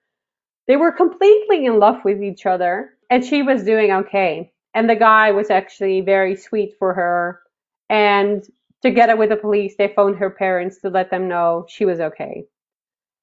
They 0.67 0.77
were 0.77 0.91
completely 0.91 1.65
in 1.65 1.79
love 1.79 2.03
with 2.05 2.21
each 2.21 2.45
other, 2.45 2.93
and 3.09 3.25
she 3.25 3.41
was 3.41 3.63
doing 3.63 3.91
okay. 3.91 4.51
And 4.75 4.87
the 4.87 4.95
guy 4.95 5.31
was 5.31 5.49
actually 5.49 6.01
very 6.01 6.35
sweet 6.35 6.75
for 6.77 6.93
her. 6.93 7.41
And 7.89 8.43
together 8.83 9.15
with 9.15 9.29
the 9.29 9.35
police, 9.35 9.75
they 9.77 9.87
phoned 9.87 10.17
her 10.17 10.29
parents 10.29 10.79
to 10.81 10.89
let 10.89 11.09
them 11.09 11.27
know 11.27 11.65
she 11.67 11.85
was 11.85 11.99
okay. 11.99 12.45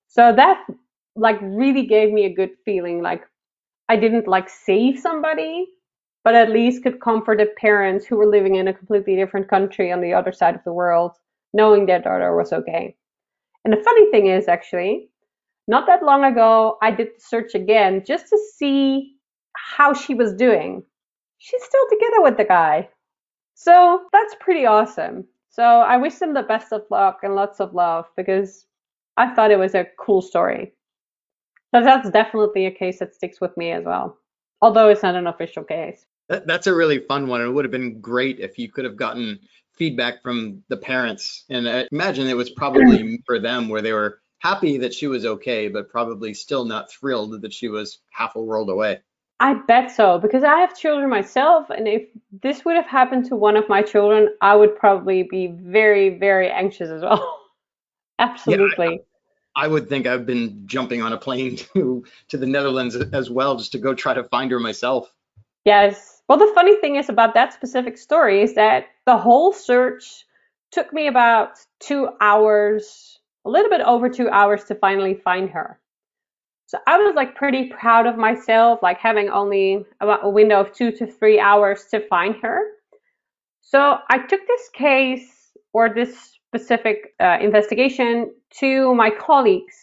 So 0.08 0.32
that 0.34 0.64
like 1.14 1.38
really 1.40 1.86
gave 1.86 2.12
me 2.12 2.24
a 2.24 2.34
good 2.34 2.50
feeling 2.64 3.02
like 3.02 3.22
I 3.88 3.96
didn't 3.96 4.26
like 4.26 4.48
save 4.48 4.98
somebody, 4.98 5.66
but 6.24 6.34
at 6.34 6.50
least 6.50 6.82
could 6.82 7.00
comfort 7.00 7.38
the 7.38 7.46
parents 7.58 8.06
who 8.06 8.16
were 8.16 8.26
living 8.26 8.56
in 8.56 8.66
a 8.66 8.74
completely 8.74 9.14
different 9.14 9.48
country 9.48 9.92
on 9.92 10.00
the 10.00 10.14
other 10.14 10.32
side 10.32 10.54
of 10.54 10.64
the 10.64 10.72
world, 10.72 11.12
knowing 11.52 11.86
their 11.86 12.00
daughter 12.00 12.34
was 12.34 12.52
okay. 12.52 12.96
And 13.64 13.72
the 13.72 13.82
funny 13.82 14.10
thing 14.10 14.26
is, 14.26 14.48
actually, 14.48 15.10
not 15.68 15.86
that 15.86 16.02
long 16.02 16.24
ago, 16.24 16.78
I 16.82 16.90
did 16.90 17.08
the 17.08 17.20
search 17.20 17.54
again 17.54 18.02
just 18.06 18.28
to 18.28 18.38
see 18.56 19.16
how 19.54 19.92
she 19.94 20.14
was 20.14 20.34
doing. 20.34 20.82
She's 21.38 21.62
still 21.62 21.86
together 21.90 22.22
with 22.22 22.36
the 22.38 22.44
guy. 22.44 22.88
So 23.54 24.06
that's 24.12 24.34
pretty 24.40 24.66
awesome. 24.66 25.26
So 25.50 25.62
I 25.62 25.96
wish 25.96 26.14
them 26.16 26.34
the 26.34 26.42
best 26.42 26.72
of 26.72 26.82
luck 26.90 27.20
and 27.22 27.34
lots 27.34 27.60
of 27.60 27.74
love 27.74 28.06
because 28.16 28.66
I 29.16 29.34
thought 29.34 29.52
it 29.52 29.58
was 29.58 29.74
a 29.74 29.86
cool 29.98 30.20
story. 30.20 30.72
So 31.74 31.82
that's 31.82 32.10
definitely 32.10 32.66
a 32.66 32.70
case 32.70 32.98
that 32.98 33.14
sticks 33.14 33.40
with 33.40 33.56
me 33.56 33.70
as 33.72 33.84
well, 33.84 34.18
although 34.60 34.88
it's 34.88 35.02
not 35.02 35.16
an 35.16 35.26
official 35.26 35.64
case. 35.64 36.06
That, 36.28 36.46
that's 36.46 36.66
a 36.66 36.74
really 36.74 37.00
fun 37.00 37.26
one. 37.26 37.40
It 37.40 37.48
would 37.48 37.64
have 37.64 37.72
been 37.72 38.00
great 38.00 38.40
if 38.40 38.58
you 38.58 38.70
could 38.70 38.84
have 38.84 38.96
gotten 38.96 39.40
feedback 39.72 40.22
from 40.22 40.62
the 40.68 40.76
parents. 40.76 41.44
And 41.50 41.68
I 41.68 41.86
imagine 41.92 42.28
it 42.28 42.36
was 42.36 42.50
probably 42.50 43.20
for 43.26 43.38
them 43.38 43.68
where 43.68 43.82
they 43.82 43.92
were 43.92 44.20
happy 44.38 44.78
that 44.78 44.94
she 44.94 45.06
was 45.06 45.24
okay, 45.24 45.68
but 45.68 45.88
probably 45.88 46.34
still 46.34 46.64
not 46.64 46.90
thrilled 46.90 47.42
that 47.42 47.52
she 47.52 47.68
was 47.68 47.98
half 48.10 48.36
a 48.36 48.42
world 48.42 48.70
away. 48.70 49.00
I 49.40 49.54
bet 49.54 49.90
so 49.90 50.18
because 50.18 50.44
I 50.44 50.58
have 50.60 50.76
children 50.76 51.10
myself, 51.10 51.68
and 51.70 51.88
if 51.88 52.04
this 52.42 52.64
would 52.64 52.76
have 52.76 52.86
happened 52.86 53.26
to 53.26 53.36
one 53.36 53.56
of 53.56 53.68
my 53.68 53.82
children, 53.82 54.28
I 54.40 54.54
would 54.54 54.76
probably 54.76 55.24
be 55.24 55.48
very, 55.48 56.18
very 56.18 56.50
anxious 56.50 56.88
as 56.88 57.02
well. 57.02 57.40
Absolutely. 58.18 58.86
Yeah, 58.86 58.96
I, 59.56 59.64
I, 59.64 59.68
would 59.68 59.88
think 59.88 60.06
I've 60.06 60.24
been 60.24 60.62
jumping 60.66 61.02
on 61.02 61.12
a 61.12 61.18
plane 61.18 61.56
to 61.74 62.04
to 62.28 62.36
the 62.36 62.46
Netherlands 62.46 62.94
as 62.94 63.28
well 63.28 63.56
just 63.56 63.72
to 63.72 63.78
go 63.78 63.92
try 63.92 64.14
to 64.14 64.24
find 64.24 64.52
her 64.52 64.60
myself. 64.60 65.12
Yes, 65.64 66.13
well, 66.28 66.38
the 66.38 66.52
funny 66.54 66.76
thing 66.76 66.96
is 66.96 67.08
about 67.08 67.34
that 67.34 67.52
specific 67.52 67.98
story 67.98 68.42
is 68.42 68.54
that 68.54 68.86
the 69.04 69.16
whole 69.16 69.52
search 69.52 70.24
took 70.72 70.92
me 70.92 71.06
about 71.06 71.58
two 71.80 72.08
hours, 72.20 73.18
a 73.44 73.50
little 73.50 73.70
bit 73.70 73.82
over 73.82 74.08
two 74.08 74.28
hours 74.30 74.64
to 74.64 74.74
finally 74.74 75.14
find 75.14 75.50
her. 75.50 75.78
So 76.66 76.78
I 76.86 76.96
was 76.96 77.14
like 77.14 77.34
pretty 77.34 77.68
proud 77.68 78.06
of 78.06 78.16
myself, 78.16 78.80
like 78.82 78.98
having 78.98 79.28
only 79.28 79.84
about 80.00 80.24
a 80.24 80.30
window 80.30 80.60
of 80.60 80.72
two 80.72 80.90
to 80.92 81.06
three 81.06 81.38
hours 81.38 81.84
to 81.90 82.00
find 82.08 82.34
her. 82.42 82.58
So 83.60 83.98
I 84.08 84.18
took 84.18 84.40
this 84.46 84.68
case 84.70 85.52
or 85.74 85.92
this 85.92 86.38
specific 86.48 87.14
uh, 87.20 87.38
investigation 87.40 88.32
to 88.60 88.94
my 88.94 89.10
colleagues 89.10 89.74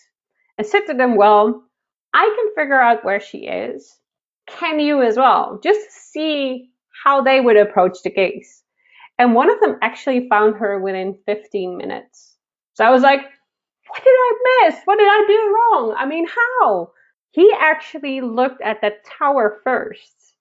and 0.58 0.66
said 0.66 0.88
to 0.88 0.94
them, 0.94 1.16
well, 1.16 1.64
I 2.14 2.34
can 2.36 2.56
figure 2.56 2.82
out 2.82 3.06
where 3.06 3.20
she 3.20 3.40
is 3.40 4.01
can 4.60 4.80
you 4.80 5.02
as 5.02 5.18
well? 5.18 5.60
Just 5.64 5.92
see 5.92 6.70
how 7.04 7.22
they 7.22 7.42
would 7.42 7.58
approach 7.58 7.98
the 8.04 8.10
case. 8.10 8.64
And 9.18 9.36
one 9.36 9.50
of 9.50 9.60
them 9.60 9.78
actually 9.82 10.28
found 10.30 10.56
her 10.56 10.80
within 10.80 11.18
15 11.26 11.78
minutes. 11.78 12.38
So 12.74 12.86
I 12.86 12.90
was 12.90 13.02
like, 13.02 13.22
what 13.22 14.04
did 14.04 14.10
I 14.10 14.34
miss? 14.64 14.80
What 14.86 14.98
did 14.98 15.08
I 15.08 15.26
do 15.28 15.56
wrong? 15.56 15.96
I 15.98 16.06
mean, 16.06 16.26
how? 16.28 16.92
He 17.32 17.54
actually 17.60 18.22
looked 18.22 18.62
at 18.62 18.82
the 18.82 18.92
tower 19.20 19.60
first. 19.64 20.36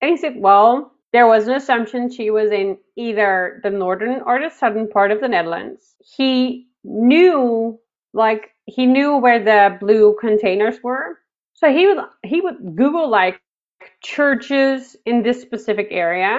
And 0.00 0.10
he 0.10 0.16
said, 0.16 0.34
well, 0.36 0.92
there 1.12 1.26
was 1.26 1.46
an 1.46 1.54
assumption 1.54 2.10
she 2.10 2.30
was 2.30 2.50
in 2.50 2.76
either 2.96 3.60
the 3.62 3.70
northern 3.70 4.20
or 4.26 4.40
the 4.40 4.50
southern 4.50 4.88
part 4.88 5.12
of 5.12 5.20
the 5.20 5.28
Netherlands. 5.28 5.94
He 6.16 6.68
knew, 6.82 7.78
like, 8.12 8.50
he 8.66 8.86
knew 8.86 9.16
where 9.18 9.42
the 9.42 9.76
blue 9.78 10.16
containers 10.20 10.82
were. 10.82 11.18
So 11.54 11.72
he 11.72 11.86
would 11.86 11.98
he 12.24 12.40
would 12.40 12.76
Google 12.76 13.08
like 13.08 13.40
churches 14.04 14.96
in 15.06 15.22
this 15.22 15.40
specific 15.40 15.88
area 15.90 16.38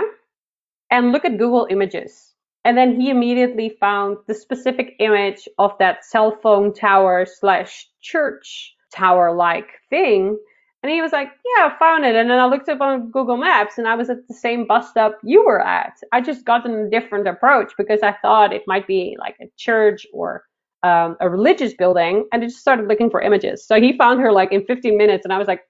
and 0.92 1.12
look 1.12 1.26
at 1.26 1.38
Google 1.38 1.68
Images. 1.70 2.34
And 2.64 2.78
then 2.78 3.00
he 3.00 3.10
immediately 3.10 3.76
found 3.80 4.18
the 4.28 4.34
specific 4.34 4.96
image 5.00 5.48
of 5.58 5.72
that 5.80 6.06
cell 6.06 6.38
phone 6.42 6.74
tower 6.74 7.26
slash 7.26 7.88
church 8.02 8.76
tower 8.94 9.36
like 9.36 9.68
thing. 9.90 10.38
And 10.82 10.92
he 10.92 11.02
was 11.02 11.12
like, 11.12 11.28
Yeah, 11.28 11.70
I 11.72 11.80
found 11.80 12.06
it. 12.06 12.16
And 12.16 12.30
then 12.30 12.40
I 12.40 12.46
looked 12.46 12.70
up 12.70 12.82
on 12.82 13.12
Google 13.12 13.38
Maps 13.38 13.78
and 13.78 13.88
I 13.88 13.96
was 13.96 14.10
at 14.10 14.28
the 14.28 14.34
same 14.34 14.66
bus 14.68 14.90
stop 14.90 15.18
you 15.24 15.44
were 15.44 15.62
at. 15.62 15.94
I 16.12 16.22
just 16.22 16.46
got 16.46 16.70
a 16.70 16.90
different 16.90 17.28
approach 17.28 17.74
because 17.78 18.02
I 18.04 18.16
thought 18.22 18.54
it 18.54 18.64
might 18.68 18.88
be 18.88 19.16
like 19.20 19.36
a 19.42 19.46
church 19.58 20.06
or 20.14 20.44
um, 20.84 21.18
a 21.20 21.30
religious 21.30 21.74
building. 21.74 22.28
And 22.32 22.44
I 22.44 22.48
just 22.48 22.60
started 22.60 22.88
looking 22.88 23.10
for 23.10 23.22
images. 23.22 23.66
So 23.66 23.80
he 23.80 23.98
found 23.98 24.22
her 24.22 24.32
like 24.32 24.52
in 24.52 24.66
15 24.66 24.98
minutes. 24.98 25.26
And 25.26 25.34
I 25.34 25.40
was 25.40 25.48
like, 25.48 25.62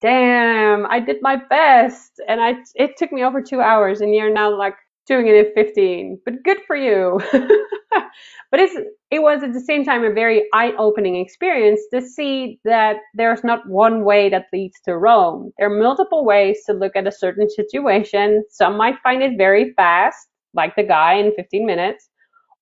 damn, 0.00 0.86
I 0.86 1.00
did 1.00 1.16
my 1.22 1.36
best. 1.48 2.20
And 2.28 2.40
I, 2.40 2.54
it 2.74 2.96
took 2.96 3.12
me 3.12 3.24
over 3.24 3.42
two 3.42 3.60
hours 3.60 4.00
and 4.00 4.14
you're 4.14 4.32
now 4.32 4.56
like 4.56 4.74
doing 5.06 5.28
it 5.28 5.34
in 5.34 5.52
15, 5.54 6.20
but 6.24 6.42
good 6.42 6.58
for 6.66 6.76
you. 6.76 7.20
but 7.32 8.60
it's, 8.60 8.76
it 9.10 9.22
was 9.22 9.42
at 9.42 9.52
the 9.52 9.60
same 9.60 9.84
time 9.84 10.04
a 10.04 10.12
very 10.12 10.46
eye 10.52 10.72
opening 10.78 11.16
experience 11.16 11.80
to 11.92 12.02
see 12.02 12.58
that 12.64 12.96
there's 13.14 13.44
not 13.44 13.68
one 13.68 14.04
way 14.04 14.28
that 14.28 14.46
leads 14.52 14.80
to 14.84 14.96
Rome. 14.96 15.52
There 15.58 15.70
are 15.70 15.82
multiple 15.82 16.24
ways 16.24 16.62
to 16.66 16.72
look 16.72 16.96
at 16.96 17.06
a 17.06 17.12
certain 17.12 17.48
situation. 17.48 18.44
Some 18.50 18.76
might 18.76 18.96
find 19.02 19.22
it 19.22 19.38
very 19.38 19.72
fast, 19.74 20.28
like 20.54 20.74
the 20.74 20.82
guy 20.82 21.14
in 21.14 21.32
15 21.36 21.64
minutes, 21.64 22.08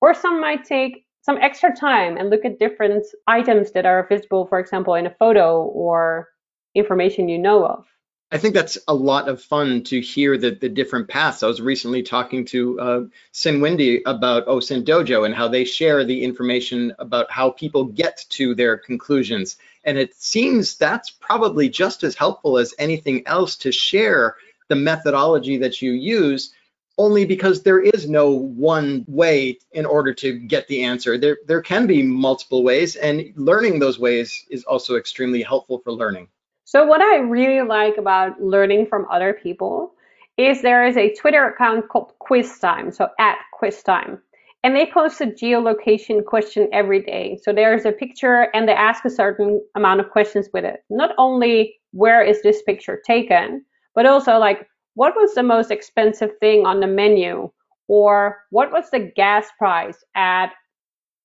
or 0.01 0.13
some 0.13 0.41
might 0.41 0.65
take 0.65 1.07
some 1.23 1.39
extra 1.39 1.75
time 1.75 2.19
and 2.19 2.29
look 2.29 2.45
at 2.45 2.59
different 2.59 3.07
items 3.27 3.73
that 3.73 3.87
are 3.87 4.07
visible, 4.07 4.47
for 4.47 4.59
example, 4.59 4.95
in 4.95 5.07
a 5.07 5.15
photo 5.19 5.63
or 5.63 6.29
information 6.75 7.29
you 7.29 7.39
know 7.39 7.65
of. 7.65 7.87
I 8.35 8.39
think 8.39 8.55
that's 8.55 8.79
a 8.89 8.95
lot 8.95 9.29
of 9.29 9.41
fun 9.41 9.85
to 9.85 10.01
hear 10.01 10.37
the, 10.37 10.51
the 10.51 10.69
different 10.69 11.09
paths. 11.09 11.45
I 11.45 11.47
was 11.47 11.61
recently 11.61 12.03
talking 12.03 12.45
to 12.47 12.81
uh, 12.81 13.01
Sinwindie 13.33 14.01
about 14.07 14.47
OSINT 14.49 14.85
Dojo 14.85 15.25
and 15.25 15.33
how 15.33 15.47
they 15.47 15.65
share 15.65 16.05
the 16.05 16.25
information 16.25 16.93
about 16.99 17.31
how 17.31 17.51
people 17.51 17.85
get 17.85 18.25
to 18.31 18.55
their 18.57 18.77
conclusions. 18.77 19.57
And 19.85 19.99
it 19.99 20.17
seems 20.17 20.77
that's 20.77 21.11
probably 21.11 21.69
just 21.69 22.03
as 22.03 22.17
helpful 22.17 22.59
as 22.59 22.75
anything 22.77 23.25
else 23.27 23.55
to 23.59 23.71
share 23.71 24.35
the 24.69 24.75
methodology 24.75 25.59
that 25.59 25.81
you 25.81 25.93
use, 25.93 26.53
only 26.99 27.25
because 27.25 27.63
there 27.63 27.81
is 27.81 28.09
no 28.09 28.31
one 28.31 29.05
way 29.07 29.59
in 29.71 29.87
order 29.87 30.13
to 30.15 30.33
get 30.33 30.67
the 30.67 30.83
answer. 30.83 31.19
There, 31.19 31.39
there 31.47 31.63
can 31.63 31.87
be 31.87 32.03
multiple 32.03 32.65
ways, 32.65 32.97
and 32.97 33.33
learning 33.37 33.79
those 33.79 33.99
ways 34.01 34.45
is 34.51 34.65
also 34.65 34.97
extremely 34.97 35.43
helpful 35.43 35.79
for 35.79 35.93
learning. 35.93 36.27
So 36.65 36.85
what 36.85 37.03
I 37.03 37.17
really 37.19 37.67
like 37.67 37.99
about 37.99 38.41
learning 38.41 38.87
from 38.87 39.07
other 39.11 39.35
people 39.35 39.93
is 40.39 40.63
there 40.63 40.87
is 40.87 40.97
a 40.97 41.15
Twitter 41.15 41.47
account 41.47 41.89
called 41.89 42.13
Quiz 42.19 42.59
Time, 42.59 42.91
so 42.91 43.09
at 43.19 43.37
Quiz 43.53 43.83
Time. 43.83 44.19
And 44.65 44.75
they 44.75 44.87
post 44.87 45.21
a 45.21 45.27
geolocation 45.27 46.25
question 46.25 46.69
every 46.73 47.03
day. 47.03 47.39
So 47.43 47.53
there's 47.53 47.85
a 47.85 47.93
picture 47.93 48.49
and 48.55 48.67
they 48.67 48.73
ask 48.73 49.05
a 49.05 49.11
certain 49.11 49.63
amount 49.75 50.01
of 50.01 50.09
questions 50.11 50.49
with 50.55 50.65
it. 50.65 50.83
Not 50.89 51.15
only 51.19 51.77
where 51.93 52.23
is 52.23 52.43
this 52.43 52.63
picture 52.63 53.03
taken, 53.07 53.63
but 53.95 54.07
also 54.07 54.39
like 54.39 54.67
what 54.95 55.15
was 55.15 55.35
the 55.35 55.43
most 55.43 55.71
expensive 55.71 56.31
thing 56.41 56.65
on 56.65 56.81
the 56.81 56.87
menu? 56.87 57.51
Or 57.89 58.39
what 58.51 58.73
was 58.73 58.89
the 58.91 59.01
gas 59.01 59.49
price 59.59 60.03
at, 60.17 60.53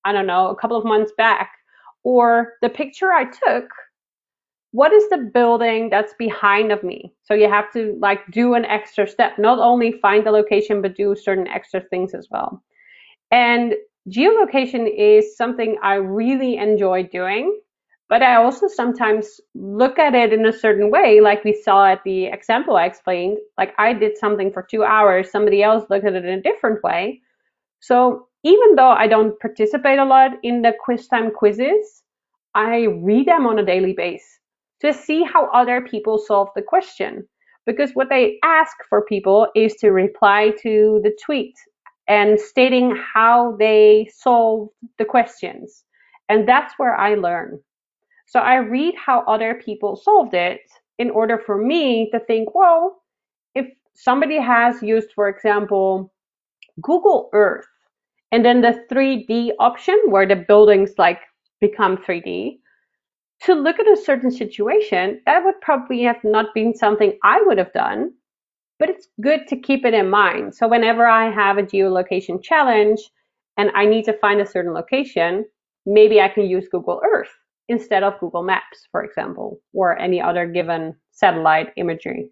I 0.04 0.12
don't 0.12 0.28
know, 0.28 0.50
a 0.50 0.56
couple 0.56 0.76
of 0.76 0.84
months 0.84 1.14
back? 1.18 1.50
Or 2.04 2.56
the 2.62 2.70
picture 2.70 3.14
I 3.14 3.24
took 3.24 3.70
what 4.72 4.94
is 4.94 5.10
the 5.10 5.30
building 5.34 5.90
that's 5.90 6.14
behind 6.20 6.72
of 6.72 6.84
me? 6.84 7.14
So 7.24 7.34
you 7.34 7.50
have 7.50 7.72
to 7.74 7.98
like 8.00 8.20
do 8.32 8.54
an 8.54 8.66
extra 8.66 9.08
step, 9.08 9.40
not 9.40 9.60
only 9.60 9.94
find 9.94 10.26
the 10.26 10.32
location, 10.32 10.82
but 10.82 10.96
do 10.96 11.16
certain 11.16 11.48
extra 11.48 11.82
things 11.82 12.14
as 12.14 12.28
well. 12.30 12.64
And 13.32 13.74
geolocation 14.10 14.88
is 14.96 15.36
something 15.36 15.78
I 15.82 15.96
really 15.96 16.58
enjoy 16.58 17.04
doing, 17.04 17.60
but 18.10 18.22
I 18.22 18.36
also 18.36 18.68
sometimes 18.68 19.40
look 19.56 19.98
at 19.98 20.14
it 20.14 20.34
in 20.34 20.46
a 20.46 20.54
certain 20.54 20.92
way, 20.92 21.20
like 21.20 21.44
we 21.44 21.54
saw 21.54 21.88
at 21.88 22.04
the 22.04 22.26
example 22.26 22.76
I 22.76 22.86
explained. 22.86 23.40
Like 23.58 23.74
I 23.80 23.94
did 23.94 24.18
something 24.18 24.52
for 24.52 24.68
two 24.70 24.84
hours, 24.84 25.32
somebody 25.32 25.64
else 25.64 25.90
looked 25.90 26.06
at 26.06 26.14
it 26.14 26.26
in 26.26 26.40
a 26.40 26.42
different 26.42 26.84
way. 26.84 27.22
So 27.80 28.28
even 28.44 28.76
though 28.76 28.92
I 28.92 29.08
don't 29.08 29.40
participate 29.40 30.00
a 30.00 30.06
lot 30.06 30.32
in 30.44 30.62
the 30.62 30.74
quiz 30.80 31.08
time 31.08 31.32
quizzes, 31.32 32.04
I 32.54 32.88
read 33.02 33.28
them 33.28 33.48
on 33.48 33.60
a 33.60 33.66
daily 33.66 33.94
basis 33.94 34.39
to 34.82 34.94
see 34.94 35.24
how 35.24 35.50
other 35.52 35.82
people 35.82 36.18
solve 36.18 36.50
the 36.56 36.62
question. 36.62 37.28
Because 37.66 37.92
what 37.94 38.10
they 38.10 38.40
ask 38.44 38.76
for 38.90 39.06
people 39.06 39.48
is 39.56 39.76
to 39.76 39.92
reply 39.92 40.52
to 40.62 41.02
the 41.04 41.16
tweet 41.24 41.56
and 42.08 42.40
stating 42.40 42.96
how 43.14 43.56
they 43.60 44.10
solve 44.16 44.70
the 44.98 45.06
questions. 45.06 45.84
And 46.30 46.48
that's 46.48 46.74
where 46.78 46.96
I 46.96 47.16
learn. 47.16 47.60
So 48.26 48.40
I 48.40 48.56
read 48.58 48.96
how 48.96 49.22
other 49.22 49.56
people 49.56 49.96
solved 49.96 50.34
it 50.34 50.62
in 50.98 51.10
order 51.10 51.42
for 51.46 51.58
me 51.58 52.10
to 52.12 52.20
think, 52.20 52.54
well, 52.54 53.02
if 53.56 53.68
somebody 53.96 54.40
has 54.40 54.82
used, 54.82 55.10
for 55.14 55.28
example, 55.30 56.12
Google 56.82 57.30
Earth, 57.34 57.66
and 58.32 58.46
then 58.46 58.62
the 58.62 58.86
3D 58.92 59.52
option 59.60 60.00
where 60.08 60.28
the 60.28 60.36
buildings 60.36 60.92
like 60.98 61.22
become 61.60 61.98
3D, 61.98 62.60
to 63.44 63.54
look 63.54 63.80
at 63.80 63.88
a 63.88 64.02
certain 64.04 64.32
situation, 64.32 65.22
that 65.26 65.44
would 65.44 65.62
probably 65.62 66.04
have 66.04 66.24
not 66.24 66.54
been 66.54 66.76
something 66.76 67.18
I 67.24 67.42
would 67.46 67.58
have 67.58 67.74
done, 67.74 68.14
but 68.80 68.90
it's 68.90 69.08
good 69.22 69.48
to 69.48 69.58
keep 69.58 69.86
it 69.86 69.94
in 69.94 70.10
mind. 70.10 70.56
So 70.56 70.68
whenever 70.68 71.08
I 71.08 71.32
have 71.32 71.58
a 71.58 71.64
geolocation 71.64 72.44
challenge 72.44 73.00
and 73.58 73.72
I 73.76 73.86
need 73.86 74.06
to 74.06 74.14
find 74.14 74.42
a 74.42 74.46
certain 74.46 74.74
location, 74.74 75.46
maybe 75.86 76.20
I 76.20 76.28
can 76.28 76.46
use 76.46 76.68
Google 76.70 77.02
Earth 77.04 77.30
instead 77.70 78.04
of 78.04 78.20
Google 78.20 78.44
Maps, 78.44 78.88
for 78.92 79.04
example, 79.04 79.60
or 79.74 79.98
any 79.98 80.22
other 80.22 80.46
given 80.46 80.96
satellite 81.12 81.72
imagery. 81.78 82.32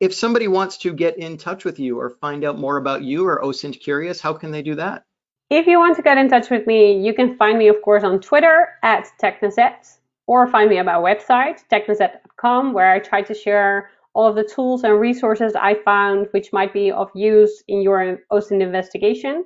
If 0.00 0.14
somebody 0.14 0.48
wants 0.48 0.78
to 0.78 0.92
get 0.92 1.18
in 1.18 1.36
touch 1.36 1.64
with 1.64 1.78
you 1.78 1.98
or 2.00 2.10
find 2.10 2.44
out 2.44 2.58
more 2.58 2.76
about 2.76 3.02
you 3.02 3.26
or 3.26 3.42
OSINT 3.42 3.80
Curious, 3.80 4.20
how 4.20 4.32
can 4.32 4.50
they 4.50 4.62
do 4.62 4.76
that? 4.76 5.04
If 5.50 5.66
you 5.66 5.78
want 5.78 5.96
to 5.96 6.02
get 6.02 6.18
in 6.18 6.28
touch 6.28 6.50
with 6.50 6.66
me, 6.66 7.00
you 7.04 7.14
can 7.14 7.36
find 7.36 7.58
me, 7.58 7.68
of 7.68 7.82
course, 7.82 8.04
on 8.04 8.20
Twitter 8.20 8.68
at 8.82 9.08
Technisette 9.20 9.97
or 10.28 10.46
find 10.46 10.70
me 10.70 10.78
at 10.78 10.84
my 10.84 10.92
website, 10.92 11.64
technisette.com, 11.72 12.74
where 12.74 12.92
I 12.92 13.00
try 13.00 13.22
to 13.22 13.34
share 13.34 13.90
all 14.12 14.28
of 14.28 14.36
the 14.36 14.44
tools 14.44 14.84
and 14.84 15.00
resources 15.00 15.56
I 15.56 15.74
found 15.84 16.28
which 16.32 16.52
might 16.52 16.72
be 16.72 16.92
of 16.92 17.10
use 17.14 17.64
in 17.66 17.82
your 17.82 18.20
OSINT 18.30 18.60
investigation. 18.60 19.44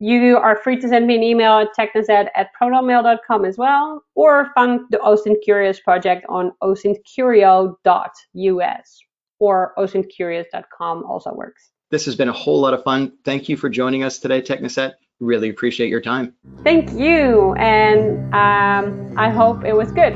You 0.00 0.36
are 0.36 0.54
free 0.56 0.80
to 0.80 0.88
send 0.88 1.08
me 1.08 1.16
an 1.16 1.24
email 1.24 1.58
at 1.58 1.74
technisette 1.76 2.28
at 2.36 2.50
protonmail.com 2.60 3.44
as 3.44 3.58
well, 3.58 4.04
or 4.14 4.52
find 4.54 4.82
the 4.90 4.98
OSINT 4.98 5.42
Curious 5.42 5.80
project 5.80 6.24
on 6.28 6.52
osintcurio.us 6.62 9.00
or 9.40 9.72
osintcurious.com 9.78 11.04
also 11.04 11.32
works. 11.32 11.70
This 11.90 12.04
has 12.04 12.16
been 12.16 12.28
a 12.28 12.32
whole 12.32 12.60
lot 12.60 12.74
of 12.74 12.84
fun. 12.84 13.14
Thank 13.24 13.48
you 13.48 13.56
for 13.56 13.70
joining 13.70 14.04
us 14.04 14.18
today, 14.18 14.42
Technisette 14.42 14.92
really 15.20 15.48
appreciate 15.48 15.88
your 15.88 16.00
time. 16.00 16.34
Thank 16.64 16.90
you, 16.92 17.54
and 17.54 18.34
um, 18.34 19.14
I 19.16 19.30
hope 19.30 19.64
it 19.64 19.74
was 19.74 19.92
good. 19.92 20.14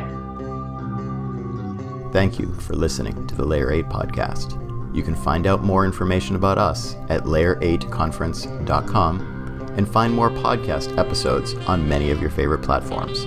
Thank 2.13 2.39
you 2.39 2.53
for 2.55 2.75
listening 2.75 3.27
to 3.27 3.35
the 3.35 3.45
Layer 3.45 3.73
8 3.73 3.87
podcast. 3.87 4.59
You 4.95 5.03
can 5.03 5.15
find 5.15 5.47
out 5.47 5.65
more 5.65 5.87
information 5.87 6.37
about 6.37 6.59
us 6.59 6.95
at 7.09 7.23
layer8conference.com 7.23 9.73
and 9.77 9.89
find 9.89 10.13
more 10.13 10.29
podcast 10.29 10.99
episodes 10.99 11.55
on 11.67 11.89
many 11.89 12.11
of 12.11 12.21
your 12.21 12.31
favorite 12.31 12.61
platforms. 12.61 13.25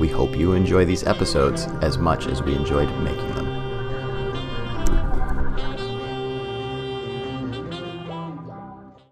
We 0.00 0.08
hope 0.08 0.34
you 0.34 0.54
enjoy 0.54 0.86
these 0.86 1.04
episodes 1.04 1.66
as 1.82 1.98
much 1.98 2.26
as 2.26 2.42
we 2.42 2.54
enjoyed 2.54 2.88
making 3.02 3.34
them. 3.34 3.41